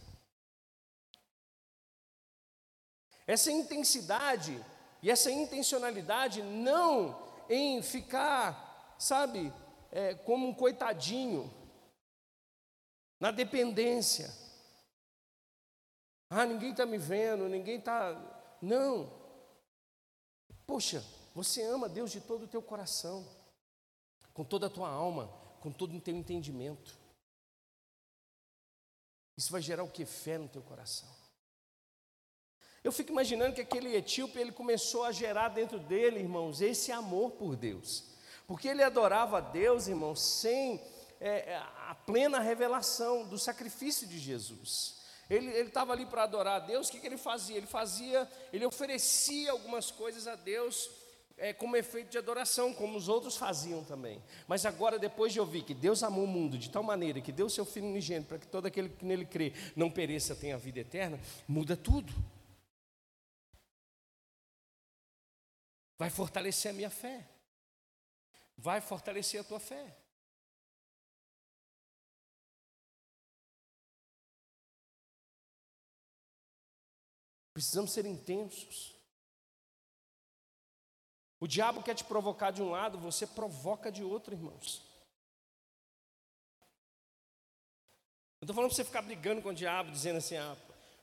Essa 3.31 3.53
intensidade 3.53 4.61
e 5.01 5.09
essa 5.09 5.31
intencionalidade 5.31 6.43
não 6.43 7.16
em 7.49 7.81
ficar, 7.81 8.97
sabe, 8.99 9.53
é, 9.93 10.16
como 10.16 10.49
um 10.49 10.53
coitadinho, 10.53 11.49
na 13.20 13.31
dependência. 13.31 14.35
Ah, 16.28 16.45
ninguém 16.45 16.72
está 16.72 16.85
me 16.85 16.99
vendo, 16.99 17.49
ninguém 17.49 17.78
está. 17.78 18.14
Não. 18.61 19.09
Poxa, 20.66 21.01
você 21.33 21.62
ama 21.62 21.89
Deus 21.89 22.11
de 22.11 22.20
todo 22.20 22.47
o 22.47 22.49
teu 22.49 22.61
coração, 22.61 23.24
com 24.35 24.43
toda 24.43 24.66
a 24.66 24.70
tua 24.70 24.91
alma, 24.91 25.28
com 25.61 25.70
todo 25.70 25.97
o 25.97 26.01
teu 26.01 26.16
entendimento. 26.16 26.99
Isso 29.37 29.53
vai 29.53 29.62
gerar 29.62 29.85
o 29.85 29.91
que? 29.91 30.05
Fé 30.05 30.37
no 30.37 30.49
teu 30.49 30.62
coração. 30.62 31.20
Eu 32.83 32.91
fico 32.91 33.12
imaginando 33.12 33.55
que 33.55 33.61
aquele 33.61 33.95
etíope 33.95 34.39
ele 34.39 34.53
começou 34.53 35.05
a 35.05 35.12
gerar 35.12 35.49
dentro 35.49 35.78
dele, 35.78 36.20
irmãos, 36.20 36.62
esse 36.62 36.91
amor 36.91 37.33
por 37.33 37.55
Deus, 37.55 38.05
porque 38.47 38.68
ele 38.68 38.83
adorava 38.83 39.39
a 39.39 39.41
Deus, 39.41 39.87
irmãos, 39.87 40.22
sem 40.22 40.81
é, 41.20 41.53
é 41.53 41.57
a 41.89 41.95
plena 41.95 42.41
revelação 42.41 43.26
do 43.26 43.39
sacrifício 43.39 44.07
de 44.07 44.18
Jesus. 44.18 44.99
Ele 45.28 45.51
estava 45.61 45.93
ali 45.93 46.07
para 46.07 46.24
adorar 46.24 46.57
a 46.57 46.66
Deus, 46.66 46.89
o 46.89 46.93
que, 46.93 46.99
que 46.99 47.07
ele 47.07 47.18
fazia? 47.18 47.57
Ele 47.57 47.66
fazia, 47.66 48.28
ele 48.53 48.64
oferecia 48.64 49.53
algumas 49.53 49.91
coisas 49.91 50.26
a 50.26 50.35
Deus 50.35 50.91
é, 51.37 51.53
como 51.53 51.76
efeito 51.76 52.11
de 52.11 52.18
adoração, 52.18 52.72
como 52.74 52.99
os 52.99 53.09
outros 53.09 53.37
faziam 53.37 53.85
também. 53.85 54.20
Mas 54.49 54.66
agora, 54.66 54.99
depois 54.99 55.33
de 55.33 55.39
ouvir 55.39 55.62
que 55.62 55.74
Deus 55.74 56.03
amou 56.03 56.24
o 56.24 56.26
mundo 56.26 56.59
de 56.59 56.68
tal 56.68 56.83
maneira 56.83 57.20
que 57.20 57.31
deu 57.31 57.49
seu 57.49 57.64
Filho 57.64 57.87
unigênito 57.87 58.28
para 58.28 58.39
que 58.39 58.47
todo 58.47 58.66
aquele 58.66 58.89
que 58.89 59.05
nele 59.05 59.24
crê 59.24 59.53
não 59.76 59.91
pereça, 59.91 60.35
tenha 60.35 60.59
vida 60.59 60.81
eterna, 60.81 61.20
muda 61.47 61.76
tudo. 61.76 62.12
Vai 66.01 66.09
fortalecer 66.09 66.70
a 66.70 66.72
minha 66.72 66.88
fé, 66.88 67.28
vai 68.57 68.80
fortalecer 68.80 69.38
a 69.38 69.44
tua 69.44 69.61
fé. 69.61 69.94
Precisamos 77.53 77.92
ser 77.92 78.07
intensos. 78.07 78.96
O 81.38 81.46
diabo 81.46 81.82
quer 81.82 81.94
te 81.94 82.05
provocar 82.05 82.51
de 82.51 82.62
um 82.62 82.70
lado, 82.70 82.98
você 82.98 83.26
provoca 83.26 83.92
de 83.92 84.03
outro, 84.03 84.32
irmãos. 84.32 84.82
Não 88.40 88.46
estou 88.46 88.55
falando 88.55 88.70
para 88.70 88.76
você 88.76 88.84
ficar 88.86 89.03
brigando 89.03 89.42
com 89.42 89.51
o 89.51 89.55
diabo, 89.55 89.90
dizendo 89.90 90.16
assim, 90.16 90.38
ah, 90.38 90.57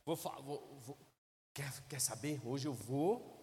vou, 0.03 0.15
vou, 0.15 0.79
vou, 0.79 0.97
quer, 1.53 1.87
quer 1.87 2.01
saber? 2.01 2.41
Hoje 2.43 2.67
eu 2.67 2.73
vou, 2.73 3.36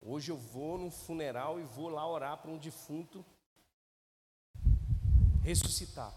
hoje 0.00 0.30
eu 0.30 0.36
vou 0.36 0.78
num 0.78 0.90
funeral 0.90 1.58
e 1.60 1.64
vou 1.64 1.88
lá 1.88 2.08
orar 2.08 2.38
para 2.38 2.50
um 2.50 2.58
defunto 2.58 3.24
ressuscitar. 5.42 6.12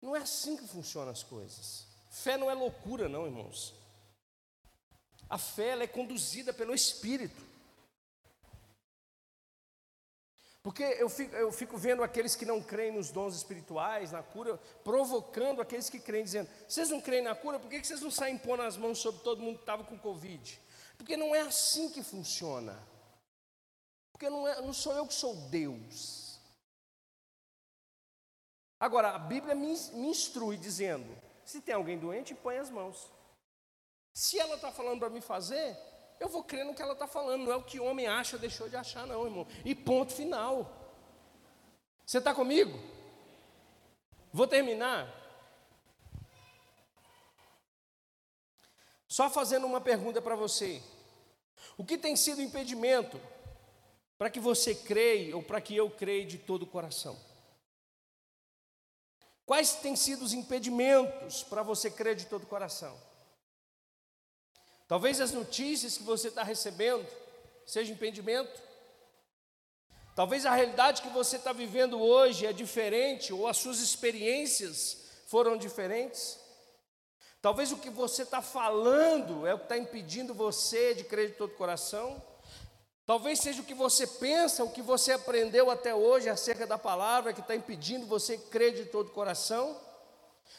Não 0.00 0.16
é 0.16 0.20
assim 0.20 0.56
que 0.56 0.66
funcionam 0.66 1.12
as 1.12 1.22
coisas. 1.22 1.86
Fé 2.10 2.36
não 2.36 2.50
é 2.50 2.54
loucura, 2.54 3.08
não, 3.08 3.26
irmãos. 3.26 3.74
A 5.28 5.38
fé 5.38 5.68
ela 5.68 5.84
é 5.84 5.86
conduzida 5.86 6.52
pelo 6.52 6.74
Espírito. 6.74 7.50
Porque 10.62 10.82
eu 10.82 11.08
fico, 11.08 11.34
eu 11.34 11.50
fico, 11.50 11.78
vendo 11.78 12.02
aqueles 12.02 12.36
que 12.36 12.44
não 12.44 12.62
creem 12.62 12.92
nos 12.92 13.10
dons 13.10 13.34
espirituais, 13.34 14.12
na 14.12 14.22
cura, 14.22 14.58
provocando 14.84 15.62
aqueles 15.62 15.88
que 15.88 15.98
creem, 15.98 16.24
dizendo: 16.24 16.50
vocês 16.68 16.90
não 16.90 17.00
creem 17.00 17.22
na 17.22 17.34
cura, 17.34 17.58
por 17.58 17.70
que 17.70 17.82
vocês 17.82 18.02
não 18.02 18.10
saem 18.10 18.36
pondo 18.36 18.62
as 18.62 18.76
mãos 18.76 18.98
sobre 18.98 19.22
todo 19.22 19.40
mundo 19.40 19.56
que 19.56 19.62
estava 19.62 19.84
com 19.84 19.98
Covid? 19.98 20.60
Porque 21.00 21.16
não 21.16 21.34
é 21.34 21.40
assim 21.40 21.88
que 21.88 22.02
funciona. 22.02 22.78
Porque 24.12 24.28
não, 24.28 24.46
é, 24.46 24.60
não 24.60 24.70
sou 24.74 24.92
eu 24.92 25.06
que 25.06 25.14
sou 25.14 25.34
Deus. 25.48 26.38
Agora, 28.78 29.12
a 29.12 29.18
Bíblia 29.18 29.54
me, 29.54 29.68
me 29.94 30.08
instrui 30.08 30.58
dizendo: 30.58 31.10
se 31.42 31.62
tem 31.62 31.74
alguém 31.74 31.98
doente, 31.98 32.34
põe 32.34 32.58
as 32.58 32.68
mãos. 32.68 33.10
Se 34.12 34.38
ela 34.38 34.56
está 34.56 34.70
falando 34.70 34.98
para 34.98 35.08
mim 35.08 35.22
fazer, 35.22 35.74
eu 36.20 36.28
vou 36.28 36.44
crer 36.44 36.66
no 36.66 36.74
que 36.74 36.82
ela 36.82 36.92
está 36.92 37.06
falando, 37.06 37.44
não 37.44 37.52
é 37.52 37.56
o 37.56 37.64
que 37.64 37.80
o 37.80 37.86
homem 37.86 38.06
acha, 38.06 38.36
deixou 38.36 38.68
de 38.68 38.76
achar, 38.76 39.06
não, 39.06 39.24
irmão. 39.24 39.46
E 39.64 39.74
ponto 39.74 40.12
final. 40.12 40.70
Você 42.04 42.18
está 42.18 42.34
comigo? 42.34 42.78
Vou 44.30 44.46
terminar. 44.46 45.08
Só 49.10 49.28
fazendo 49.28 49.66
uma 49.66 49.80
pergunta 49.80 50.22
para 50.22 50.36
você. 50.36 50.80
O 51.76 51.84
que 51.84 51.98
tem 51.98 52.14
sido 52.14 52.40
impedimento 52.40 53.20
para 54.16 54.30
que 54.30 54.38
você 54.38 54.72
creia 54.72 55.34
ou 55.34 55.42
para 55.42 55.60
que 55.60 55.74
eu 55.74 55.90
creia 55.90 56.24
de 56.24 56.38
todo 56.38 56.62
o 56.62 56.66
coração? 56.66 57.18
Quais 59.44 59.72
têm 59.74 59.96
sido 59.96 60.24
os 60.24 60.32
impedimentos 60.32 61.42
para 61.42 61.60
você 61.60 61.90
crer 61.90 62.14
de 62.14 62.26
todo 62.26 62.44
o 62.44 62.46
coração? 62.46 62.96
Talvez 64.86 65.20
as 65.20 65.32
notícias 65.32 65.98
que 65.98 66.04
você 66.04 66.28
está 66.28 66.44
recebendo 66.44 67.04
sejam 67.66 67.94
impedimento. 67.94 68.62
Talvez 70.14 70.46
a 70.46 70.54
realidade 70.54 71.02
que 71.02 71.08
você 71.08 71.34
está 71.34 71.52
vivendo 71.52 72.00
hoje 72.00 72.46
é 72.46 72.52
diferente, 72.52 73.32
ou 73.32 73.48
as 73.48 73.56
suas 73.56 73.80
experiências 73.80 75.04
foram 75.26 75.56
diferentes. 75.56 76.38
Talvez 77.42 77.72
o 77.72 77.78
que 77.78 77.88
você 77.88 78.22
está 78.22 78.42
falando 78.42 79.46
é 79.46 79.54
o 79.54 79.58
que 79.58 79.64
está 79.64 79.78
impedindo 79.78 80.34
você 80.34 80.94
de 80.94 81.04
crer 81.04 81.30
de 81.30 81.36
todo 81.36 81.52
o 81.52 81.56
coração. 81.56 82.22
Talvez 83.06 83.40
seja 83.40 83.62
o 83.62 83.64
que 83.64 83.74
você 83.74 84.06
pensa, 84.06 84.62
o 84.62 84.70
que 84.70 84.82
você 84.82 85.12
aprendeu 85.12 85.70
até 85.70 85.94
hoje 85.94 86.28
acerca 86.28 86.66
da 86.66 86.76
palavra, 86.76 87.32
que 87.32 87.40
está 87.40 87.56
impedindo 87.56 88.06
você 88.06 88.36
crer 88.36 88.74
de 88.74 88.84
todo 88.84 89.08
o 89.08 89.12
coração. 89.12 89.76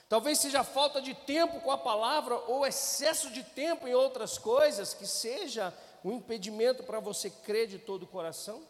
Talvez 0.09 0.39
seja 0.39 0.63
falta 0.63 1.01
de 1.01 1.13
tempo 1.13 1.61
com 1.61 1.71
a 1.71 1.77
palavra 1.77 2.35
ou 2.35 2.65
excesso 2.65 3.29
de 3.29 3.43
tempo 3.43 3.87
em 3.87 3.93
outras 3.93 4.37
coisas 4.37 4.93
que 4.93 5.05
seja 5.05 5.73
um 6.03 6.11
impedimento 6.13 6.83
para 6.83 6.99
você 6.99 7.29
crer 7.29 7.67
de 7.67 7.77
todo 7.77 8.03
o 8.03 8.07
coração. 8.07 8.67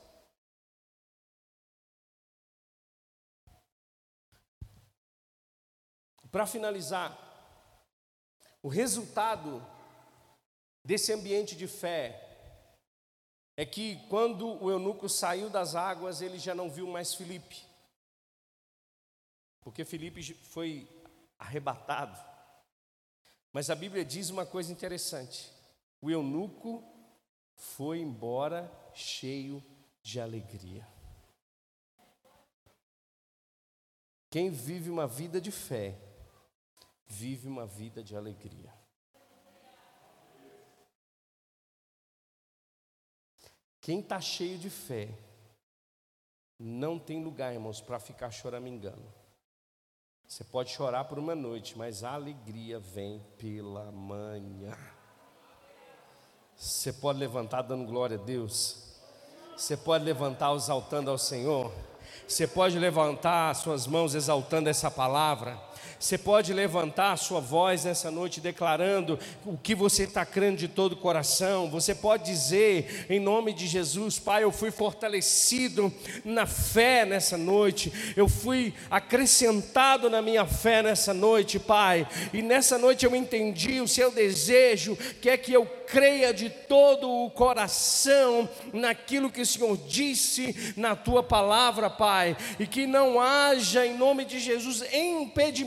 Para 6.30 6.46
finalizar, 6.46 7.31
o 8.64 8.68
resultado 8.68 9.66
desse 10.84 11.12
ambiente 11.12 11.56
de 11.56 11.68
fé 11.68 12.28
é 13.58 13.66
que 13.66 13.98
quando 14.08 14.64
o 14.64 14.72
eunuco 14.72 15.08
saiu 15.10 15.50
das 15.50 15.76
águas, 15.76 16.22
ele 16.22 16.40
já 16.40 16.56
não 16.56 16.70
viu 16.70 16.88
mais 16.88 17.14
Filipe. 17.14 17.64
Porque 19.62 19.86
Filipe 19.86 20.34
foi 20.34 20.88
arrebatado. 21.38 22.20
Mas 23.54 23.70
a 23.70 23.76
Bíblia 23.76 24.04
diz 24.06 24.30
uma 24.30 24.46
coisa 24.46 24.72
interessante: 24.72 25.52
o 26.02 26.10
eunuco 26.10 26.84
foi 27.56 28.00
embora 28.00 28.72
cheio 28.94 29.64
de 30.02 30.20
alegria. 30.20 30.88
Quem 34.30 34.50
vive 34.50 34.90
uma 34.90 35.06
vida 35.06 35.42
de 35.42 35.52
fé, 35.52 36.00
vive 37.12 37.48
uma 37.48 37.66
vida 37.66 38.02
de 38.02 38.16
alegria. 38.16 38.74
Quem 43.82 44.00
está 44.00 44.22
cheio 44.22 44.58
de 44.58 44.70
fé, 44.70 45.10
não 46.58 46.98
tem 46.98 47.22
lugar, 47.22 47.54
irmãos, 47.54 47.82
para 47.82 48.00
ficar 48.00 48.32
choramingando. 48.32 49.12
Você 50.26 50.44
pode 50.46 50.72
chorar 50.72 51.06
por 51.06 51.20
uma 51.20 51.36
noite, 51.36 51.78
mas 51.78 52.04
a 52.04 52.14
alegria 52.14 52.80
vem 52.80 53.20
pela 53.38 53.92
manhã. 53.92 54.78
Você 56.56 56.94
pode 56.94 57.20
levantar 57.20 57.64
dando 57.64 57.86
glória 57.86 58.18
a 58.18 58.24
Deus. 58.24 59.00
Você 59.58 59.76
pode 59.76 60.06
levantar 60.06 60.56
exaltando 60.56 61.12
ao 61.12 61.18
Senhor. 61.18 61.74
Você 62.28 62.48
pode 62.48 62.80
levantar 62.80 63.54
suas 63.56 63.86
mãos 63.86 64.16
exaltando 64.16 64.70
essa 64.70 64.90
palavra. 64.90 65.60
Você 66.00 66.18
pode 66.18 66.54
levantar 66.54 67.12
a 67.12 67.18
sua 67.18 67.40
voz 67.40 67.86
nessa 67.86 68.10
noite 68.10 68.42
declarando 68.42 69.20
o 69.46 69.58
que 69.58 69.76
você 69.76 70.04
está 70.04 70.26
crendo 70.26 70.58
de 70.58 70.68
todo 70.68 70.94
o 70.94 70.98
coração. 70.98 71.70
Você 71.70 71.94
pode 71.94 72.26
dizer, 72.26 73.06
em 73.10 73.20
nome 73.20 73.54
de 73.54 73.68
Jesus, 73.68 74.18
Pai, 74.18 74.44
eu 74.44 74.52
fui 74.52 74.72
fortalecido 74.72 75.94
na 76.26 76.46
fé 76.46 77.06
nessa 77.06 77.38
noite. 77.38 77.92
Eu 78.16 78.28
fui 78.28 78.74
acrescentado 78.90 80.10
na 80.10 80.22
minha 80.22 80.46
fé 80.46 80.82
nessa 80.82 81.14
noite, 81.14 81.60
Pai. 81.60 82.08
E 82.34 82.42
nessa 82.42 82.78
noite 82.78 83.06
eu 83.06 83.16
entendi 83.16 83.80
o 83.80 83.88
seu 83.88 84.12
desejo, 84.12 84.96
que 85.22 85.30
é 85.30 85.38
que 85.38 85.54
eu 85.54 85.66
creia 85.66 86.34
de 86.34 86.50
todo 86.50 87.10
o 87.10 87.30
coração 87.30 88.50
naquilo 88.72 89.30
que 89.30 89.42
o 89.42 89.46
Senhor 89.46 89.78
disse 89.88 90.74
na 90.78 90.96
tua 90.96 91.22
palavra, 91.22 91.90
Pai, 91.90 92.38
e 92.58 92.66
que 92.66 92.88
não 92.88 93.20
haja, 93.20 93.86
em 93.86 93.98
nome 93.98 94.24
de 94.24 94.40
Jesus, 94.40 94.84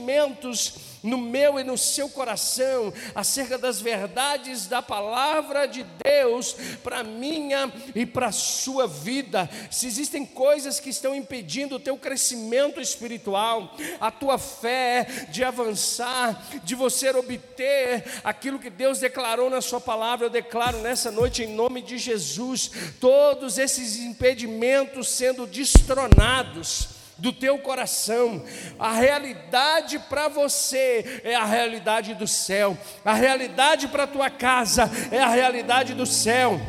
impedimentos 0.04 0.74
no 1.02 1.18
meu 1.18 1.60
e 1.60 1.64
no 1.64 1.76
seu 1.76 2.08
coração 2.08 2.92
acerca 3.14 3.58
das 3.58 3.78
verdades 3.78 4.66
da 4.66 4.80
palavra 4.80 5.66
de 5.66 5.84
Deus 6.02 6.56
para 6.82 7.04
minha 7.04 7.70
e 7.94 8.06
para 8.06 8.32
sua 8.32 8.86
vida. 8.86 9.48
Se 9.70 9.86
existem 9.86 10.24
coisas 10.24 10.80
que 10.80 10.88
estão 10.88 11.14
impedindo 11.14 11.76
o 11.76 11.80
teu 11.80 11.98
crescimento 11.98 12.80
espiritual, 12.80 13.76
a 14.00 14.10
tua 14.10 14.38
fé 14.38 15.26
de 15.28 15.44
avançar, 15.44 16.42
de 16.64 16.74
você 16.74 17.10
obter 17.10 18.04
aquilo 18.24 18.58
que 18.58 18.70
Deus 18.70 18.98
declarou 18.98 19.50
na 19.50 19.60
sua 19.60 19.80
palavra, 19.80 20.26
eu 20.26 20.30
declaro 20.30 20.78
nessa 20.78 21.10
noite 21.10 21.42
em 21.42 21.54
nome 21.54 21.82
de 21.82 21.98
Jesus, 21.98 22.70
todos 22.98 23.58
esses 23.58 23.98
impedimentos 23.98 25.08
sendo 25.10 25.46
destronados 25.46 27.03
do 27.18 27.32
teu 27.32 27.58
coração. 27.58 28.44
A 28.78 28.92
realidade 28.92 29.98
para 29.98 30.28
você 30.28 31.20
é 31.24 31.34
a 31.34 31.44
realidade 31.44 32.14
do 32.14 32.26
céu. 32.26 32.76
A 33.04 33.14
realidade 33.14 33.88
para 33.88 34.06
tua 34.06 34.30
casa 34.30 34.90
é 35.10 35.20
a 35.20 35.28
realidade 35.28 35.94
do 35.94 36.06
céu. 36.06 36.60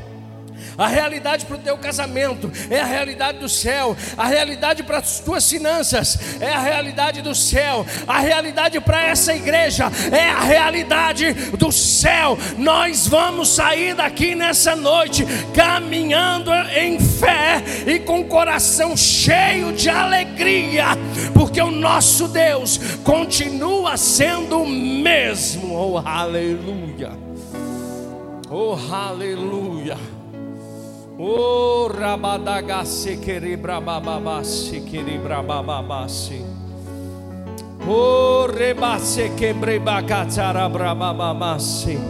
A 0.78 0.88
realidade 0.88 1.46
para 1.46 1.56
o 1.56 1.60
teu 1.60 1.78
casamento 1.78 2.52
é 2.70 2.80
a 2.80 2.86
realidade 2.86 3.40
do 3.40 3.48
céu. 3.48 3.96
A 4.18 4.28
realidade 4.28 4.84
para 4.84 4.98
as 4.98 5.20
tuas 5.20 5.50
finanças 5.50 6.42
é 6.42 6.52
a 6.52 6.60
realidade 6.60 7.22
do 7.22 7.34
céu. 7.34 7.86
A 8.08 8.20
realidade 8.20 8.80
para 8.82 9.02
essa 9.02 9.34
igreja 9.34 9.92
é 10.12 10.30
a 10.30 10.42
realidade 10.42 11.34
do 11.58 11.72
céu. 11.72 12.38
Nós 12.58 13.08
vamos 13.08 13.50
sair 13.50 13.96
daqui 13.96 14.36
nessa 14.36 14.76
noite 14.76 15.26
caminhando 15.54 16.52
em 16.76 17.00
fé 17.00 17.64
e 17.86 18.00
com 18.00 18.22
o 18.22 18.26
coração 18.26 18.98
cheio 18.98 19.72
de 19.74 19.90
alegria, 19.90 20.88
porque 21.34 21.62
o 21.62 21.72
nosso 21.72 22.28
Deus 22.28 22.80
continua 23.04 23.98
sendo 23.98 24.62
o 24.62 24.68
mesmo. 24.68 25.76
Oh, 25.76 25.98
aleluia. 25.98 27.12
Oh, 28.50 28.78
aleluia. 28.92 29.98
Oh, 31.18 31.88
rabadagase 31.88 33.16
queribrabababase 33.18 34.82
queribrabababase. 34.82 36.44
Oh, 37.88 38.48
rebase 38.48 39.30
quebrebacatarabrabababase. 39.38 41.98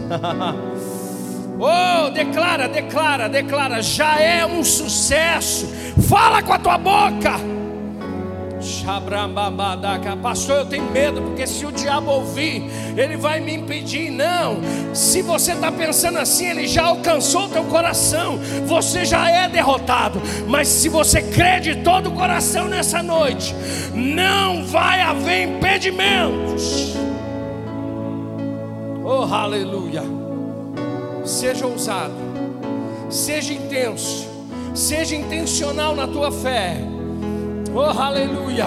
Oh, 1.58 2.10
declara, 2.10 2.68
declara, 2.68 3.30
declara, 3.30 3.80
já 3.80 4.20
é 4.20 4.44
um 4.44 4.62
sucesso. 4.62 5.66
Fala 6.06 6.42
com 6.42 6.52
a 6.52 6.58
tua 6.58 6.76
boca. 6.76 7.40
Pastor, 10.22 10.56
eu 10.58 10.66
tenho 10.66 10.90
medo, 10.90 11.22
porque 11.22 11.46
se 11.46 11.64
o 11.64 11.70
diabo 11.70 12.10
ouvir, 12.10 12.64
ele 12.96 13.16
vai 13.16 13.40
me 13.40 13.54
impedir. 13.54 14.10
Não, 14.10 14.58
se 14.92 15.22
você 15.22 15.52
está 15.52 15.70
pensando 15.70 16.18
assim, 16.18 16.46
ele 16.46 16.66
já 16.66 16.86
alcançou 16.86 17.44
o 17.44 17.48
teu 17.48 17.64
coração, 17.64 18.38
você 18.66 19.04
já 19.04 19.30
é 19.30 19.48
derrotado. 19.48 20.20
Mas 20.48 20.68
se 20.68 20.88
você 20.88 21.22
crê 21.22 21.60
de 21.60 21.76
todo 21.76 22.08
o 22.08 22.12
coração 22.12 22.68
nessa 22.68 23.02
noite, 23.02 23.54
não 23.94 24.64
vai 24.66 25.00
haver 25.00 25.48
impedimentos. 25.48 26.94
Oh, 29.04 29.22
aleluia. 29.32 30.02
Seja 31.24 31.66
ousado, 31.66 32.14
seja 33.08 33.52
intenso, 33.52 34.28
seja 34.74 35.14
intencional 35.14 35.94
na 35.94 36.06
tua 36.06 36.32
fé. 36.32 36.95
Oh, 37.78 37.82
aleluia. 37.82 38.64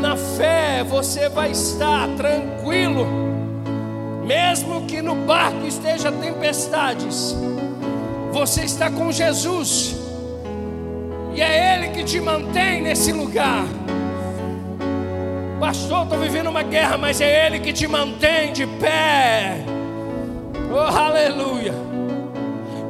Na 0.00 0.16
fé 0.16 0.84
você 0.84 1.28
vai 1.28 1.50
estar 1.50 2.06
tranquilo, 2.16 3.04
mesmo 4.24 4.86
que 4.86 5.02
no 5.02 5.16
barco 5.16 5.66
esteja 5.66 6.12
tempestades. 6.12 7.34
Você 8.30 8.62
está 8.62 8.88
com 8.88 9.10
Jesus, 9.10 9.96
e 11.34 11.42
é 11.42 11.74
Ele 11.74 11.88
que 11.88 12.04
te 12.04 12.20
mantém 12.20 12.82
nesse 12.82 13.10
lugar. 13.10 13.64
Pastor, 15.58 16.04
estou 16.04 16.18
vivendo 16.20 16.50
uma 16.50 16.62
guerra, 16.62 16.96
mas 16.96 17.20
é 17.20 17.48
Ele 17.48 17.58
que 17.58 17.72
te 17.72 17.88
mantém 17.88 18.52
de 18.52 18.64
pé. 18.64 19.56
Oh, 20.72 20.78
aleluia. 20.78 21.74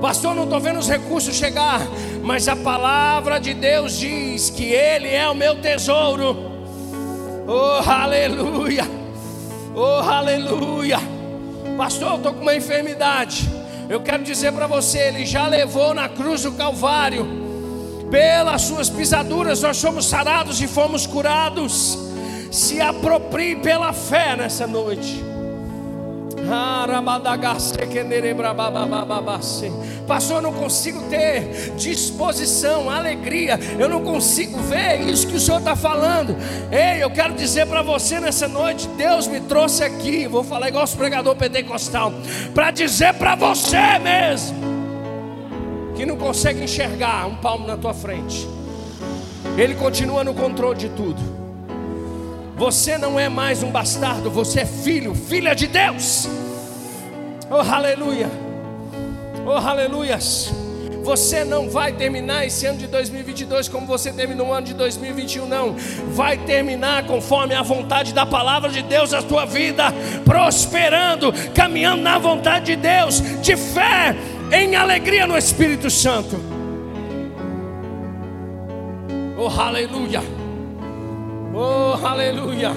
Pastor, 0.03 0.35
não 0.35 0.45
estou 0.45 0.61
vendo 0.61 0.81
os 0.81 0.89
recursos 0.89 1.35
chegar, 1.35 1.81
mas 2.25 2.49
a 2.49 2.57
palavra 2.57 3.39
de 3.39 3.53
Deus 3.53 3.99
diz 3.99 4.49
que 4.49 4.64
Ele 4.64 5.09
é 5.09 5.29
o 5.29 5.35
meu 5.35 5.61
tesouro. 5.61 6.35
Oh, 7.47 7.89
aleluia! 7.89 8.85
Oh, 9.75 10.01
aleluia! 10.01 10.99
Pastor, 11.77 12.12
eu 12.12 12.16
estou 12.16 12.33
com 12.33 12.41
uma 12.41 12.55
enfermidade. 12.55 13.47
Eu 13.91 14.01
quero 14.01 14.22
dizer 14.22 14.53
para 14.53 14.66
você, 14.66 14.99
Ele 15.09 15.27
já 15.27 15.47
levou 15.47 15.93
na 15.93 16.09
cruz 16.09 16.45
do 16.45 16.53
Calvário. 16.53 17.27
Pelas 18.11 18.62
suas 18.62 18.89
pisaduras 18.89 19.61
nós 19.61 19.77
somos 19.77 20.07
sarados 20.07 20.62
e 20.62 20.66
fomos 20.66 21.07
curados. 21.07 21.99
Se 22.51 22.81
aproprie 22.81 23.57
pela 23.57 23.93
fé 23.93 24.35
nessa 24.35 24.66
noite. 24.66 25.34
Pastor, 30.07 30.37
eu 30.37 30.43
não 30.43 30.53
consigo 30.53 31.03
ter 31.09 31.73
disposição, 31.77 32.91
alegria, 32.91 33.59
eu 33.79 33.89
não 33.89 34.03
consigo 34.03 34.59
ver 34.59 35.01
isso 35.01 35.27
que 35.27 35.37
o 35.37 35.41
Senhor 35.41 35.59
está 35.59 35.75
falando. 35.75 36.37
Ei, 36.71 37.03
eu 37.03 37.11
quero 37.11 37.35
dizer 37.35 37.67
para 37.67 37.83
você 37.83 38.21
nessa 38.21 38.47
noite: 38.47 38.87
Deus 38.97 39.27
me 39.27 39.41
trouxe 39.41 39.83
aqui, 39.83 40.27
vou 40.27 40.45
falar 40.45 40.69
igual 40.69 40.85
os 40.85 40.95
pregador 40.95 41.35
pentecostal, 41.37 42.13
para 42.55 42.71
dizer 42.71 43.15
para 43.15 43.35
você 43.35 43.99
mesmo, 43.99 44.57
que 45.97 46.05
não 46.05 46.17
consegue 46.17 46.63
enxergar 46.63 47.27
um 47.27 47.37
palmo 47.37 47.67
na 47.67 47.77
tua 47.77 47.95
frente, 47.95 48.47
Ele 49.57 49.75
continua 49.75 50.23
no 50.23 50.35
controle 50.35 50.79
de 50.79 50.89
tudo. 50.91 51.44
Você 52.57 52.97
não 52.97 53.19
é 53.19 53.29
mais 53.29 53.65
um 53.65 53.71
bastardo, 53.71 54.31
você 54.31 54.61
é 54.61 54.67
filho, 54.67 55.13
filha 55.13 55.55
de 55.55 55.67
Deus. 55.67 56.29
Oh, 57.51 57.57
aleluia. 57.57 58.31
Oh, 59.45 59.51
aleluias. 59.51 60.53
Você 61.03 61.45
não 61.45 61.69
vai 61.69 61.93
terminar 61.93 62.47
esse 62.47 62.65
ano 62.65 62.79
de 62.79 62.87
2022 62.87 63.69
como 63.69 63.87
você 63.87 64.13
terminou 64.13 64.49
o 64.49 64.53
ano 64.53 64.67
de 64.67 64.73
2021, 64.73 65.47
não. 65.47 65.75
Vai 66.13 66.39
terminar 66.39 67.05
conforme 67.07 67.55
a 67.55 67.61
vontade 67.61 68.15
da 68.15 68.25
palavra 68.25 68.71
de 68.71 68.83
Deus 68.83 69.13
a 69.13 69.21
tua 69.21 69.45
vida, 69.45 69.93
prosperando, 70.25 71.35
caminhando 71.55 72.03
na 72.03 72.19
vontade 72.19 72.67
de 72.67 72.77
Deus, 72.77 73.21
de 73.43 73.57
fé, 73.57 74.17
em 74.53 74.77
alegria 74.77 75.27
no 75.27 75.37
Espírito 75.37 75.91
Santo. 75.91 76.41
Oh, 79.37 79.49
aleluia. 79.61 80.23
Oh, 81.57 81.95
aleluia. 82.05 82.73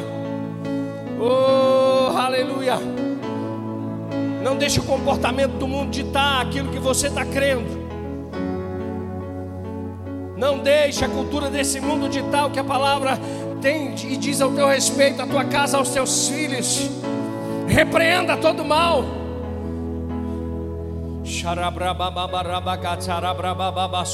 Oh, 1.20 2.16
aleluia. 2.16 2.78
Não 4.44 4.56
deixe 4.56 4.80
o 4.80 4.84
comportamento 4.84 5.54
do 5.54 5.68
mundo 5.68 5.90
ditar 5.90 6.44
aquilo 6.44 6.70
que 6.70 6.78
você 6.78 7.08
está 7.08 7.26
crendo. 7.26 7.88
Não 10.38 10.60
deixe 10.60 11.04
a 11.04 11.10
cultura 11.10 11.50
desse 11.50 11.82
mundo 11.82 12.08
ditar 12.08 12.46
o 12.46 12.52
que 12.52 12.60
a 12.60 12.64
palavra 12.64 13.18
tem 13.64 13.96
e 13.96 14.16
diz 14.16 14.42
ao 14.42 14.52
teu 14.52 14.68
respeito, 14.68 15.24
à 15.24 15.26
tua 15.26 15.46
casa, 15.46 15.80
aos 15.80 15.90
teus 15.90 16.30
filhos. 16.30 16.88
Repreenda 17.68 18.38
todo 18.38 18.64
mal. 18.64 19.04
Xarabrababarabacatsarabrababa 21.24 24.06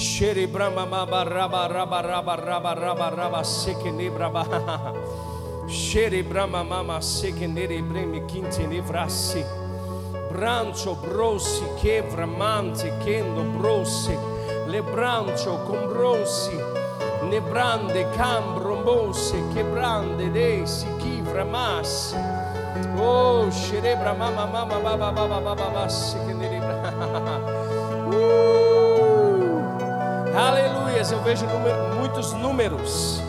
Sheri 0.00 0.46
brama 0.46 0.86
maba 0.86 1.24
raba 1.28 1.68
raba 1.68 2.00
raba 2.00 2.34
raba 2.34 2.74
raba 2.74 3.10
raba 3.14 3.44
seke 3.44 3.92
ne 3.92 4.08
braba. 4.08 4.46
Sheri 5.68 6.22
brama 6.22 6.64
mama 6.66 7.00
seke 7.02 7.46
ne 7.46 7.66
bremi 7.82 8.22
quinte 8.26 8.66
ne. 8.66 8.80
Brancio 10.32 10.94
brossi 10.94 11.64
che 11.78 12.00
vramante 12.00 12.96
kendo 13.04 13.42
brossi. 13.42 14.16
Le 14.68 14.82
brancio 14.82 15.60
con 15.66 15.86
brossi. 15.86 16.56
Ne 17.28 17.40
brande 17.42 18.08
cambro 18.16 18.76
mosse 18.76 19.36
che 19.52 19.62
brande 19.64 20.30
dei 20.30 20.66
si 20.66 20.86
chi 20.96 21.20
vramassi. 21.20 22.16
Oh, 22.96 23.50
sheri 23.50 23.94
brama 23.96 24.30
mama 24.30 24.64
baba 24.64 25.12
baba 25.12 25.54
baba 25.54 25.88
seke 25.90 26.32
ne 26.32 26.58
brama. 26.58 27.58
Oh. 28.12 28.69
Aleluia, 30.40 31.02
eu 31.12 31.22
vejo 31.22 31.44
número, 31.44 31.94
muitos 31.96 32.32
números. 32.32 33.20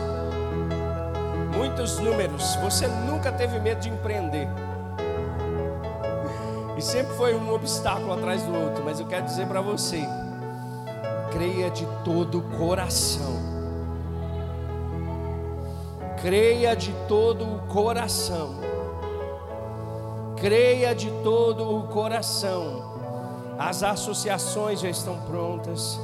Muitos 1.53 1.99
números. 1.99 2.55
Você 2.63 2.87
nunca 2.87 3.33
teve 3.33 3.59
medo 3.59 3.81
de 3.81 3.89
empreender. 3.89 4.47
E 6.77 6.81
sempre 6.81 7.13
foi 7.17 7.35
um 7.35 7.53
obstáculo 7.53 8.13
atrás 8.13 8.43
do 8.43 8.55
outro. 8.55 8.81
Mas 8.85 9.01
eu 9.01 9.05
quero 9.07 9.25
dizer 9.25 9.45
para 9.45 9.59
você: 9.59 10.07
creia 11.33 11.69
de 11.69 11.85
todo 12.05 12.37
o 12.37 12.57
coração. 12.57 13.41
Creia 16.21 16.73
de 16.77 16.93
todo 17.09 17.43
o 17.43 17.59
coração. 17.67 18.55
Creia 20.37 20.95
de 20.95 21.11
todo 21.25 21.77
o 21.77 21.83
coração. 21.89 22.89
As 23.59 23.83
associações 23.83 24.79
já 24.79 24.89
estão 24.89 25.19
prontas 25.23 25.99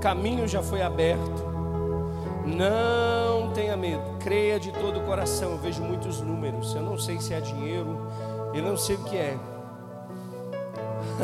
caminho 0.00 0.48
já 0.48 0.62
foi 0.62 0.82
aberto. 0.82 1.50
Não 2.46 3.52
tenha 3.52 3.76
medo, 3.76 4.02
creia 4.18 4.58
de 4.58 4.72
todo 4.72 4.98
o 4.98 5.04
coração. 5.04 5.52
Eu 5.52 5.58
vejo 5.58 5.82
muitos 5.82 6.20
números. 6.20 6.74
Eu 6.74 6.82
não 6.82 6.98
sei 6.98 7.20
se 7.20 7.34
é 7.34 7.40
dinheiro, 7.40 8.10
eu 8.54 8.62
não 8.62 8.76
sei 8.76 8.96
o 8.96 9.04
que 9.04 9.16
é. 9.16 9.38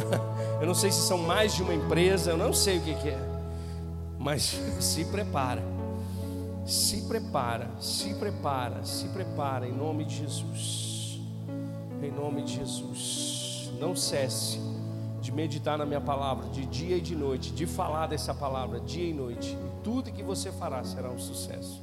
eu 0.60 0.66
não 0.66 0.74
sei 0.74 0.90
se 0.90 1.00
são 1.00 1.18
mais 1.18 1.54
de 1.54 1.62
uma 1.62 1.74
empresa, 1.74 2.30
eu 2.30 2.36
não 2.36 2.52
sei 2.52 2.78
o 2.78 2.80
que, 2.82 3.08
é. 3.08 3.18
Mas 4.18 4.60
se 4.80 5.04
prepara, 5.06 5.62
se 6.64 7.02
prepara, 7.02 7.68
se 7.80 8.14
prepara, 8.14 8.84
se 8.84 9.08
prepara 9.08 9.66
em 9.66 9.72
nome 9.72 10.04
de 10.04 10.16
Jesus. 10.16 11.20
Em 12.02 12.10
nome 12.10 12.42
de 12.42 12.56
Jesus. 12.56 13.70
Não 13.80 13.96
cesse 13.96 14.65
de 15.26 15.32
meditar 15.32 15.76
na 15.76 15.84
minha 15.84 16.00
palavra, 16.00 16.48
de 16.50 16.64
dia 16.66 16.98
e 16.98 17.00
de 17.00 17.16
noite, 17.16 17.50
de 17.50 17.66
falar 17.66 18.06
dessa 18.06 18.32
palavra 18.32 18.78
dia 18.78 19.10
e 19.10 19.12
noite. 19.12 19.58
Tudo 19.82 20.12
que 20.12 20.22
você 20.22 20.52
fará 20.52 20.84
será 20.84 21.10
um 21.10 21.18
sucesso. 21.18 21.82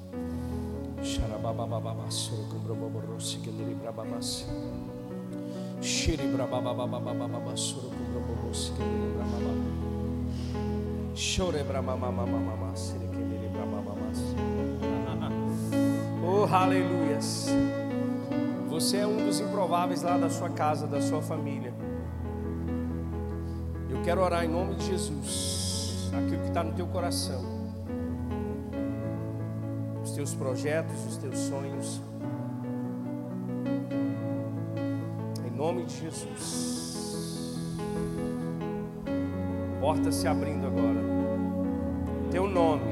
Oh, 16.26 16.46
aleluias. 16.46 17.50
Você 18.70 19.00
é 19.00 19.06
um 19.06 19.18
dos 19.18 19.42
improváveis 19.42 20.02
lá 20.02 20.18
da 20.18 20.30
sua 20.30 20.50
casa, 20.50 20.88
da 20.88 21.02
sua 21.02 21.22
família. 21.22 21.83
Quero 24.04 24.22
orar 24.22 24.44
em 24.44 24.50
nome 24.50 24.76
de 24.76 24.86
Jesus, 24.88 26.12
aquilo 26.14 26.42
que 26.42 26.48
está 26.48 26.64
no 26.64 26.74
teu 26.74 26.88
coração, 26.88 27.42
os 30.04 30.12
teus 30.12 30.34
projetos, 30.34 31.06
os 31.06 31.18
teus 31.18 31.38
sonhos. 31.38 32.02
nome 35.64 35.86
de 35.86 36.02
Jesus. 36.02 37.58
Porta 39.80 40.12
se 40.12 40.28
abrindo 40.28 40.68
agora. 40.68 41.00
Teu 42.30 42.50
nome. 42.50 42.84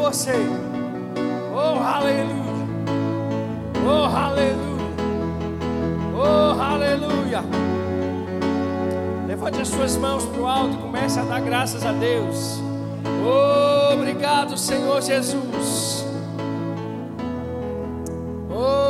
Você. 0.00 0.32
Oh, 1.52 1.78
aleluia. 1.78 2.50
Oh, 3.86 4.16
aleluia. 4.16 4.80
Oh, 6.16 6.60
aleluia. 6.60 7.44
Levante 9.26 9.60
as 9.60 9.68
suas 9.68 9.96
mãos 9.96 10.24
para 10.24 10.40
o 10.40 10.46
alto 10.46 10.74
e 10.74 10.78
comece 10.78 11.20
a 11.20 11.22
dar 11.24 11.40
graças 11.40 11.84
a 11.84 11.92
Deus. 11.92 12.58
Oh, 13.24 13.94
obrigado, 13.94 14.56
Senhor 14.56 15.00
Jesus. 15.02 16.04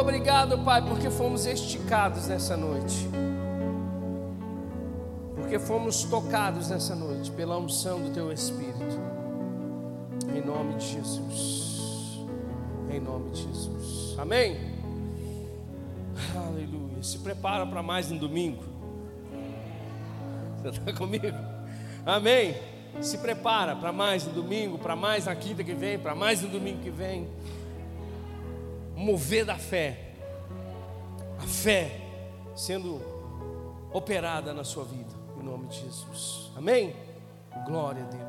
Obrigado, 0.00 0.58
Pai, 0.64 0.80
porque 0.82 1.10
fomos 1.10 1.44
esticados 1.44 2.28
nessa 2.28 2.56
noite. 2.56 3.08
Porque 5.34 5.58
fomos 5.58 6.04
tocados 6.04 6.70
nessa 6.70 6.94
noite 6.94 7.30
pela 7.32 7.58
unção 7.58 8.00
do 8.00 8.10
Teu 8.10 8.32
Espírito. 8.32 8.69
Em 13.00 13.02
nome 13.02 13.30
de 13.30 13.42
Jesus. 13.42 14.14
Amém? 14.18 14.58
Aleluia. 16.36 17.02
Se 17.02 17.18
prepara 17.18 17.64
para 17.64 17.82
mais 17.82 18.12
um 18.12 18.18
domingo. 18.18 18.62
Você 20.62 20.68
está 20.68 20.92
comigo? 20.92 21.26
Amém? 22.04 22.54
Se 23.00 23.16
prepara 23.16 23.74
para 23.74 23.90
mais 23.90 24.26
um 24.26 24.32
domingo, 24.32 24.76
para 24.76 24.94
mais 24.94 25.24
na 25.24 25.34
quinta 25.34 25.64
que 25.64 25.72
vem, 25.72 25.98
para 25.98 26.14
mais 26.14 26.42
no 26.42 26.48
domingo 26.48 26.82
que 26.82 26.90
vem. 26.90 27.26
Mover 28.94 29.46
da 29.46 29.56
fé. 29.56 30.10
A 31.38 31.46
fé 31.46 32.02
sendo 32.54 33.00
operada 33.94 34.52
na 34.52 34.62
sua 34.62 34.84
vida. 34.84 35.14
Em 35.40 35.42
nome 35.42 35.68
de 35.68 35.80
Jesus. 35.80 36.50
Amém? 36.54 36.94
Glória 37.66 38.04
a 38.04 38.06
Deus. 38.08 38.20